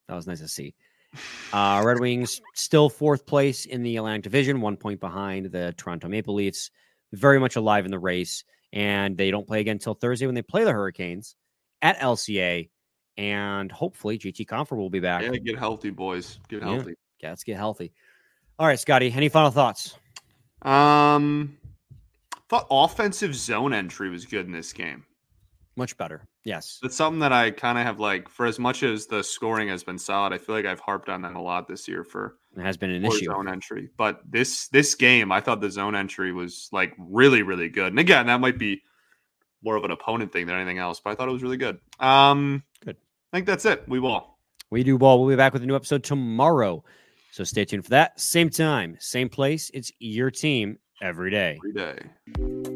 that 0.07 0.13
was 0.13 0.27
nice 0.27 0.39
to 0.39 0.47
see. 0.47 0.75
Uh, 1.51 1.83
Red 1.85 1.99
Wings 1.99 2.41
still 2.55 2.89
fourth 2.89 3.27
place 3.27 3.65
in 3.65 3.83
the 3.83 3.97
Atlantic 3.97 4.23
Division, 4.23 4.61
one 4.61 4.75
point 4.75 4.99
behind 4.99 5.51
the 5.51 5.73
Toronto 5.77 6.07
Maple 6.07 6.33
Leafs. 6.33 6.71
Very 7.13 7.39
much 7.39 7.55
alive 7.55 7.85
in 7.85 7.91
the 7.91 7.99
race, 7.99 8.43
and 8.73 9.15
they 9.15 9.29
don't 9.29 9.45
play 9.45 9.59
again 9.59 9.75
until 9.75 9.93
Thursday 9.93 10.25
when 10.25 10.33
they 10.33 10.41
play 10.41 10.63
the 10.63 10.71
Hurricanes 10.71 11.35
at 11.83 11.99
LCA 11.99 12.69
and 13.17 13.71
hopefully 13.71 14.17
JT 14.17 14.47
Compher 14.47 14.77
will 14.77 14.89
be 14.89 14.99
back. 14.99 15.23
Yeah, 15.23 15.31
get 15.31 15.57
healthy, 15.57 15.89
boys. 15.89 16.39
Get 16.49 16.63
healthy. 16.63 16.95
Yeah, 17.21 17.29
let's 17.29 17.43
get 17.43 17.57
healthy. 17.57 17.91
All 18.59 18.67
right, 18.67 18.79
Scotty. 18.79 19.11
Any 19.11 19.29
final 19.29 19.51
thoughts? 19.51 19.97
Um, 20.61 21.57
thought 22.49 22.67
offensive 22.69 23.35
zone 23.35 23.73
entry 23.73 24.09
was 24.09 24.25
good 24.25 24.45
in 24.45 24.51
this 24.51 24.73
game. 24.73 25.05
Much 25.75 25.97
better. 25.97 26.27
Yes, 26.43 26.79
it's 26.83 26.95
something 26.95 27.19
that 27.19 27.31
I 27.31 27.51
kind 27.51 27.77
of 27.77 27.85
have 27.85 27.99
like. 27.99 28.29
For 28.29 28.45
as 28.45 28.59
much 28.59 28.83
as 28.83 29.07
the 29.07 29.23
scoring 29.23 29.69
has 29.69 29.83
been 29.83 29.97
solid, 29.97 30.33
I 30.33 30.37
feel 30.37 30.53
like 30.53 30.65
I've 30.65 30.79
harped 30.79 31.09
on 31.09 31.21
that 31.21 31.35
a 31.35 31.41
lot 31.41 31.67
this 31.67 31.87
year. 31.87 32.03
For 32.03 32.37
it 32.55 32.61
has 32.61 32.77
been 32.77 32.91
an 32.91 33.05
issue 33.05 33.25
zone 33.25 33.47
entry, 33.47 33.89
but 33.97 34.21
this 34.29 34.67
this 34.67 34.93
game, 34.93 35.31
I 35.31 35.39
thought 35.39 35.61
the 35.61 35.71
zone 35.71 35.95
entry 35.95 36.31
was 36.31 36.69
like 36.71 36.93
really 36.97 37.41
really 37.43 37.69
good. 37.69 37.87
And 37.87 37.99
again, 37.99 38.27
that 38.27 38.39
might 38.41 38.59
be 38.59 38.83
more 39.63 39.75
of 39.75 39.83
an 39.83 39.91
opponent 39.91 40.31
thing 40.31 40.45
than 40.47 40.55
anything 40.55 40.77
else, 40.77 40.99
but 40.99 41.11
I 41.11 41.15
thought 41.15 41.27
it 41.27 41.31
was 41.31 41.43
really 41.43 41.57
good. 41.57 41.79
Um, 41.99 42.63
good. 42.83 42.97
I 43.31 43.37
think 43.37 43.47
that's 43.47 43.65
it. 43.65 43.83
We 43.87 43.99
ball. 43.99 44.39
We 44.69 44.83
do 44.83 44.97
ball. 44.97 45.19
We'll 45.19 45.29
be 45.29 45.35
back 45.35 45.53
with 45.53 45.63
a 45.63 45.65
new 45.65 45.75
episode 45.75 46.03
tomorrow. 46.03 46.83
So 47.31 47.43
stay 47.43 47.65
tuned 47.65 47.83
for 47.83 47.91
that. 47.91 48.19
Same 48.19 48.49
time, 48.49 48.97
same 48.99 49.29
place. 49.29 49.71
It's 49.73 49.91
your 49.99 50.29
team 50.31 50.77
every 51.01 51.31
day. 51.31 51.57
Every 51.57 51.73
day. 51.73 52.72